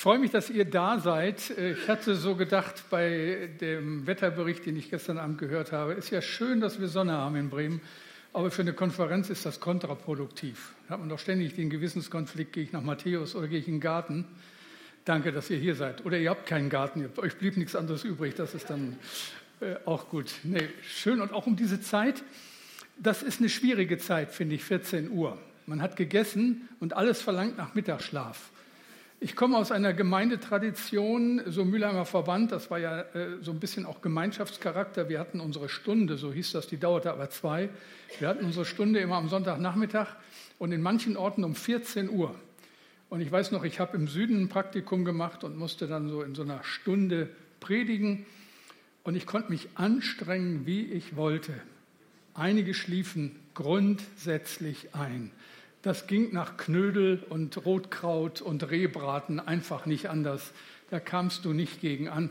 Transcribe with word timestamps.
Ich 0.00 0.02
freue 0.02 0.18
mich, 0.18 0.30
dass 0.30 0.48
ihr 0.48 0.64
da 0.64 0.98
seid. 0.98 1.50
Ich 1.50 1.86
hatte 1.86 2.14
so 2.14 2.34
gedacht 2.34 2.84
bei 2.88 3.50
dem 3.60 4.06
Wetterbericht, 4.06 4.64
den 4.64 4.78
ich 4.78 4.88
gestern 4.88 5.18
Abend 5.18 5.36
gehört 5.36 5.72
habe, 5.72 5.92
ist 5.92 6.08
ja 6.08 6.22
schön, 6.22 6.62
dass 6.62 6.80
wir 6.80 6.88
Sonne 6.88 7.12
haben 7.12 7.36
in 7.36 7.50
Bremen, 7.50 7.82
aber 8.32 8.50
für 8.50 8.62
eine 8.62 8.72
Konferenz 8.72 9.28
ist 9.28 9.44
das 9.44 9.60
kontraproduktiv. 9.60 10.72
Da 10.88 10.94
hat 10.94 11.00
man 11.00 11.10
doch 11.10 11.18
ständig 11.18 11.54
den 11.54 11.68
Gewissenskonflikt, 11.68 12.54
gehe 12.54 12.64
ich 12.64 12.72
nach 12.72 12.80
Matthäus 12.80 13.34
oder 13.34 13.46
gehe 13.46 13.58
ich 13.58 13.68
in 13.68 13.74
den 13.74 13.80
Garten. 13.82 14.24
Danke, 15.04 15.32
dass 15.32 15.50
ihr 15.50 15.58
hier 15.58 15.74
seid. 15.74 16.02
Oder 16.06 16.16
ihr 16.16 16.30
habt 16.30 16.46
keinen 16.46 16.70
Garten, 16.70 17.06
euch 17.18 17.36
blieb 17.36 17.58
nichts 17.58 17.76
anderes 17.76 18.02
übrig, 18.02 18.34
das 18.34 18.54
ist 18.54 18.70
dann 18.70 18.96
äh, 19.60 19.74
auch 19.84 20.08
gut. 20.08 20.32
Nee, 20.44 20.70
schön 20.82 21.20
und 21.20 21.34
auch 21.34 21.46
um 21.46 21.56
diese 21.56 21.78
Zeit. 21.78 22.22
Das 22.96 23.22
ist 23.22 23.40
eine 23.40 23.50
schwierige 23.50 23.98
Zeit, 23.98 24.30
finde 24.30 24.54
ich, 24.54 24.64
14 24.64 25.10
Uhr. 25.10 25.36
Man 25.66 25.82
hat 25.82 25.96
gegessen 25.96 26.70
und 26.80 26.96
alles 26.96 27.20
verlangt 27.20 27.58
nach 27.58 27.74
Mittagsschlaf. 27.74 28.50
Ich 29.22 29.36
komme 29.36 29.58
aus 29.58 29.70
einer 29.70 29.92
Gemeindetradition, 29.92 31.42
so 31.46 31.66
Mülheimer 31.66 32.06
Verband, 32.06 32.52
das 32.52 32.70
war 32.70 32.78
ja 32.78 33.02
äh, 33.02 33.36
so 33.42 33.50
ein 33.50 33.60
bisschen 33.60 33.84
auch 33.84 34.00
Gemeinschaftscharakter. 34.00 35.10
Wir 35.10 35.20
hatten 35.20 35.40
unsere 35.40 35.68
Stunde, 35.68 36.16
so 36.16 36.32
hieß 36.32 36.52
das, 36.52 36.68
die 36.68 36.78
dauerte 36.78 37.12
aber 37.12 37.28
zwei. 37.28 37.68
Wir 38.18 38.28
hatten 38.28 38.46
unsere 38.46 38.64
Stunde 38.64 38.98
immer 38.98 39.16
am 39.16 39.28
Sonntagnachmittag 39.28 40.16
und 40.58 40.72
in 40.72 40.80
manchen 40.80 41.18
Orten 41.18 41.44
um 41.44 41.54
14 41.54 42.08
Uhr. 42.08 42.34
Und 43.10 43.20
ich 43.20 43.30
weiß 43.30 43.50
noch, 43.50 43.62
ich 43.64 43.78
habe 43.78 43.94
im 43.94 44.08
Süden 44.08 44.40
ein 44.40 44.48
Praktikum 44.48 45.04
gemacht 45.04 45.44
und 45.44 45.54
musste 45.58 45.86
dann 45.86 46.08
so 46.08 46.22
in 46.22 46.34
so 46.34 46.40
einer 46.40 46.64
Stunde 46.64 47.28
predigen. 47.60 48.24
Und 49.04 49.16
ich 49.16 49.26
konnte 49.26 49.50
mich 49.50 49.68
anstrengen, 49.74 50.64
wie 50.64 50.84
ich 50.86 51.14
wollte. 51.14 51.52
Einige 52.32 52.72
schliefen 52.72 53.36
grundsätzlich 53.52 54.94
ein. 54.94 55.30
Das 55.82 56.06
ging 56.06 56.32
nach 56.32 56.58
Knödel 56.58 57.22
und 57.30 57.64
Rotkraut 57.64 58.42
und 58.42 58.70
Rehbraten 58.70 59.40
einfach 59.40 59.86
nicht 59.86 60.10
anders. 60.10 60.52
Da 60.90 61.00
kamst 61.00 61.46
du 61.46 61.54
nicht 61.54 61.80
gegen 61.80 62.08
an. 62.08 62.28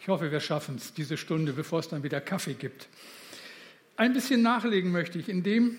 Ich 0.00 0.08
hoffe, 0.08 0.30
wir 0.30 0.40
schaffen 0.40 0.76
es, 0.76 0.92
diese 0.92 1.16
Stunde, 1.16 1.54
bevor 1.54 1.80
es 1.80 1.88
dann 1.88 2.02
wieder 2.02 2.20
Kaffee 2.20 2.54
gibt. 2.54 2.88
Ein 3.96 4.12
bisschen 4.12 4.42
nachlegen 4.42 4.92
möchte 4.92 5.18
ich 5.18 5.30
in 5.30 5.42
dem, 5.42 5.76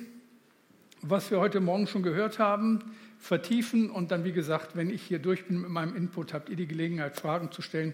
was 1.02 1.30
wir 1.30 1.40
heute 1.40 1.60
Morgen 1.60 1.86
schon 1.86 2.02
gehört 2.02 2.40
haben, 2.40 2.80
vertiefen 3.20 3.92
und 3.92 4.12
dann, 4.12 4.24
wie 4.24 4.32
gesagt, 4.32 4.76
wenn 4.76 4.90
ich 4.90 5.04
hier 5.04 5.20
durch 5.20 5.46
bin 5.46 5.62
mit 5.62 5.70
meinem 5.70 5.96
Input, 5.96 6.34
habt 6.34 6.50
ihr 6.50 6.56
die 6.56 6.68
Gelegenheit, 6.68 7.20
Fragen 7.20 7.52
zu 7.52 7.62
stellen 7.62 7.94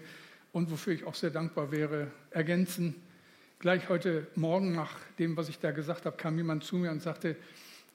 und 0.52 0.70
wofür 0.70 0.94
ich 0.94 1.04
auch 1.04 1.14
sehr 1.14 1.30
dankbar 1.30 1.70
wäre, 1.70 2.10
ergänzen. 2.30 2.94
Gleich 3.58 3.90
heute 3.90 4.26
Morgen 4.36 4.72
nach 4.72 4.92
dem, 5.18 5.36
was 5.36 5.50
ich 5.50 5.58
da 5.58 5.70
gesagt 5.70 6.06
habe, 6.06 6.16
kam 6.16 6.36
jemand 6.38 6.64
zu 6.64 6.76
mir 6.76 6.90
und 6.90 7.02
sagte, 7.02 7.36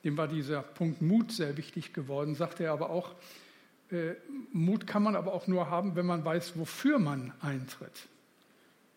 dem 0.04 0.18
war 0.18 0.28
dieser 0.28 0.62
Punkt 0.62 1.02
Mut 1.02 1.32
sehr 1.32 1.58
wichtig 1.58 1.94
geworden, 1.94 2.36
sagte 2.36 2.64
er 2.66 2.74
aber 2.74 2.90
auch, 2.90 3.16
äh, 3.92 4.16
Mut 4.52 4.88
kann 4.88 5.04
man 5.04 5.16
aber 5.16 5.34
auch 5.34 5.48
nur 5.48 5.70
haben, 5.70 5.96
wenn 5.96 6.06
man 6.06 6.26
weiß, 6.26 6.58
wofür 6.58 7.00
man 7.00 7.32
eintritt. 7.42 8.08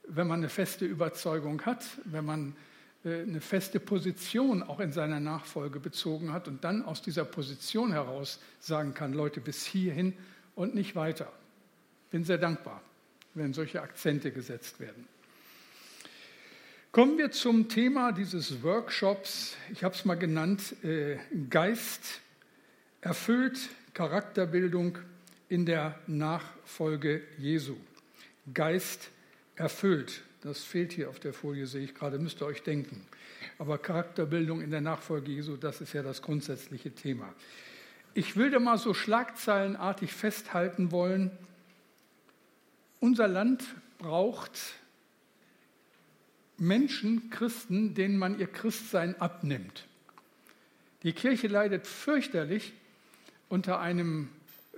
Wenn 0.09 0.27
man 0.27 0.41
eine 0.41 0.49
feste 0.49 0.85
Überzeugung 0.85 1.63
hat, 1.63 1.85
wenn 2.05 2.25
man 2.25 2.57
äh, 3.05 3.23
eine 3.23 3.41
feste 3.41 3.79
Position 3.79 4.63
auch 4.63 4.81
in 4.81 4.93
seiner 4.93 5.21
Nachfolge 5.21 5.81
bezogen 5.81 6.33
hat 6.33 6.49
und 6.49 6.65
dann 6.65 6.85
aus 6.85 7.03
dieser 7.03 7.25
Position 7.25 7.93
heraus 7.93 8.41
sagen 8.59 8.95
kann, 8.95 9.13
Leute, 9.13 9.41
bis 9.41 9.65
hierhin 9.65 10.13
und 10.55 10.75
nicht 10.75 10.97
weiter. 10.97 11.33
Bin 12.11 12.25
sehr 12.25 12.39
dankbar, 12.39 12.81
wenn 13.35 13.53
solche 13.53 13.83
Akzente 13.83 14.33
gesetzt 14.33 14.81
werden. 14.81 15.07
Kommen 16.97 17.19
wir 17.19 17.31
zum 17.31 17.69
Thema 17.69 18.11
dieses 18.11 18.63
Workshops. 18.63 19.55
Ich 19.71 19.85
habe 19.85 19.95
es 19.95 20.07
mal 20.07 20.15
genannt, 20.15 20.83
äh, 20.83 21.19
Geist 21.51 22.23
erfüllt 23.03 23.69
Charakterbildung 23.93 24.97
in 25.51 25.67
der 25.67 25.99
Nachfolge 26.07 27.21
Jesu. 27.37 27.77
Geist 28.55 29.11
erfüllt. 29.57 30.23
Das 30.41 30.65
fehlt 30.65 30.95
hier 30.95 31.11
auf 31.11 31.21
der 31.21 31.35
Folie, 31.35 31.67
sehe 31.67 31.85
ich 31.85 31.95
gerade, 31.95 32.19
müsst 32.19 32.41
ihr 32.41 32.47
euch 32.47 32.63
denken. 32.63 33.07
Aber 33.59 33.77
Charakterbildung 33.77 34.63
in 34.63 34.71
der 34.71 34.81
Nachfolge 34.81 35.33
Jesu, 35.33 35.59
das 35.59 35.83
ist 35.83 35.93
ja 35.93 36.03
das 36.03 36.23
grundsätzliche 36.23 36.93
Thema. 36.93 37.31
Ich 38.15 38.37
will 38.37 38.51
da 38.51 38.59
mal 38.59 38.79
so 38.79 38.95
schlagzeilenartig 38.95 40.15
festhalten 40.15 40.93
wollen, 40.93 41.31
unser 43.01 43.29
Land 43.29 43.65
braucht 43.99 44.59
Menschen, 46.59 47.31
Christen, 47.31 47.95
denen 47.95 48.19
man 48.19 48.39
ihr 48.39 48.47
Christsein 48.47 49.21
abnimmt. 49.21 49.87
Die 51.03 51.13
Kirche 51.13 51.49
leidet 51.49 51.87
fürchterlich 51.87 52.73
unter 53.49 53.81
einem 53.81 54.29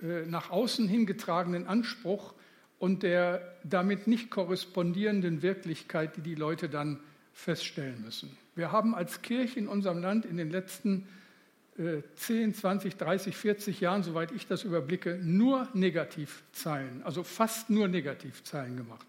äh, 0.03 0.27
nach 0.27 0.51
außen 0.51 0.89
hingetragenen 0.89 1.67
Anspruch 1.67 2.35
und 2.79 3.03
der 3.03 3.57
damit 3.65 4.07
nicht 4.07 4.31
korrespondierenden 4.31 5.43
Wirklichkeit, 5.43 6.17
die 6.17 6.21
die 6.21 6.35
Leute 6.35 6.69
dann 6.69 7.01
feststellen 7.33 8.03
müssen. 8.03 8.37
Wir 8.55 8.73
haben 8.73 8.95
als 8.95 9.23
Kirche 9.23 9.59
in 9.59 9.69
unserem 9.69 10.01
Land 10.01 10.27
in 10.27 10.37
den 10.37 10.51
letzten 10.51 11.07
äh, 11.79 12.03
10, 12.17 12.55
20, 12.55 12.97
30, 12.97 13.37
40 13.37 13.81
Jahren, 13.81 14.03
soweit 14.03 14.33
ich 14.33 14.47
das 14.47 14.65
überblicke, 14.65 15.19
nur 15.23 15.69
Negativzeilen, 15.75 17.03
also 17.05 17.23
fast 17.23 17.71
nur 17.71 17.89
Negativzeilen 17.89 18.77
gemacht. 18.77 19.07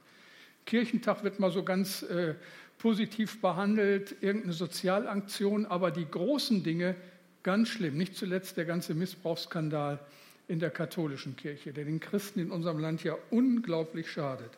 Kirchentag 0.70 1.24
wird 1.24 1.40
mal 1.40 1.50
so 1.50 1.64
ganz 1.64 2.04
äh, 2.04 2.36
positiv 2.78 3.42
behandelt, 3.42 4.16
irgendeine 4.22 4.54
Sozialaktion, 4.54 5.66
aber 5.66 5.90
die 5.90 6.06
großen 6.06 6.64
Dinge 6.64 6.96
ganz 7.42 7.70
schlimm. 7.70 7.98
Nicht 7.98 8.16
zuletzt 8.16 8.56
der 8.56 8.66
ganze 8.66 8.94
Missbrauchsskandal 8.94 10.00
in 10.48 10.60
der 10.60 10.70
katholischen 10.70 11.36
Kirche, 11.36 11.74
der 11.74 11.86
den 11.86 12.00
Christen 12.00 12.40
in 12.40 12.52
unserem 12.52 12.78
Land 12.78 13.04
ja 13.04 13.16
unglaublich 13.32 14.12
schadet. 14.12 14.52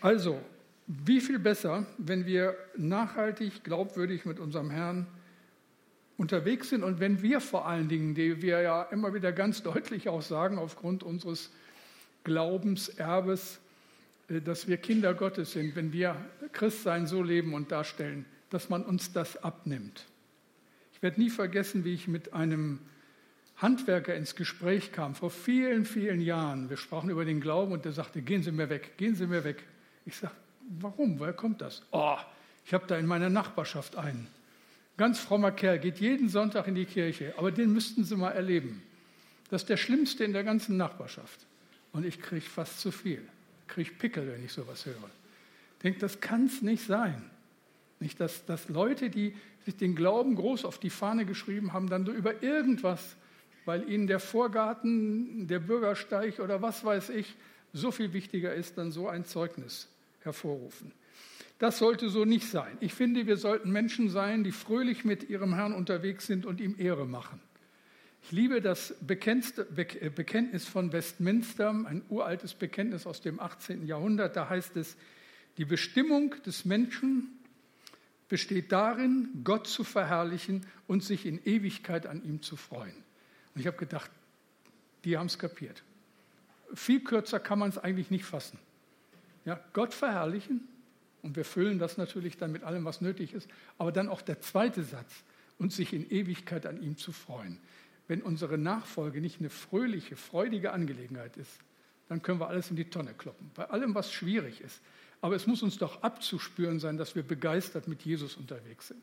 Also, 0.00 0.40
wie 0.86 1.20
viel 1.20 1.40
besser, 1.40 1.84
wenn 1.98 2.24
wir 2.24 2.56
nachhaltig, 2.76 3.64
glaubwürdig 3.64 4.24
mit 4.24 4.38
unserem 4.38 4.70
Herrn 4.70 5.08
unterwegs 6.16 6.68
sind 6.68 6.84
und 6.84 7.00
wenn 7.00 7.22
wir 7.22 7.40
vor 7.40 7.66
allen 7.66 7.88
Dingen, 7.88 8.14
die 8.14 8.40
wir 8.40 8.60
ja 8.60 8.82
immer 8.84 9.12
wieder 9.14 9.32
ganz 9.32 9.64
deutlich 9.64 10.08
auch 10.08 10.22
sagen, 10.22 10.58
aufgrund 10.58 11.02
unseres 11.02 11.50
Glaubenserbes, 12.22 13.58
dass 14.28 14.68
wir 14.68 14.76
Kinder 14.76 15.14
Gottes 15.14 15.52
sind, 15.52 15.74
wenn 15.74 15.92
wir 15.92 16.16
Christsein 16.52 17.06
so 17.06 17.22
leben 17.22 17.54
und 17.54 17.72
darstellen, 17.72 18.26
dass 18.50 18.68
man 18.68 18.84
uns 18.84 19.12
das 19.12 19.42
abnimmt. 19.42 20.06
Ich 20.92 21.02
werde 21.02 21.20
nie 21.20 21.30
vergessen, 21.30 21.84
wie 21.84 21.94
ich 21.94 22.08
mit 22.08 22.34
einem 22.34 22.80
Handwerker 23.56 24.14
ins 24.14 24.36
Gespräch 24.36 24.92
kam, 24.92 25.14
vor 25.14 25.30
vielen, 25.30 25.84
vielen 25.84 26.20
Jahren. 26.20 26.68
Wir 26.68 26.76
sprachen 26.76 27.10
über 27.10 27.24
den 27.24 27.40
Glauben 27.40 27.72
und 27.72 27.84
der 27.84 27.92
sagte, 27.92 28.20
gehen 28.20 28.42
Sie 28.42 28.52
mir 28.52 28.68
weg, 28.68 28.96
gehen 28.98 29.14
Sie 29.14 29.26
mir 29.26 29.44
weg. 29.44 29.64
Ich 30.04 30.16
sage, 30.16 30.34
warum, 30.78 31.18
woher 31.18 31.32
kommt 31.32 31.60
das? 31.60 31.82
Oh, 31.90 32.18
ich 32.66 32.74
habe 32.74 32.86
da 32.86 32.98
in 32.98 33.06
meiner 33.06 33.30
Nachbarschaft 33.30 33.96
einen. 33.96 34.28
Ganz 34.96 35.20
frommer 35.20 35.52
Kerl, 35.52 35.78
geht 35.78 36.00
jeden 36.00 36.28
Sonntag 36.28 36.66
in 36.68 36.74
die 36.74 36.84
Kirche, 36.84 37.34
aber 37.38 37.50
den 37.50 37.72
müssten 37.72 38.04
Sie 38.04 38.16
mal 38.16 38.30
erleben. 38.30 38.82
Das 39.48 39.62
ist 39.62 39.70
der 39.70 39.76
Schlimmste 39.76 40.24
in 40.24 40.32
der 40.32 40.44
ganzen 40.44 40.76
Nachbarschaft. 40.76 41.46
Und 41.92 42.04
ich 42.04 42.20
kriege 42.20 42.44
fast 42.44 42.80
zu 42.80 42.92
viel 42.92 43.22
kriege 43.68 43.92
Pickel, 43.92 44.32
wenn 44.32 44.44
ich 44.44 44.52
sowas 44.52 44.86
höre. 44.86 44.94
Ich 44.94 45.82
denke, 45.82 46.00
das 46.00 46.20
kann 46.20 46.46
es 46.46 46.62
nicht 46.62 46.84
sein. 46.84 47.22
Nicht, 48.00 48.20
dass, 48.20 48.44
dass 48.44 48.68
Leute, 48.68 49.10
die 49.10 49.34
sich 49.64 49.76
den 49.76 49.94
Glauben 49.94 50.34
groß 50.34 50.64
auf 50.64 50.78
die 50.78 50.90
Fahne 50.90 51.24
geschrieben 51.24 51.72
haben, 51.72 51.88
dann 51.88 52.06
über 52.06 52.42
irgendwas, 52.42 53.16
weil 53.64 53.88
ihnen 53.88 54.06
der 54.06 54.20
Vorgarten, 54.20 55.46
der 55.46 55.58
Bürgersteig 55.58 56.38
oder 56.40 56.62
was 56.62 56.84
weiß 56.84 57.10
ich, 57.10 57.34
so 57.72 57.90
viel 57.90 58.12
wichtiger 58.12 58.54
ist, 58.54 58.78
dann 58.78 58.92
so 58.92 59.08
ein 59.08 59.24
Zeugnis 59.24 59.88
hervorrufen. 60.20 60.92
Das 61.58 61.78
sollte 61.78 62.08
so 62.08 62.24
nicht 62.24 62.48
sein. 62.48 62.76
Ich 62.80 62.94
finde, 62.94 63.26
wir 63.26 63.36
sollten 63.36 63.70
Menschen 63.70 64.10
sein, 64.10 64.44
die 64.44 64.52
fröhlich 64.52 65.04
mit 65.04 65.28
ihrem 65.28 65.54
Herrn 65.54 65.72
unterwegs 65.72 66.26
sind 66.26 66.46
und 66.46 66.60
ihm 66.60 66.76
Ehre 66.78 67.04
machen. 67.04 67.40
Ich 68.28 68.32
liebe 68.32 68.60
das 68.60 68.90
äh, 68.90 70.10
Bekenntnis 70.10 70.66
von 70.66 70.92
Westminster, 70.92 71.70
ein 71.70 72.02
uraltes 72.10 72.52
Bekenntnis 72.52 73.06
aus 73.06 73.22
dem 73.22 73.40
18. 73.40 73.86
Jahrhundert. 73.86 74.36
Da 74.36 74.50
heißt 74.50 74.76
es, 74.76 74.98
die 75.56 75.64
Bestimmung 75.64 76.34
des 76.44 76.66
Menschen 76.66 77.38
besteht 78.28 78.70
darin, 78.70 79.30
Gott 79.44 79.66
zu 79.66 79.82
verherrlichen 79.82 80.66
und 80.86 81.02
sich 81.02 81.24
in 81.24 81.42
Ewigkeit 81.46 82.06
an 82.06 82.22
ihm 82.22 82.42
zu 82.42 82.56
freuen. 82.56 82.94
Und 83.54 83.62
ich 83.62 83.66
habe 83.66 83.78
gedacht, 83.78 84.10
die 85.04 85.16
haben 85.16 85.28
es 85.28 85.38
kapiert. 85.38 85.82
Viel 86.74 87.00
kürzer 87.00 87.40
kann 87.40 87.58
man 87.58 87.70
es 87.70 87.78
eigentlich 87.78 88.10
nicht 88.10 88.26
fassen. 88.26 88.58
Ja, 89.46 89.58
Gott 89.72 89.94
verherrlichen, 89.94 90.68
und 91.22 91.34
wir 91.34 91.46
füllen 91.46 91.78
das 91.78 91.96
natürlich 91.96 92.36
dann 92.36 92.52
mit 92.52 92.62
allem, 92.62 92.84
was 92.84 93.00
nötig 93.00 93.32
ist, 93.32 93.48
aber 93.78 93.90
dann 93.90 94.10
auch 94.10 94.20
der 94.20 94.42
zweite 94.42 94.84
Satz, 94.84 95.24
und 95.56 95.72
sich 95.72 95.92
in 95.92 96.08
Ewigkeit 96.10 96.66
an 96.66 96.80
ihm 96.80 96.98
zu 96.98 97.10
freuen 97.10 97.58
wenn 98.08 98.22
unsere 98.22 98.58
Nachfolge 98.58 99.20
nicht 99.20 99.38
eine 99.38 99.50
fröhliche, 99.50 100.16
freudige 100.16 100.72
Angelegenheit 100.72 101.36
ist, 101.36 101.60
dann 102.08 102.22
können 102.22 102.40
wir 102.40 102.48
alles 102.48 102.70
in 102.70 102.76
die 102.76 102.88
Tonne 102.88 103.12
kloppen. 103.12 103.50
Bei 103.54 103.66
allem, 103.66 103.94
was 103.94 104.12
schwierig 104.12 104.62
ist. 104.62 104.80
Aber 105.20 105.36
es 105.36 105.46
muss 105.46 105.62
uns 105.62 105.78
doch 105.78 106.02
abzuspüren 106.02 106.80
sein, 106.80 106.96
dass 106.96 107.14
wir 107.14 107.22
begeistert 107.22 107.86
mit 107.86 108.02
Jesus 108.02 108.36
unterwegs 108.36 108.88
sind. 108.88 109.02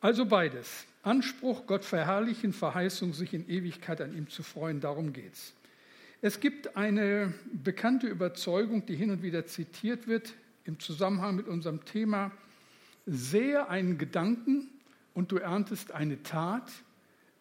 Also 0.00 0.26
beides. 0.26 0.86
Anspruch, 1.02 1.66
Gott 1.66 1.84
verherrlichen, 1.84 2.52
Verheißung, 2.52 3.12
sich 3.12 3.34
in 3.34 3.48
Ewigkeit 3.48 4.00
an 4.00 4.16
ihm 4.16 4.28
zu 4.28 4.42
freuen, 4.42 4.80
darum 4.80 5.12
geht's. 5.12 5.52
Es 6.22 6.40
gibt 6.40 6.76
eine 6.76 7.34
bekannte 7.52 8.06
Überzeugung, 8.06 8.86
die 8.86 8.94
hin 8.94 9.10
und 9.10 9.22
wieder 9.22 9.44
zitiert 9.44 10.06
wird 10.06 10.34
im 10.64 10.78
Zusammenhang 10.78 11.34
mit 11.34 11.48
unserem 11.48 11.84
Thema, 11.84 12.30
sehe 13.06 13.68
einen 13.68 13.98
Gedanken 13.98 14.68
und 15.14 15.32
du 15.32 15.38
erntest 15.38 15.90
eine 15.90 16.22
Tat, 16.22 16.70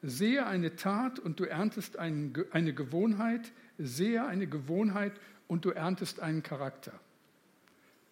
sehe 0.02 0.46
eine 0.46 0.76
Tat 0.76 1.20
und 1.20 1.40
du 1.40 1.46
erntest 1.46 1.98
eine 1.98 2.74
Gewohnheit, 2.74 3.52
sehe 3.78 4.26
eine 4.26 4.48
Gewohnheit 4.48 5.14
und 5.48 5.66
du 5.66 5.72
erntest 5.72 6.20
einen 6.20 6.44
Charakter. 6.44 6.94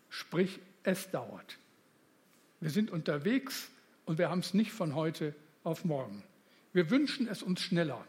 Sprich, 0.09 0.59
es 0.83 1.09
dauert. 1.11 1.57
Wir 2.59 2.69
sind 2.69 2.91
unterwegs 2.91 3.69
und 4.05 4.17
wir 4.17 4.29
haben 4.29 4.39
es 4.39 4.53
nicht 4.53 4.71
von 4.71 4.95
heute 4.95 5.33
auf 5.63 5.85
morgen. 5.85 6.23
Wir 6.73 6.89
wünschen 6.89 7.27
es 7.27 7.41
uns 7.41 7.61
schneller. 7.61 8.03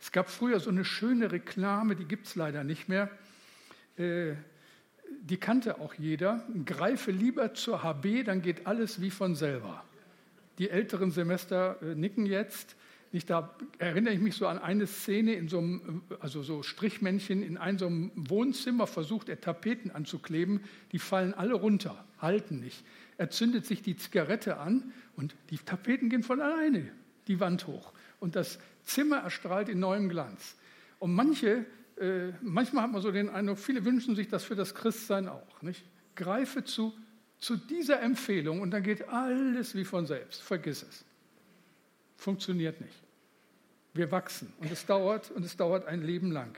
Es 0.00 0.12
gab 0.12 0.30
früher 0.30 0.60
so 0.60 0.70
eine 0.70 0.84
schöne 0.84 1.32
Reklame, 1.32 1.96
die 1.96 2.04
gibt 2.04 2.26
es 2.26 2.36
leider 2.36 2.64
nicht 2.64 2.88
mehr. 2.88 3.10
Äh, 3.96 4.34
die 5.22 5.38
kannte 5.38 5.80
auch 5.80 5.94
jeder. 5.94 6.46
Greife 6.64 7.10
lieber 7.10 7.54
zur 7.54 7.82
HB, 7.82 8.24
dann 8.24 8.42
geht 8.42 8.66
alles 8.66 9.00
wie 9.00 9.10
von 9.10 9.34
selber. 9.34 9.84
Die 10.58 10.70
älteren 10.70 11.10
Semester 11.10 11.80
äh, 11.82 11.94
nicken 11.94 12.26
jetzt. 12.26 12.76
Ich, 13.10 13.24
da 13.24 13.54
erinnere 13.78 14.12
ich 14.12 14.20
mich 14.20 14.34
so 14.34 14.46
an 14.46 14.58
eine 14.58 14.86
Szene 14.86 15.32
in 15.34 15.48
so 15.48 15.58
einem, 15.58 16.02
also 16.20 16.42
so 16.42 16.62
Strichmännchen 16.62 17.42
in 17.42 17.56
einem 17.56 17.78
so 17.78 17.86
einem 17.86 18.10
Wohnzimmer 18.14 18.86
versucht 18.86 19.28
er 19.28 19.40
Tapeten 19.40 19.90
anzukleben, 19.90 20.60
die 20.92 20.98
fallen 20.98 21.32
alle 21.32 21.54
runter, 21.54 22.04
halten 22.20 22.60
nicht. 22.60 22.84
Er 23.16 23.30
zündet 23.30 23.66
sich 23.66 23.82
die 23.82 23.96
Zigarette 23.96 24.58
an 24.58 24.92
und 25.16 25.34
die 25.50 25.58
Tapeten 25.58 26.10
gehen 26.10 26.22
von 26.22 26.40
alleine 26.40 26.90
die 27.28 27.40
Wand 27.40 27.66
hoch. 27.66 27.92
Und 28.20 28.36
das 28.36 28.58
Zimmer 28.84 29.18
erstrahlt 29.18 29.68
in 29.68 29.80
neuem 29.80 30.08
Glanz. 30.08 30.56
Und 30.98 31.14
manche, 31.14 31.64
äh, 31.96 32.32
manchmal 32.42 32.84
hat 32.84 32.92
man 32.92 33.02
so 33.02 33.10
den 33.10 33.28
Eindruck, 33.28 33.58
viele 33.58 33.84
wünschen 33.84 34.16
sich 34.16 34.28
das 34.28 34.44
für 34.44 34.56
das 34.56 34.74
Christsein 34.74 35.28
auch. 35.28 35.62
Nicht? 35.62 35.84
Greife 36.14 36.64
zu, 36.64 36.92
zu 37.38 37.56
dieser 37.56 38.00
Empfehlung 38.00 38.60
und 38.60 38.70
dann 38.70 38.82
geht 38.82 39.08
alles 39.08 39.74
wie 39.74 39.84
von 39.84 40.06
selbst. 40.06 40.42
Vergiss 40.42 40.82
es. 40.82 41.04
Funktioniert 42.18 42.82
nicht. 42.82 43.02
Wir 43.94 44.12
wachsen 44.12 44.52
und 44.60 44.70
es 44.70 44.84
dauert 44.84 45.30
und 45.30 45.42
es 45.42 45.56
dauert 45.56 45.86
ein 45.86 46.02
Leben 46.02 46.30
lang. 46.30 46.54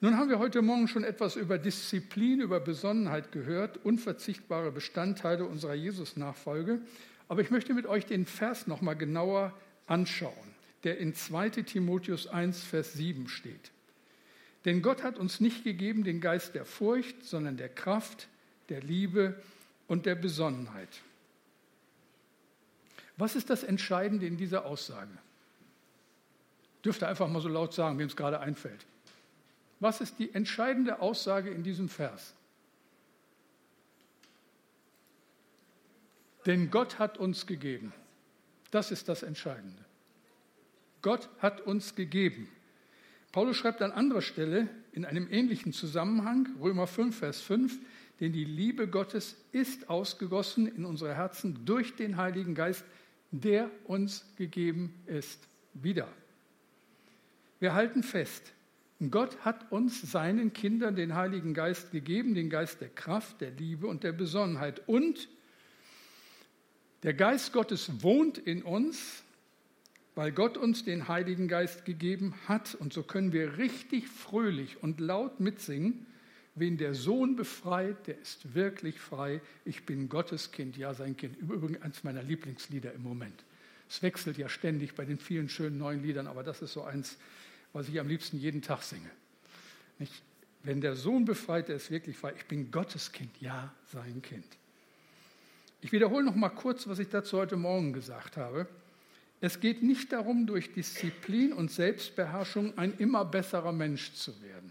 Nun 0.00 0.16
haben 0.16 0.30
wir 0.30 0.38
heute 0.38 0.62
Morgen 0.62 0.86
schon 0.86 1.02
etwas 1.02 1.34
über 1.34 1.58
Disziplin, 1.58 2.40
über 2.40 2.60
Besonnenheit 2.60 3.32
gehört, 3.32 3.84
unverzichtbare 3.84 4.70
Bestandteile 4.70 5.44
unserer 5.44 5.74
Jesus-Nachfolge. 5.74 6.80
Aber 7.28 7.40
ich 7.40 7.50
möchte 7.50 7.74
mit 7.74 7.86
euch 7.86 8.06
den 8.06 8.26
Vers 8.26 8.68
noch 8.68 8.80
mal 8.80 8.94
genauer 8.94 9.52
anschauen 9.88 10.52
der 10.84 10.98
in 10.98 11.14
2 11.14 11.50
Timotheus 11.50 12.26
1, 12.26 12.64
Vers 12.64 12.94
7 12.94 13.28
steht. 13.28 13.70
Denn 14.64 14.82
Gott 14.82 15.02
hat 15.02 15.18
uns 15.18 15.40
nicht 15.40 15.64
gegeben 15.64 16.04
den 16.04 16.20
Geist 16.20 16.54
der 16.54 16.64
Furcht, 16.64 17.24
sondern 17.24 17.56
der 17.56 17.68
Kraft, 17.68 18.28
der 18.68 18.80
Liebe 18.80 19.40
und 19.86 20.06
der 20.06 20.14
Besonnenheit. 20.14 20.88
Was 23.16 23.36
ist 23.36 23.50
das 23.50 23.62
Entscheidende 23.62 24.26
in 24.26 24.36
dieser 24.36 24.64
Aussage? 24.64 25.16
Dürfte 26.84 27.06
einfach 27.06 27.28
mal 27.28 27.40
so 27.40 27.48
laut 27.48 27.72
sagen, 27.72 27.98
wem 27.98 28.06
es 28.06 28.16
gerade 28.16 28.40
einfällt. 28.40 28.86
Was 29.80 30.00
ist 30.00 30.18
die 30.18 30.34
entscheidende 30.34 31.00
Aussage 31.00 31.50
in 31.50 31.62
diesem 31.62 31.88
Vers? 31.88 32.34
Denn 36.46 36.70
Gott 36.70 36.98
hat 36.98 37.18
uns 37.18 37.46
gegeben. 37.46 37.92
Das 38.70 38.90
ist 38.90 39.08
das 39.08 39.22
Entscheidende. 39.22 39.84
Gott 41.02 41.28
hat 41.38 41.60
uns 41.60 41.94
gegeben. 41.94 42.48
Paulus 43.32 43.56
schreibt 43.56 43.82
an 43.82 43.92
anderer 43.92 44.22
Stelle 44.22 44.68
in 44.92 45.04
einem 45.04 45.28
ähnlichen 45.30 45.72
Zusammenhang, 45.72 46.48
Römer 46.60 46.86
5, 46.86 47.18
Vers 47.18 47.40
5, 47.40 47.78
denn 48.20 48.32
die 48.32 48.44
Liebe 48.44 48.88
Gottes 48.88 49.36
ist 49.52 49.88
ausgegossen 49.88 50.66
in 50.66 50.84
unsere 50.84 51.14
Herzen 51.14 51.64
durch 51.64 51.96
den 51.96 52.16
Heiligen 52.16 52.54
Geist, 52.54 52.84
der 53.32 53.70
uns 53.84 54.24
gegeben 54.36 54.94
ist. 55.06 55.48
Wieder. 55.74 56.06
Wir 57.58 57.74
halten 57.74 58.02
fest, 58.02 58.52
Gott 59.10 59.38
hat 59.40 59.72
uns 59.72 60.00
seinen 60.02 60.52
Kindern 60.52 60.94
den 60.94 61.14
Heiligen 61.14 61.54
Geist 61.54 61.90
gegeben, 61.90 62.34
den 62.34 62.50
Geist 62.50 62.80
der 62.80 62.90
Kraft, 62.90 63.40
der 63.40 63.50
Liebe 63.50 63.88
und 63.88 64.04
der 64.04 64.12
Besonnenheit. 64.12 64.86
Und 64.86 65.28
der 67.02 67.14
Geist 67.14 67.52
Gottes 67.52 68.02
wohnt 68.02 68.38
in 68.38 68.62
uns 68.62 69.24
weil 70.14 70.32
Gott 70.32 70.56
uns 70.56 70.84
den 70.84 71.08
Heiligen 71.08 71.48
Geist 71.48 71.84
gegeben 71.84 72.34
hat. 72.46 72.74
Und 72.74 72.92
so 72.92 73.02
können 73.02 73.32
wir 73.32 73.58
richtig 73.58 74.08
fröhlich 74.08 74.82
und 74.82 75.00
laut 75.00 75.40
mitsingen. 75.40 76.06
Wen 76.54 76.76
der 76.76 76.94
Sohn 76.94 77.36
befreit, 77.36 78.06
der 78.06 78.18
ist 78.18 78.54
wirklich 78.54 79.00
frei. 79.00 79.40
Ich 79.64 79.86
bin 79.86 80.08
Gottes 80.08 80.52
Kind, 80.52 80.76
ja 80.76 80.92
sein 80.92 81.16
Kind. 81.16 81.38
Übrigens 81.38 81.80
eines 81.80 82.04
meiner 82.04 82.22
Lieblingslieder 82.22 82.92
im 82.92 83.02
Moment. 83.02 83.44
Es 83.88 84.02
wechselt 84.02 84.36
ja 84.38 84.48
ständig 84.48 84.94
bei 84.94 85.04
den 85.04 85.18
vielen 85.18 85.48
schönen 85.48 85.78
neuen 85.78 86.02
Liedern, 86.02 86.26
aber 86.26 86.42
das 86.42 86.62
ist 86.62 86.72
so 86.72 86.82
eins, 86.82 87.16
was 87.72 87.88
ich 87.88 87.98
am 87.98 88.08
liebsten 88.08 88.38
jeden 88.38 88.60
Tag 88.60 88.82
singe. 88.82 89.10
Nicht? 89.98 90.22
Wenn 90.62 90.80
der 90.80 90.94
Sohn 90.94 91.24
befreit, 91.24 91.68
der 91.68 91.76
ist 91.76 91.90
wirklich 91.90 92.16
frei. 92.16 92.34
Ich 92.36 92.46
bin 92.46 92.70
Gottes 92.70 93.12
Kind, 93.12 93.30
ja 93.40 93.74
sein 93.92 94.22
Kind. 94.22 94.46
Ich 95.80 95.90
wiederhole 95.90 96.24
noch 96.24 96.36
mal 96.36 96.50
kurz, 96.50 96.86
was 96.86 97.00
ich 97.00 97.08
dazu 97.08 97.38
heute 97.38 97.56
Morgen 97.56 97.92
gesagt 97.92 98.36
habe. 98.36 98.68
Es 99.40 99.58
geht 99.58 99.82
nicht 99.82 100.12
darum, 100.12 100.46
durch 100.46 100.72
Disziplin 100.72 101.52
und 101.52 101.72
Selbstbeherrschung 101.72 102.78
ein 102.78 102.96
immer 102.98 103.24
besserer 103.24 103.72
Mensch 103.72 104.12
zu 104.12 104.40
werden, 104.40 104.61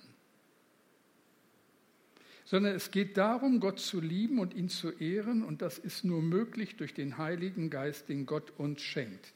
sondern 2.51 2.75
es 2.75 2.91
geht 2.91 3.15
darum, 3.15 3.61
Gott 3.61 3.79
zu 3.79 4.01
lieben 4.01 4.37
und 4.37 4.53
ihn 4.53 4.67
zu 4.67 4.91
ehren 4.91 5.41
und 5.41 5.61
das 5.61 5.77
ist 5.77 6.03
nur 6.03 6.21
möglich 6.21 6.75
durch 6.75 6.93
den 6.93 7.17
Heiligen 7.17 7.69
Geist, 7.69 8.09
den 8.09 8.25
Gott 8.25 8.51
uns 8.57 8.81
schenkt, 8.81 9.31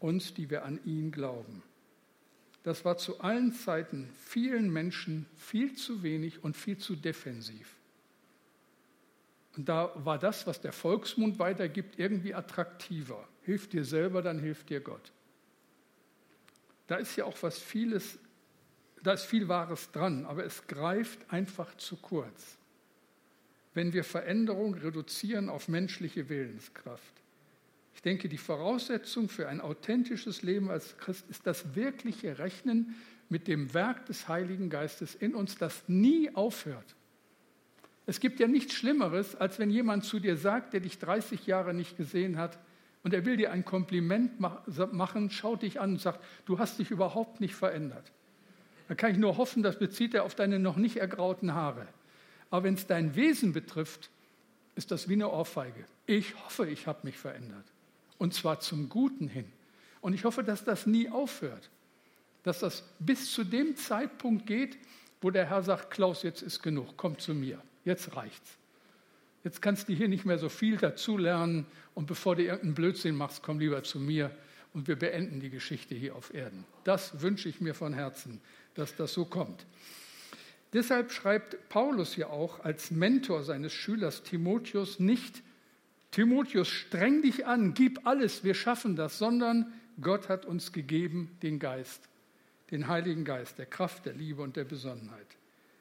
uns, 0.00 0.34
die 0.34 0.50
wir 0.50 0.66
an 0.66 0.78
ihn 0.84 1.10
glauben. 1.10 1.62
Das 2.64 2.84
war 2.84 2.98
zu 2.98 3.20
allen 3.20 3.54
Zeiten 3.54 4.10
vielen 4.16 4.70
Menschen 4.70 5.24
viel 5.38 5.76
zu 5.76 6.02
wenig 6.02 6.44
und 6.44 6.58
viel 6.58 6.76
zu 6.76 6.94
defensiv. 6.94 7.74
Und 9.56 9.70
da 9.70 9.90
war 10.04 10.18
das, 10.18 10.46
was 10.46 10.60
der 10.60 10.72
Volksmund 10.72 11.38
weitergibt, 11.38 11.98
irgendwie 11.98 12.34
attraktiver. 12.34 13.26
Hilf 13.44 13.70
dir 13.70 13.86
selber, 13.86 14.20
dann 14.20 14.40
hilft 14.40 14.68
dir 14.68 14.80
Gott. 14.80 15.10
Da 16.86 16.96
ist 16.96 17.16
ja 17.16 17.24
auch 17.24 17.38
was 17.40 17.58
vieles, 17.58 18.18
da 19.02 19.12
ist 19.12 19.24
viel 19.24 19.48
Wahres 19.48 19.90
dran, 19.90 20.24
aber 20.26 20.44
es 20.44 20.66
greift 20.66 21.30
einfach 21.32 21.76
zu 21.76 21.96
kurz. 21.96 22.58
Wenn 23.74 23.92
wir 23.92 24.04
Veränderung 24.04 24.74
reduzieren 24.74 25.48
auf 25.48 25.68
menschliche 25.68 26.28
Willenskraft. 26.28 27.12
Ich 27.94 28.02
denke, 28.02 28.28
die 28.28 28.38
Voraussetzung 28.38 29.28
für 29.28 29.48
ein 29.48 29.60
authentisches 29.60 30.42
Leben 30.42 30.70
als 30.70 30.96
Christ 30.98 31.24
ist 31.30 31.46
das 31.46 31.74
wirkliche 31.74 32.38
Rechnen 32.38 32.94
mit 33.28 33.48
dem 33.48 33.74
Werk 33.74 34.06
des 34.06 34.28
Heiligen 34.28 34.70
Geistes 34.70 35.14
in 35.14 35.34
uns, 35.34 35.56
das 35.56 35.82
nie 35.88 36.34
aufhört. 36.34 36.96
Es 38.06 38.20
gibt 38.20 38.40
ja 38.40 38.48
nichts 38.48 38.74
Schlimmeres, 38.74 39.36
als 39.36 39.58
wenn 39.58 39.70
jemand 39.70 40.04
zu 40.04 40.18
dir 40.18 40.36
sagt, 40.36 40.72
der 40.72 40.80
dich 40.80 40.98
30 40.98 41.46
Jahre 41.46 41.74
nicht 41.74 41.96
gesehen 41.96 42.38
hat, 42.38 42.58
und 43.02 43.14
er 43.14 43.24
will 43.24 43.36
dir 43.36 43.52
ein 43.52 43.64
Kompliment 43.64 44.40
machen, 44.40 45.30
schaut 45.30 45.62
dich 45.62 45.80
an 45.80 45.92
und 45.92 46.00
sagt, 46.00 46.24
du 46.46 46.58
hast 46.58 46.78
dich 46.78 46.90
überhaupt 46.90 47.40
nicht 47.40 47.54
verändert. 47.54 48.12
Da 48.88 48.94
kann 48.94 49.12
ich 49.12 49.18
nur 49.18 49.36
hoffen, 49.36 49.62
das 49.62 49.78
bezieht 49.78 50.14
er 50.14 50.24
auf 50.24 50.34
deine 50.34 50.58
noch 50.58 50.76
nicht 50.76 50.96
ergrauten 50.96 51.54
Haare. 51.54 51.86
Aber 52.50 52.64
wenn 52.64 52.74
es 52.74 52.86
dein 52.86 53.14
Wesen 53.14 53.52
betrifft, 53.52 54.10
ist 54.74 54.90
das 54.90 55.08
wie 55.08 55.14
eine 55.14 55.30
Ohrfeige. 55.30 55.84
Ich 56.06 56.34
hoffe, 56.44 56.68
ich 56.68 56.86
habe 56.86 57.00
mich 57.02 57.18
verändert. 57.18 57.64
Und 58.16 58.34
zwar 58.34 58.60
zum 58.60 58.88
Guten 58.88 59.28
hin. 59.28 59.44
Und 60.00 60.14
ich 60.14 60.24
hoffe, 60.24 60.42
dass 60.42 60.64
das 60.64 60.86
nie 60.86 61.08
aufhört. 61.08 61.68
Dass 62.44 62.60
das 62.60 62.84
bis 62.98 63.30
zu 63.32 63.44
dem 63.44 63.76
Zeitpunkt 63.76 64.46
geht, 64.46 64.78
wo 65.20 65.30
der 65.30 65.46
Herr 65.50 65.62
sagt, 65.62 65.90
Klaus, 65.90 66.22
jetzt 66.22 66.42
ist 66.42 66.62
genug, 66.62 66.94
komm 66.96 67.18
zu 67.18 67.34
mir 67.34 67.60
jetzt 67.88 68.14
reicht's. 68.14 68.56
Jetzt 69.42 69.62
kannst 69.62 69.88
du 69.88 69.92
hier 69.94 70.08
nicht 70.08 70.24
mehr 70.24 70.38
so 70.38 70.48
viel 70.48 70.76
dazulernen 70.76 71.66
und 71.94 72.06
bevor 72.06 72.36
du 72.36 72.42
irgendeinen 72.42 72.74
Blödsinn 72.74 73.16
machst, 73.16 73.42
komm 73.42 73.58
lieber 73.58 73.82
zu 73.82 73.98
mir 73.98 74.30
und 74.74 74.86
wir 74.86 74.96
beenden 74.96 75.40
die 75.40 75.50
Geschichte 75.50 75.94
hier 75.94 76.14
auf 76.14 76.32
Erden. 76.34 76.64
Das 76.84 77.20
wünsche 77.22 77.48
ich 77.48 77.60
mir 77.60 77.74
von 77.74 77.94
Herzen, 77.94 78.40
dass 78.78 78.94
das 78.96 79.12
so 79.12 79.24
kommt. 79.24 79.66
Deshalb 80.72 81.12
schreibt 81.12 81.68
Paulus 81.68 82.16
ja 82.16 82.28
auch 82.28 82.60
als 82.60 82.90
Mentor 82.90 83.42
seines 83.42 83.72
Schülers 83.72 84.22
Timotheus 84.22 85.00
nicht, 85.00 85.42
Timotheus, 86.10 86.68
streng 86.68 87.22
dich 87.22 87.46
an, 87.46 87.74
gib 87.74 88.06
alles, 88.06 88.42
wir 88.42 88.54
schaffen 88.54 88.96
das, 88.96 89.18
sondern 89.18 89.72
Gott 90.00 90.28
hat 90.28 90.46
uns 90.46 90.72
gegeben 90.72 91.36
den 91.42 91.58
Geist, 91.58 92.08
den 92.70 92.88
Heiligen 92.88 93.24
Geist, 93.24 93.58
der 93.58 93.66
Kraft, 93.66 94.06
der 94.06 94.14
Liebe 94.14 94.42
und 94.42 94.56
der 94.56 94.64
Besonnenheit. 94.64 95.26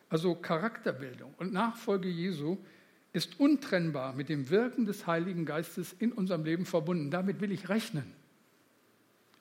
Also 0.09 0.35
Charakterbildung 0.35 1.33
und 1.37 1.53
Nachfolge 1.53 2.09
Jesu 2.09 2.57
ist 3.13 3.39
untrennbar 3.39 4.13
mit 4.13 4.29
dem 4.29 4.49
Wirken 4.49 4.85
des 4.85 5.07
Heiligen 5.07 5.45
Geistes 5.45 5.95
in 5.99 6.11
unserem 6.11 6.43
Leben 6.43 6.65
verbunden. 6.65 7.09
Damit 7.09 7.41
will 7.41 7.51
ich 7.51 7.69
rechnen. 7.69 8.13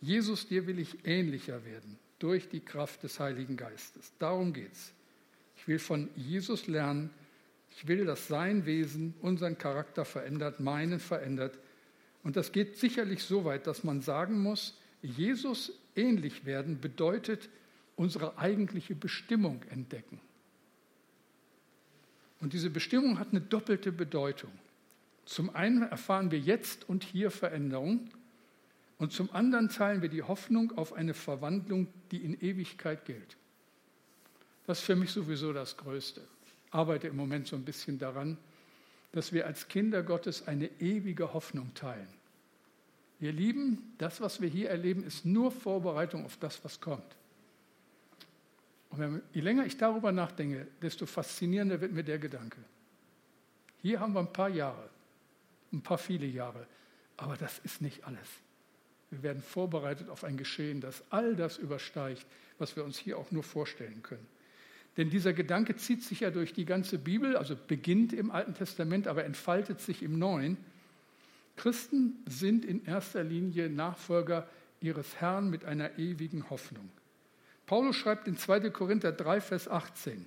Jesus, 0.01 0.47
dir 0.47 0.67
will 0.67 0.79
ich 0.79 1.05
ähnlicher 1.05 1.65
werden. 1.65 1.99
Durch 2.19 2.49
die 2.49 2.61
Kraft 2.61 3.03
des 3.03 3.21
Heiligen 3.21 3.57
Geistes. 3.57 4.13
Darum 4.19 4.53
geht 4.53 4.73
es. 4.73 4.93
Ich 5.57 5.69
will 5.69 5.79
von 5.79 6.09
Jesus 6.17 6.67
lernen. 6.67 7.11
Ich 7.71 7.87
will, 7.89 8.07
dass 8.07 8.29
sein 8.29 8.65
Wesen 8.65 9.15
unseren 9.21 9.59
Charakter 9.59 10.05
verändert, 10.05 10.61
meinen 10.61 11.01
verändert. 11.01 11.59
Und 12.23 12.37
das 12.37 12.53
geht 12.53 12.77
sicherlich 12.77 13.23
so 13.23 13.45
weit, 13.45 13.67
dass 13.67 13.85
man 13.85 14.01
sagen 14.01 14.39
muss, 14.39 14.79
Jesus 15.03 15.73
ähnlich 15.95 16.45
werden 16.45 16.81
bedeutet 16.81 17.49
unsere 17.97 18.39
eigentliche 18.39 18.95
Bestimmung 18.95 19.63
entdecken. 19.71 20.21
Und 22.41 22.53
diese 22.53 22.71
Bestimmung 22.71 23.19
hat 23.19 23.29
eine 23.31 23.41
doppelte 23.41 23.93
Bedeutung. 23.93 24.53
Zum 25.25 25.55
einen 25.55 25.83
erfahren 25.83 26.31
wir 26.31 26.39
jetzt 26.39 26.89
und 26.89 27.03
hier 27.03 27.31
Veränderung 27.31 28.09
und 28.99 29.13
zum 29.13 29.31
anderen 29.33 29.69
teilen 29.69 30.03
wir 30.03 30.09
die 30.09 30.23
Hoffnung 30.23 30.77
auf 30.77 30.93
eine 30.93 31.15
Verwandlung, 31.15 31.89
die 32.11 32.25
in 32.25 32.41
Ewigkeit 32.41 33.05
gilt. 33.05 33.37
Das 34.67 34.79
ist 34.79 34.85
für 34.85 34.97
mich 34.97 35.11
sowieso 35.11 35.53
das 35.53 35.77
Größte. 35.77 36.23
Ich 36.47 36.75
arbeite 36.75 37.09
im 37.09 37.17
Moment 37.17 37.47
so 37.47 37.57
ein 37.57 37.65
bisschen 37.65 37.99
daran, 37.99 38.39
dass 39.13 39.33
wir 39.33 39.47
als 39.47 39.69
Kinder 39.69 40.03
Gottes 40.03 40.49
eine 40.49 40.67
ewige 40.81 41.33
Hoffnung 41.33 41.73
teilen. 41.75 42.09
Wir 43.19 43.33
lieben, 43.33 43.95
das, 43.99 44.21
was 44.21 44.41
wir 44.41 44.49
hier 44.49 44.71
erleben, 44.71 45.05
ist 45.05 45.25
nur 45.25 45.51
Vorbereitung 45.51 46.25
auf 46.25 46.37
das, 46.39 46.63
was 46.65 46.81
kommt. 46.81 47.17
Und 48.91 49.23
je 49.33 49.41
länger 49.41 49.67
ich 49.67 49.77
darüber 49.77 50.13
nachdenke, 50.13 50.67
desto 50.83 51.07
faszinierender 51.07 51.81
wird 51.81 51.93
mir 51.93 52.05
der 52.05 52.19
Gedanke. 52.19 52.59
Hier 53.83 54.01
haben 54.01 54.15
wir 54.15 54.21
ein 54.21 54.33
paar 54.33 54.49
Jahre, 54.49 54.89
ein 55.73 55.83
paar 55.83 55.99
viele 55.99 56.27
Jahre, 56.27 56.67
aber 57.17 57.37
das 57.37 57.59
ist 57.61 57.81
nicht 57.81 58.05
alles. 58.05 58.29
Wir 59.17 59.23
werden 59.23 59.43
vorbereitet 59.43 60.11
auf 60.11 60.25
ein 60.25 60.37
Geschehen, 60.37 60.81
das 60.81 61.03
all 61.11 61.35
das 61.37 61.57
übersteigt, 61.57 62.27
was 62.59 62.77
wir 62.77 62.85
uns 62.85 62.99
hier 62.99 63.19
auch 63.19 63.31
nur 63.31 63.43
vorstellen 63.43 64.03
können. 64.03 64.27
Denn 64.99 65.11
dieser 65.11 65.33
Gedanke 65.33 65.77
zieht 65.77 66.03
sich 66.03 66.21
ja 66.21 66.31
durch 66.31 66.53
die 66.53 66.65
ganze 66.67 66.99
Bibel, 66.99 67.37
also 67.37 67.57
beginnt 67.57 68.13
im 68.13 68.31
Alten 68.31 68.55
Testament, 68.55 69.09
aber 69.09 69.25
entfaltet 69.25 69.81
sich 69.81 70.03
im 70.03 70.19
Neuen. 70.19 70.57
Christen 71.57 72.23
sind 72.27 72.65
in 72.65 72.85
erster 72.85 73.25
Linie 73.25 73.71
Nachfolger 73.71 74.47
ihres 74.81 75.17
Herrn 75.17 75.49
mit 75.49 75.65
einer 75.65 75.99
ewigen 75.99 76.51
Hoffnung. 76.51 76.91
Paulus 77.65 77.97
schreibt 77.97 78.29
in 78.29 78.37
2. 78.37 78.71
Korinther 78.71 79.13
3, 79.13 79.41
Vers 79.41 79.69
18. 79.69 80.27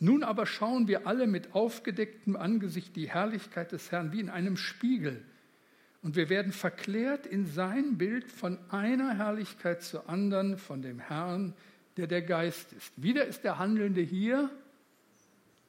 Nun 0.00 0.22
aber 0.22 0.46
schauen 0.46 0.88
wir 0.88 1.06
alle 1.06 1.26
mit 1.26 1.54
aufgedecktem 1.54 2.34
Angesicht 2.36 2.96
die 2.96 3.10
Herrlichkeit 3.10 3.72
des 3.72 3.92
Herrn 3.92 4.12
wie 4.12 4.20
in 4.20 4.30
einem 4.30 4.56
Spiegel. 4.56 5.22
Und 6.02 6.16
wir 6.16 6.30
werden 6.30 6.52
verklärt 6.52 7.26
in 7.26 7.46
sein 7.46 7.98
Bild 7.98 8.30
von 8.30 8.58
einer 8.70 9.16
Herrlichkeit 9.18 9.82
zur 9.82 10.08
anderen, 10.08 10.56
von 10.56 10.80
dem 10.80 10.98
Herrn, 10.98 11.54
der 11.96 12.06
der 12.06 12.22
Geist 12.22 12.72
ist. 12.72 12.92
Wieder 12.96 13.26
ist 13.26 13.44
der 13.44 13.58
Handelnde 13.58 14.00
hier 14.00 14.50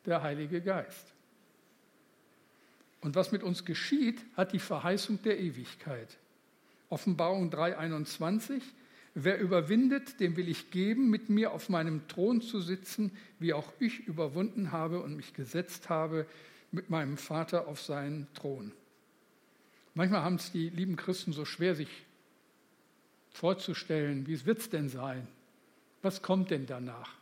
der 0.06 0.24
Heilige 0.24 0.62
Geist. 0.62 1.14
Und 3.02 3.16
was 3.16 3.32
mit 3.32 3.44
uns 3.44 3.66
geschieht, 3.66 4.24
hat 4.38 4.54
die 4.54 4.60
Verheißung 4.60 5.22
der 5.24 5.40
Ewigkeit. 5.40 6.18
Offenbarung 6.90 7.50
3:21 7.50 8.62
Wer 9.14 9.40
überwindet, 9.40 10.22
dem 10.22 10.38
will 10.38 10.48
ich 10.48 10.72
geben, 10.72 11.10
mit 11.10 11.30
mir 11.30 11.52
auf 11.52 11.68
meinem 11.68 12.08
Thron 12.08 12.42
zu 12.42 12.62
sitzen, 12.62 13.12
wie 13.40 13.54
auch 13.54 13.74
ich 13.80 14.08
überwunden 14.08 14.72
habe 14.72 15.02
und 15.02 15.18
mich 15.18 15.34
gesetzt 15.34 15.90
habe 15.90 16.26
mit 16.72 16.90
meinem 16.90 17.18
Vater 17.18 17.68
auf 17.68 17.82
seinen 17.82 18.28
Thron. 18.34 18.72
Manchmal 19.94 20.22
haben 20.22 20.36
es 20.36 20.52
die 20.52 20.70
lieben 20.70 20.96
Christen 20.96 21.34
so 21.34 21.46
schwer, 21.46 21.76
sich 21.76 21.90
vorzustellen, 23.32 24.28
wie 24.28 24.46
wird 24.46 24.60
es 24.60 24.70
denn 24.70 24.90
sein? 24.90 25.28
Was 26.02 26.22
kommt 26.22 26.52
denn 26.52 26.66
danach? 26.66 27.14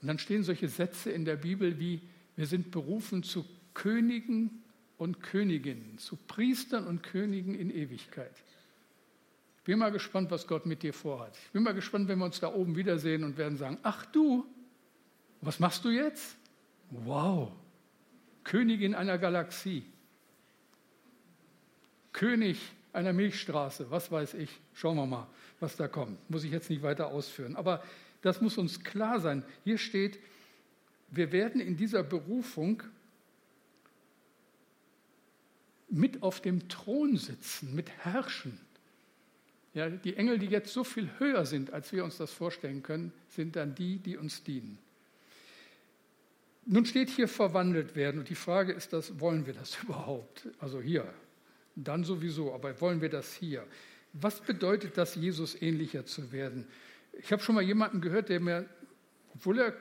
Und 0.00 0.08
dann 0.08 0.18
stehen 0.18 0.42
solche 0.42 0.68
Sätze 0.68 1.10
in 1.10 1.24
der 1.24 1.36
Bibel 1.36 1.78
wie, 1.78 2.00
wir 2.36 2.46
sind 2.46 2.70
berufen 2.70 3.22
zu 3.22 3.44
Königen 3.74 4.62
und 4.96 5.22
Königinnen, 5.22 5.98
zu 5.98 6.16
Priestern 6.16 6.86
und 6.86 7.02
Königen 7.02 7.54
in 7.54 7.70
Ewigkeit. 7.70 8.32
Ich 9.58 9.64
bin 9.64 9.78
mal 9.78 9.92
gespannt, 9.92 10.30
was 10.30 10.46
Gott 10.46 10.66
mit 10.66 10.82
dir 10.82 10.94
vorhat. 10.94 11.36
Ich 11.46 11.52
bin 11.52 11.62
mal 11.62 11.74
gespannt, 11.74 12.08
wenn 12.08 12.18
wir 12.18 12.24
uns 12.24 12.40
da 12.40 12.52
oben 12.52 12.74
wiedersehen 12.76 13.22
und 13.22 13.36
werden 13.36 13.58
sagen, 13.58 13.78
ach 13.82 14.06
du, 14.06 14.46
was 15.40 15.60
machst 15.60 15.84
du 15.84 15.90
jetzt? 15.90 16.36
Wow, 16.90 17.52
Königin 18.44 18.94
einer 18.94 19.18
Galaxie. 19.18 19.84
König 22.18 22.58
einer 22.92 23.12
Milchstraße, 23.12 23.92
was 23.92 24.10
weiß 24.10 24.34
ich. 24.34 24.50
Schauen 24.74 24.96
wir 24.96 25.06
mal, 25.06 25.28
was 25.60 25.76
da 25.76 25.86
kommt. 25.86 26.18
Muss 26.28 26.42
ich 26.42 26.50
jetzt 26.50 26.68
nicht 26.68 26.82
weiter 26.82 27.12
ausführen. 27.12 27.54
Aber 27.54 27.80
das 28.22 28.40
muss 28.40 28.58
uns 28.58 28.82
klar 28.82 29.20
sein. 29.20 29.44
Hier 29.62 29.78
steht, 29.78 30.18
wir 31.10 31.30
werden 31.30 31.60
in 31.60 31.76
dieser 31.76 32.02
Berufung 32.02 32.82
mit 35.88 36.24
auf 36.24 36.40
dem 36.40 36.68
Thron 36.68 37.16
sitzen, 37.16 37.76
mit 37.76 37.88
herrschen. 37.98 38.58
Ja, 39.74 39.88
die 39.88 40.16
Engel, 40.16 40.40
die 40.40 40.46
jetzt 40.46 40.72
so 40.72 40.82
viel 40.82 41.08
höher 41.18 41.46
sind, 41.46 41.72
als 41.72 41.92
wir 41.92 42.02
uns 42.02 42.16
das 42.16 42.32
vorstellen 42.32 42.82
können, 42.82 43.12
sind 43.28 43.54
dann 43.54 43.76
die, 43.76 43.98
die 43.98 44.16
uns 44.16 44.42
dienen. 44.42 44.78
Nun 46.66 46.84
steht 46.84 47.10
hier 47.10 47.28
verwandelt 47.28 47.94
werden 47.94 48.18
und 48.18 48.28
die 48.28 48.34
Frage 48.34 48.72
ist, 48.72 48.92
das, 48.92 49.20
wollen 49.20 49.46
wir 49.46 49.54
das 49.54 49.78
überhaupt? 49.84 50.48
Also 50.58 50.80
hier, 50.80 51.08
dann 51.84 52.04
sowieso, 52.04 52.54
aber 52.54 52.80
wollen 52.80 53.00
wir 53.00 53.08
das 53.08 53.34
hier? 53.34 53.64
Was 54.12 54.40
bedeutet 54.40 54.96
das, 54.96 55.14
Jesus 55.14 55.60
ähnlicher 55.60 56.04
zu 56.04 56.32
werden? 56.32 56.66
Ich 57.20 57.32
habe 57.32 57.42
schon 57.42 57.54
mal 57.54 57.62
jemanden 57.62 58.00
gehört, 58.00 58.28
der 58.28 58.40
mir, 58.40 58.66
obwohl 59.34 59.58
er 59.58 59.74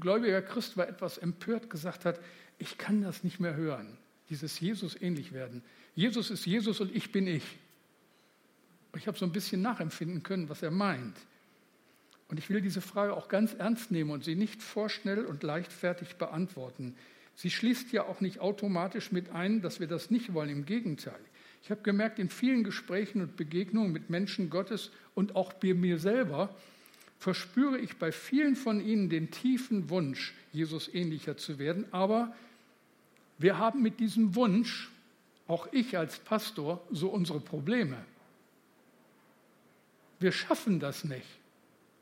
gläubiger 0.00 0.42
Christ 0.42 0.76
war, 0.76 0.88
etwas 0.88 1.18
empört 1.18 1.70
gesagt 1.70 2.04
hat, 2.04 2.20
ich 2.58 2.78
kann 2.78 3.02
das 3.02 3.24
nicht 3.24 3.40
mehr 3.40 3.56
hören, 3.56 3.96
dieses 4.30 4.60
Jesus 4.60 5.00
ähnlich 5.00 5.32
werden. 5.32 5.62
Jesus 5.94 6.30
ist 6.30 6.46
Jesus 6.46 6.80
und 6.80 6.94
ich 6.94 7.12
bin 7.12 7.26
ich. 7.26 7.44
Ich 8.96 9.06
habe 9.06 9.18
so 9.18 9.24
ein 9.24 9.32
bisschen 9.32 9.62
nachempfinden 9.62 10.22
können, 10.22 10.48
was 10.48 10.62
er 10.62 10.70
meint. 10.70 11.16
Und 12.28 12.38
ich 12.38 12.50
will 12.50 12.60
diese 12.60 12.80
Frage 12.80 13.14
auch 13.14 13.28
ganz 13.28 13.54
ernst 13.54 13.90
nehmen 13.90 14.10
und 14.10 14.24
sie 14.24 14.34
nicht 14.34 14.62
vorschnell 14.62 15.24
und 15.24 15.42
leichtfertig 15.42 16.16
beantworten. 16.16 16.94
Sie 17.38 17.50
schließt 17.50 17.92
ja 17.92 18.02
auch 18.02 18.20
nicht 18.20 18.40
automatisch 18.40 19.12
mit 19.12 19.30
ein, 19.30 19.62
dass 19.62 19.78
wir 19.78 19.86
das 19.86 20.10
nicht 20.10 20.34
wollen. 20.34 20.50
Im 20.50 20.64
Gegenteil. 20.64 21.20
Ich 21.62 21.70
habe 21.70 21.82
gemerkt, 21.82 22.18
in 22.18 22.30
vielen 22.30 22.64
Gesprächen 22.64 23.20
und 23.22 23.36
Begegnungen 23.36 23.92
mit 23.92 24.10
Menschen 24.10 24.50
Gottes 24.50 24.90
und 25.14 25.36
auch 25.36 25.52
bei 25.52 25.72
mir 25.72 26.00
selber 26.00 26.52
verspüre 27.20 27.78
ich 27.78 27.96
bei 27.96 28.10
vielen 28.10 28.56
von 28.56 28.84
ihnen 28.84 29.08
den 29.08 29.30
tiefen 29.30 29.88
Wunsch, 29.88 30.34
Jesus 30.52 30.92
ähnlicher 30.92 31.36
zu 31.36 31.60
werden. 31.60 31.84
Aber 31.92 32.34
wir 33.38 33.56
haben 33.56 33.82
mit 33.82 34.00
diesem 34.00 34.34
Wunsch, 34.34 34.90
auch 35.46 35.68
ich 35.70 35.96
als 35.96 36.18
Pastor, 36.18 36.84
so 36.90 37.08
unsere 37.08 37.38
Probleme. 37.38 38.04
Wir 40.18 40.32
schaffen 40.32 40.80
das 40.80 41.04
nicht. 41.04 41.38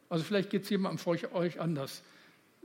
Also 0.09 0.25
vielleicht 0.25 0.49
geht 0.49 0.63
es 0.63 0.71
jemandem 0.71 0.97
von 0.97 1.19
euch 1.35 1.61
anders 1.61 2.03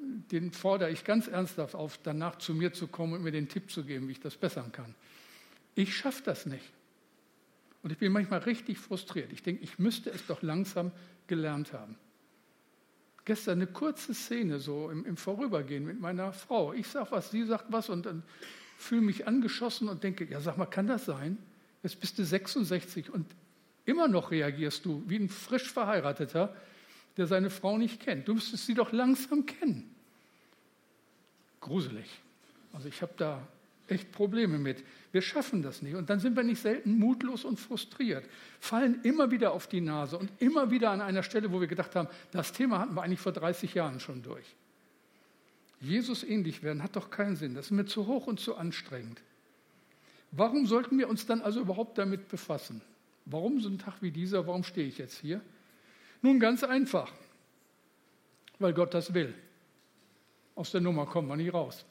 den 0.01 0.51
fordere 0.51 0.91
ich 0.91 1.03
ganz 1.03 1.27
ernsthaft 1.27 1.75
auf, 1.75 1.99
danach 2.01 2.37
zu 2.37 2.53
mir 2.53 2.73
zu 2.73 2.87
kommen 2.87 3.13
und 3.13 3.23
mir 3.23 3.31
den 3.31 3.47
Tipp 3.47 3.69
zu 3.69 3.83
geben, 3.83 4.07
wie 4.07 4.13
ich 4.13 4.19
das 4.19 4.35
bessern 4.35 4.71
kann. 4.71 4.95
Ich 5.75 5.95
schaffe 5.95 6.23
das 6.23 6.45
nicht. 6.45 6.71
Und 7.83 7.91
ich 7.91 7.97
bin 7.97 8.11
manchmal 8.11 8.39
richtig 8.39 8.77
frustriert. 8.77 9.31
Ich 9.31 9.43
denke, 9.43 9.63
ich 9.63 9.79
müsste 9.79 10.11
es 10.11 10.25
doch 10.27 10.41
langsam 10.41 10.91
gelernt 11.27 11.73
haben. 11.73 11.95
Gestern 13.25 13.59
eine 13.59 13.67
kurze 13.67 14.13
Szene 14.13 14.59
so 14.59 14.89
im, 14.89 15.05
im 15.05 15.17
Vorübergehen 15.17 15.85
mit 15.85 15.99
meiner 15.99 16.33
Frau. 16.33 16.73
Ich 16.73 16.87
sage 16.87 17.11
was, 17.11 17.31
sie 17.31 17.45
sagt 17.45 17.65
was 17.69 17.89
und 17.89 18.05
dann 18.05 18.23
fühle 18.77 19.01
mich 19.01 19.27
angeschossen 19.27 19.87
und 19.89 20.03
denke, 20.03 20.25
ja 20.25 20.41
sag 20.41 20.57
mal, 20.57 20.65
kann 20.65 20.87
das 20.87 21.05
sein? 21.05 21.37
Jetzt 21.83 21.99
bist 21.99 22.17
du 22.17 22.25
66 22.25 23.09
und 23.11 23.27
immer 23.85 24.07
noch 24.07 24.31
reagierst 24.31 24.85
du 24.85 25.03
wie 25.07 25.17
ein 25.17 25.29
frisch 25.29 25.71
verheirateter 25.71 26.55
der 27.21 27.27
seine 27.27 27.51
Frau 27.51 27.77
nicht 27.77 27.99
kennt. 27.99 28.27
Du 28.27 28.33
müsstest 28.33 28.65
sie 28.65 28.73
doch 28.73 28.91
langsam 28.91 29.45
kennen. 29.45 29.93
Gruselig. 31.59 32.07
Also 32.73 32.87
ich 32.87 33.03
habe 33.03 33.13
da 33.15 33.47
echt 33.87 34.11
Probleme 34.11 34.57
mit. 34.57 34.83
Wir 35.11 35.21
schaffen 35.21 35.61
das 35.61 35.83
nicht. 35.83 35.93
Und 35.93 36.09
dann 36.09 36.19
sind 36.19 36.35
wir 36.35 36.41
nicht 36.41 36.59
selten 36.59 36.97
mutlos 36.97 37.45
und 37.45 37.59
frustriert, 37.59 38.25
fallen 38.59 39.01
immer 39.03 39.29
wieder 39.29 39.51
auf 39.51 39.67
die 39.67 39.81
Nase 39.81 40.17
und 40.17 40.31
immer 40.39 40.71
wieder 40.71 40.89
an 40.89 40.99
einer 40.99 41.21
Stelle, 41.21 41.51
wo 41.51 41.61
wir 41.61 41.67
gedacht 41.67 41.95
haben, 41.95 42.07
das 42.31 42.53
Thema 42.53 42.79
hatten 42.79 42.95
wir 42.95 43.03
eigentlich 43.03 43.19
vor 43.19 43.33
30 43.33 43.75
Jahren 43.75 43.99
schon 43.99 44.23
durch. 44.23 44.45
Jesus 45.79 46.23
ähnlich 46.23 46.63
werden 46.63 46.81
hat 46.81 46.95
doch 46.95 47.11
keinen 47.11 47.35
Sinn. 47.35 47.53
Das 47.53 47.65
ist 47.65 47.71
mir 47.71 47.85
zu 47.85 48.07
hoch 48.07 48.25
und 48.25 48.39
zu 48.39 48.55
anstrengend. 48.55 49.21
Warum 50.31 50.65
sollten 50.65 50.97
wir 50.97 51.07
uns 51.07 51.27
dann 51.27 51.41
also 51.41 51.59
überhaupt 51.59 51.99
damit 51.99 52.29
befassen? 52.29 52.81
Warum 53.25 53.59
so 53.59 53.69
ein 53.69 53.77
Tag 53.77 54.01
wie 54.01 54.11
dieser? 54.11 54.47
Warum 54.47 54.63
stehe 54.63 54.87
ich 54.87 54.97
jetzt 54.97 55.19
hier? 55.19 55.41
Nun 56.21 56.39
ganz 56.39 56.63
einfach, 56.63 57.11
weil 58.59 58.73
Gott 58.73 58.93
das 58.93 59.13
will. 59.13 59.33
Aus 60.55 60.71
der 60.71 60.81
Nummer 60.81 61.05
kommen 61.05 61.27
wir 61.27 61.35
nicht 61.35 61.53
raus. 61.53 61.85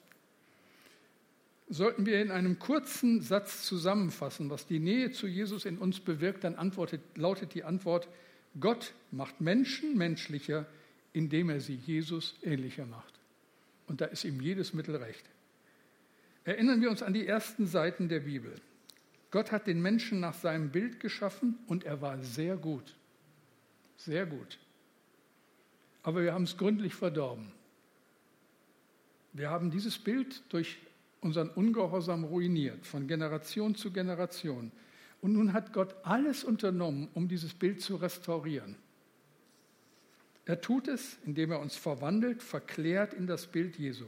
Sollten 1.68 2.04
wir 2.04 2.20
in 2.20 2.30
einem 2.30 2.58
kurzen 2.58 3.20
Satz 3.20 3.64
zusammenfassen, 3.64 4.50
was 4.50 4.66
die 4.66 4.80
Nähe 4.80 5.12
zu 5.12 5.26
Jesus 5.26 5.64
in 5.64 5.78
uns 5.78 6.00
bewirkt, 6.00 6.44
dann 6.44 6.56
lautet 7.14 7.54
die 7.54 7.64
Antwort, 7.64 8.08
Gott 8.58 8.92
macht 9.12 9.40
Menschen 9.40 9.96
menschlicher, 9.96 10.66
indem 11.12 11.48
er 11.50 11.60
sie 11.60 11.76
Jesus 11.76 12.36
ähnlicher 12.42 12.86
macht. 12.86 13.14
Und 13.86 14.00
da 14.00 14.06
ist 14.06 14.24
ihm 14.24 14.40
jedes 14.40 14.72
Mittel 14.72 14.96
recht. 14.96 15.24
Erinnern 16.44 16.80
wir 16.80 16.90
uns 16.90 17.02
an 17.02 17.14
die 17.14 17.26
ersten 17.26 17.66
Seiten 17.66 18.08
der 18.08 18.20
Bibel. 18.20 18.54
Gott 19.30 19.52
hat 19.52 19.66
den 19.66 19.80
Menschen 19.80 20.18
nach 20.18 20.34
seinem 20.34 20.70
Bild 20.70 20.98
geschaffen 20.98 21.58
und 21.66 21.84
er 21.84 22.00
war 22.00 22.18
sehr 22.22 22.56
gut. 22.56 22.94
Sehr 24.04 24.24
gut. 24.24 24.58
Aber 26.02 26.22
wir 26.22 26.32
haben 26.32 26.44
es 26.44 26.56
gründlich 26.56 26.94
verdorben. 26.94 27.52
Wir 29.34 29.50
haben 29.50 29.70
dieses 29.70 29.98
Bild 29.98 30.42
durch 30.48 30.78
unseren 31.20 31.50
Ungehorsam 31.50 32.24
ruiniert, 32.24 32.86
von 32.86 33.06
Generation 33.06 33.74
zu 33.74 33.92
Generation. 33.92 34.72
Und 35.20 35.34
nun 35.34 35.52
hat 35.52 35.74
Gott 35.74 35.94
alles 36.02 36.44
unternommen, 36.44 37.08
um 37.12 37.28
dieses 37.28 37.52
Bild 37.52 37.82
zu 37.82 37.96
restaurieren. 37.96 38.76
Er 40.46 40.62
tut 40.62 40.88
es, 40.88 41.18
indem 41.26 41.52
er 41.52 41.60
uns 41.60 41.76
verwandelt, 41.76 42.42
verklärt 42.42 43.12
in 43.12 43.26
das 43.26 43.46
Bild 43.46 43.76
Jesu. 43.78 44.06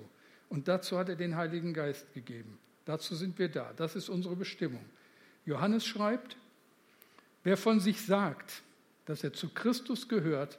Und 0.49 0.69
dazu 0.69 0.97
hat 0.99 1.11
er 1.11 1.17
den 1.17 1.37
Heiligen 1.37 1.75
Geist 1.75 2.15
gegeben. 2.15 2.59
Dazu 2.87 3.15
sind 3.15 3.39
wir 3.39 3.51
da. 3.51 3.75
Das 3.77 3.95
ist 3.95 4.09
unsere 4.09 4.37
Bestimmung. 4.37 4.85
Johannes 5.45 5.85
schreibt, 5.85 6.39
wer 7.45 7.59
von 7.59 7.79
sich 7.79 8.01
sagt, 8.01 8.63
dass 9.07 9.25
er 9.25 9.33
zu 9.33 9.49
Christus 9.49 10.09
gehört, 10.09 10.59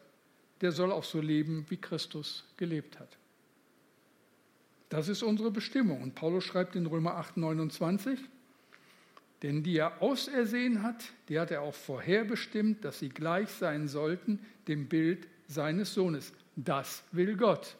der 0.62 0.72
soll 0.72 0.92
auch 0.92 1.04
so 1.04 1.20
leben, 1.20 1.66
wie 1.70 1.78
Christus 1.78 2.46
gelebt 2.58 3.00
hat. 3.00 3.18
Das 4.90 5.08
ist 5.08 5.24
unsere 5.24 5.52
Bestimmung. 5.52 6.02
Und 6.02 6.16
Paulus 6.16 6.44
schreibt 6.44 6.76
in 6.76 6.86
Römer 6.86 7.16
8, 7.16 7.38
29, 7.38 8.20
denn 9.42 9.64
die 9.64 9.78
er 9.78 10.02
ausersehen 10.02 10.84
hat, 10.84 11.04
die 11.28 11.40
hat 11.40 11.52
er 11.52 11.62
auch 11.62 11.74
vorherbestimmt, 11.74 12.86
dass 12.86 13.00
sie 13.00 13.10
gleich 13.10 13.50
sein 13.50 13.88
sollten 13.88 14.40
dem 14.68 14.88
Bild 14.88 15.28
seines 15.48 15.94
Sohnes. 15.94 16.32
Das 16.56 17.04
will 17.12 17.36
Gott. 17.36 17.76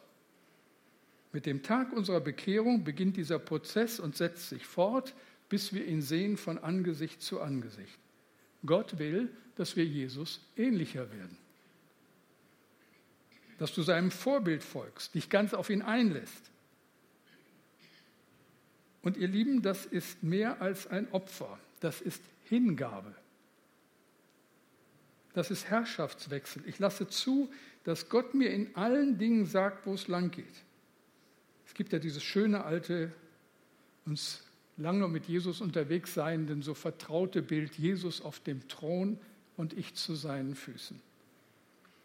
Mit 1.32 1.46
dem 1.46 1.62
Tag 1.62 1.92
unserer 1.92 2.20
Bekehrung 2.20 2.84
beginnt 2.84 3.16
dieser 3.16 3.38
Prozess 3.38 3.98
und 3.98 4.16
setzt 4.16 4.50
sich 4.50 4.66
fort, 4.66 5.14
bis 5.48 5.72
wir 5.72 5.86
ihn 5.86 6.02
sehen 6.02 6.36
von 6.36 6.58
Angesicht 6.58 7.22
zu 7.22 7.40
Angesicht. 7.40 7.98
Gott 8.66 8.98
will, 8.98 9.30
dass 9.56 9.76
wir 9.76 9.84
Jesus 9.84 10.40
ähnlicher 10.56 11.10
werden. 11.10 11.36
Dass 13.58 13.72
du 13.72 13.82
seinem 13.82 14.10
Vorbild 14.10 14.62
folgst, 14.62 15.14
dich 15.14 15.30
ganz 15.30 15.54
auf 15.54 15.70
ihn 15.70 15.82
einlässt. 15.82 16.50
Und 19.02 19.16
ihr 19.16 19.28
Lieben, 19.28 19.62
das 19.62 19.86
ist 19.86 20.22
mehr 20.22 20.60
als 20.62 20.86
ein 20.86 21.10
Opfer, 21.12 21.58
das 21.80 22.00
ist 22.00 22.22
Hingabe. 22.44 23.14
Das 25.34 25.50
ist 25.50 25.66
Herrschaftswechsel. 25.66 26.62
Ich 26.66 26.78
lasse 26.78 27.08
zu, 27.08 27.50
dass 27.82 28.08
Gott 28.08 28.34
mir 28.34 28.50
in 28.50 28.74
allen 28.76 29.18
Dingen 29.18 29.46
sagt, 29.46 29.86
wo 29.86 29.94
es 29.94 30.08
lang 30.08 30.30
geht. 30.30 30.64
Es 31.66 31.74
gibt 31.74 31.92
ja 31.92 31.98
dieses 31.98 32.22
schöne 32.22 32.64
alte, 32.64 33.12
uns 34.06 34.42
lange 34.76 35.08
mit 35.08 35.26
Jesus 35.26 35.60
unterwegs 35.60 36.14
seienden, 36.14 36.62
so 36.62 36.74
vertraute 36.74 37.42
Bild 37.42 37.74
Jesus 37.74 38.20
auf 38.20 38.40
dem 38.40 38.66
Thron 38.68 39.18
und 39.56 39.72
ich 39.72 39.94
zu 39.94 40.14
seinen 40.14 40.54
Füßen. 40.54 41.00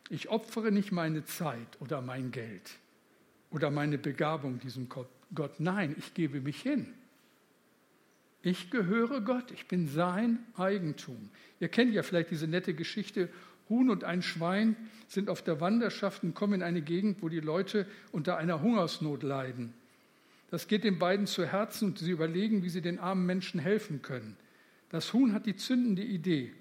Ich 0.09 0.29
opfere 0.29 0.71
nicht 0.71 0.91
meine 0.91 1.25
Zeit 1.25 1.79
oder 1.79 2.01
mein 2.01 2.31
Geld 2.31 2.77
oder 3.51 3.69
meine 3.69 3.97
Begabung 3.97 4.59
diesem 4.59 4.89
Gott. 4.89 5.59
Nein, 5.59 5.95
ich 5.97 6.13
gebe 6.13 6.41
mich 6.41 6.61
hin. 6.61 6.93
Ich 8.41 8.71
gehöre 8.71 9.21
Gott, 9.21 9.51
ich 9.51 9.67
bin 9.67 9.87
sein 9.87 10.39
Eigentum. 10.55 11.29
Ihr 11.59 11.67
kennt 11.67 11.93
ja 11.93 12.03
vielleicht 12.03 12.31
diese 12.31 12.47
nette 12.47 12.73
Geschichte, 12.73 13.29
Huhn 13.69 13.89
und 13.89 14.03
ein 14.03 14.21
Schwein 14.21 14.75
sind 15.07 15.29
auf 15.29 15.43
der 15.43 15.61
Wanderschaft 15.61 16.23
und 16.23 16.33
kommen 16.33 16.55
in 16.55 16.63
eine 16.63 16.81
Gegend, 16.81 17.21
wo 17.21 17.29
die 17.29 17.39
Leute 17.39 17.85
unter 18.11 18.37
einer 18.37 18.61
Hungersnot 18.61 19.23
leiden. 19.23 19.73
Das 20.49 20.67
geht 20.67 20.83
den 20.83 20.97
beiden 20.97 21.27
zu 21.27 21.45
Herzen 21.45 21.89
und 21.89 21.99
sie 21.99 22.09
überlegen, 22.09 22.63
wie 22.63 22.69
sie 22.69 22.81
den 22.81 22.97
armen 22.97 23.25
Menschen 23.25 23.59
helfen 23.59 24.01
können. 24.01 24.35
Das 24.89 25.13
Huhn 25.13 25.33
hat 25.33 25.45
die 25.45 25.55
zündende 25.55 26.01
Idee. 26.01 26.51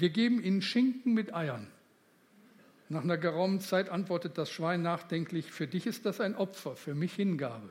Wir 0.00 0.08
geben 0.08 0.42
ihnen 0.42 0.62
Schinken 0.62 1.12
mit 1.12 1.34
Eiern. 1.34 1.66
Nach 2.88 3.04
einer 3.04 3.18
geraumen 3.18 3.60
Zeit 3.60 3.90
antwortet 3.90 4.38
das 4.38 4.50
Schwein 4.50 4.80
nachdenklich, 4.80 5.52
für 5.52 5.66
dich 5.66 5.86
ist 5.86 6.06
das 6.06 6.20
ein 6.20 6.34
Opfer, 6.34 6.74
für 6.74 6.94
mich 6.94 7.12
Hingabe. 7.12 7.70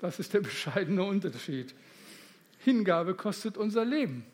Das 0.00 0.18
ist 0.18 0.32
der 0.32 0.40
bescheidene 0.40 1.04
Unterschied. 1.04 1.74
Hingabe 2.58 3.14
kostet 3.14 3.58
unser 3.58 3.84
Leben. 3.84 4.24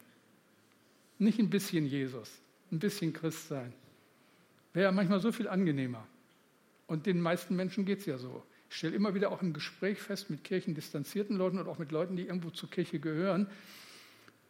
Nicht 1.19 1.41
ein 1.41 1.51
bisschen 1.51 1.85
Jesus, 1.85 2.31
ein 2.71 2.79
bisschen 2.79 3.13
Christ 3.13 3.49
sein. 3.49 3.75
Wäre 4.73 4.85
ja 4.85 4.93
manchmal 4.93 5.21
so 5.21 5.33
viel 5.33 5.49
angenehmer. 5.49 6.07
Und 6.87 7.07
den 7.07 7.21
meisten 7.21 7.57
Menschen 7.57 7.85
geht 7.85 7.99
es 7.99 8.07
ja 8.07 8.19
so. 8.19 8.45
Ich 8.71 8.77
stelle 8.77 8.95
immer 8.95 9.15
wieder 9.15 9.33
auch 9.33 9.43
im 9.43 9.53
Gespräch 9.53 9.99
fest 9.99 10.31
mit 10.31 10.45
kirchendistanzierten 10.45 11.37
Leuten 11.37 11.59
und 11.59 11.69
auch 11.69 11.79
mit 11.79 11.91
Leuten, 11.91 12.17
die 12.17 12.27
irgendwo 12.27 12.51
zur 12.51 12.71
Kirche 12.71 13.01
gehören, 13.01 13.49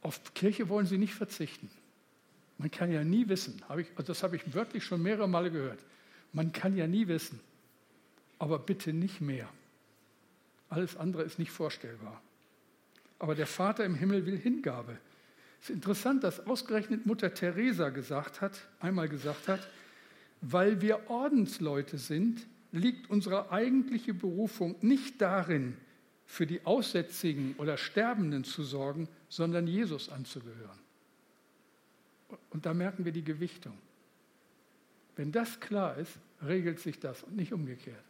auf 0.02 0.34
Kirche 0.34 0.68
wollen 0.68 0.86
sie 0.86 0.98
nicht 0.98 1.14
verzichten. 1.14 1.70
Man 2.58 2.70
kann 2.70 2.90
ja 2.90 3.04
nie 3.04 3.28
wissen, 3.28 3.62
hab 3.68 3.78
ich, 3.78 3.88
also 3.96 4.08
das 4.08 4.22
habe 4.22 4.36
ich 4.36 4.54
wörtlich 4.54 4.84
schon 4.84 5.02
mehrere 5.02 5.28
Male 5.28 5.50
gehört, 5.50 5.78
man 6.32 6.52
kann 6.52 6.76
ja 6.76 6.86
nie 6.86 7.08
wissen, 7.08 7.40
aber 8.38 8.58
bitte 8.58 8.92
nicht 8.92 9.20
mehr. 9.20 9.48
Alles 10.68 10.96
andere 10.96 11.22
ist 11.22 11.38
nicht 11.38 11.50
vorstellbar. 11.50 12.20
Aber 13.18 13.34
der 13.34 13.46
Vater 13.46 13.84
im 13.84 13.94
Himmel 13.94 14.26
will 14.26 14.36
Hingabe. 14.36 14.98
Es 15.60 15.70
ist 15.70 15.74
interessant, 15.74 16.22
dass 16.22 16.46
ausgerechnet 16.46 17.06
Mutter 17.06 17.34
Teresa 17.34 17.88
gesagt 17.88 18.40
hat, 18.40 18.68
einmal 18.80 19.08
gesagt 19.08 19.48
hat, 19.48 19.68
weil 20.40 20.80
wir 20.80 21.10
Ordensleute 21.10 21.98
sind, 21.98 22.46
liegt 22.70 23.10
unsere 23.10 23.50
eigentliche 23.50 24.14
Berufung 24.14 24.76
nicht 24.82 25.20
darin, 25.20 25.76
für 26.28 26.46
die 26.46 26.64
Aussätzigen 26.66 27.54
oder 27.56 27.78
Sterbenden 27.78 28.44
zu 28.44 28.62
sorgen, 28.62 29.08
sondern 29.30 29.66
Jesus 29.66 30.10
anzugehören. 30.10 30.78
Und 32.50 32.66
da 32.66 32.74
merken 32.74 33.06
wir 33.06 33.12
die 33.12 33.24
Gewichtung. 33.24 33.76
Wenn 35.16 35.32
das 35.32 35.58
klar 35.58 35.96
ist, 35.96 36.12
regelt 36.46 36.80
sich 36.80 37.00
das 37.00 37.22
und 37.24 37.34
nicht 37.34 37.52
umgekehrt. 37.52 38.04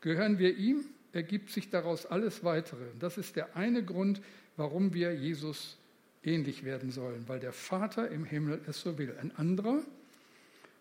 Gehören 0.00 0.38
wir 0.38 0.56
ihm, 0.56 0.84
ergibt 1.12 1.50
sich 1.50 1.68
daraus 1.68 2.06
alles 2.06 2.44
Weitere. 2.44 2.90
Und 2.92 3.02
das 3.02 3.18
ist 3.18 3.34
der 3.34 3.56
eine 3.56 3.84
Grund, 3.84 4.22
warum 4.56 4.94
wir 4.94 5.12
Jesus 5.12 5.76
ähnlich 6.22 6.62
werden 6.64 6.92
sollen, 6.92 7.24
weil 7.26 7.40
der 7.40 7.52
Vater 7.52 8.08
im 8.10 8.24
Himmel 8.24 8.60
es 8.68 8.80
so 8.80 8.96
will. 8.96 9.16
Ein 9.20 9.34
anderer, 9.36 9.82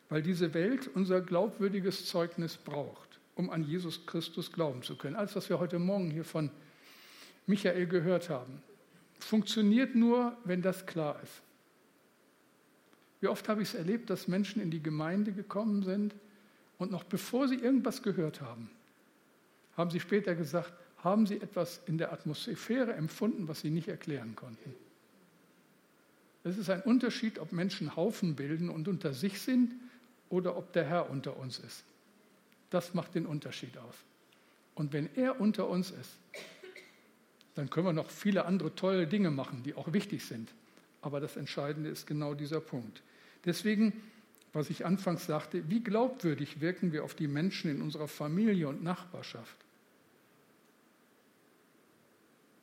weil 0.09 0.21
diese 0.21 0.53
Welt 0.53 0.87
unser 0.93 1.19
glaubwürdiges 1.19 2.05
Zeugnis 2.05 2.57
braucht, 2.57 3.10
um 3.35 3.49
an 3.49 3.63
Jesus 3.63 4.05
Christus 4.05 4.51
glauben 4.51 4.83
zu 4.83 4.95
können. 4.95 5.15
Alles, 5.15 5.35
was 5.35 5.49
wir 5.49 5.59
heute 5.59 5.79
Morgen 5.79 6.11
hier 6.11 6.25
von 6.25 6.49
Michael 7.47 7.87
gehört 7.87 8.29
haben, 8.29 8.61
funktioniert 9.19 9.95
nur, 9.95 10.35
wenn 10.43 10.61
das 10.61 10.85
klar 10.85 11.19
ist. 11.23 11.41
Wie 13.19 13.27
oft 13.27 13.47
habe 13.47 13.61
ich 13.61 13.69
es 13.69 13.75
erlebt, 13.75 14.09
dass 14.09 14.27
Menschen 14.27 14.61
in 14.61 14.71
die 14.71 14.81
Gemeinde 14.81 15.31
gekommen 15.31 15.83
sind 15.83 16.15
und 16.79 16.91
noch 16.91 17.03
bevor 17.03 17.47
sie 17.47 17.55
irgendwas 17.55 18.01
gehört 18.01 18.41
haben, 18.41 18.69
haben 19.77 19.91
sie 19.91 19.99
später 19.99 20.35
gesagt, 20.35 20.73
haben 21.03 21.25
sie 21.27 21.39
etwas 21.39 21.81
in 21.85 21.97
der 21.97 22.11
Atmosphäre 22.11 22.93
empfunden, 22.93 23.47
was 23.47 23.61
sie 23.61 23.69
nicht 23.69 23.87
erklären 23.87 24.35
konnten. 24.35 24.73
Es 26.43 26.57
ist 26.57 26.69
ein 26.69 26.81
Unterschied, 26.81 27.37
ob 27.37 27.51
Menschen 27.51 27.95
Haufen 27.95 28.35
bilden 28.35 28.69
und 28.69 28.87
unter 28.87 29.13
sich 29.13 29.39
sind 29.41 29.73
oder 30.29 30.57
ob 30.57 30.73
der 30.73 30.85
Herr 30.85 31.09
unter 31.09 31.37
uns 31.37 31.59
ist. 31.59 31.83
Das 32.71 32.95
macht 32.95 33.13
den 33.13 33.27
Unterschied 33.27 33.77
aus. 33.77 33.95
Und 34.73 34.93
wenn 34.93 35.09
er 35.15 35.39
unter 35.39 35.69
uns 35.69 35.91
ist, 35.91 36.17
dann 37.53 37.69
können 37.69 37.85
wir 37.85 37.93
noch 37.93 38.09
viele 38.09 38.45
andere 38.45 38.73
tolle 38.73 39.05
Dinge 39.05 39.29
machen, 39.29 39.61
die 39.63 39.75
auch 39.75 39.93
wichtig 39.93 40.25
sind. 40.25 40.51
Aber 41.01 41.19
das 41.19 41.35
Entscheidende 41.35 41.89
ist 41.89 42.07
genau 42.07 42.33
dieser 42.33 42.61
Punkt. 42.61 43.03
Deswegen, 43.45 44.01
was 44.53 44.69
ich 44.69 44.85
anfangs 44.85 45.25
sagte, 45.25 45.69
wie 45.69 45.83
glaubwürdig 45.83 46.61
wirken 46.61 46.93
wir 46.93 47.03
auf 47.03 47.13
die 47.13 47.27
Menschen 47.27 47.69
in 47.69 47.81
unserer 47.81 48.07
Familie 48.07 48.69
und 48.69 48.83
Nachbarschaft? 48.83 49.57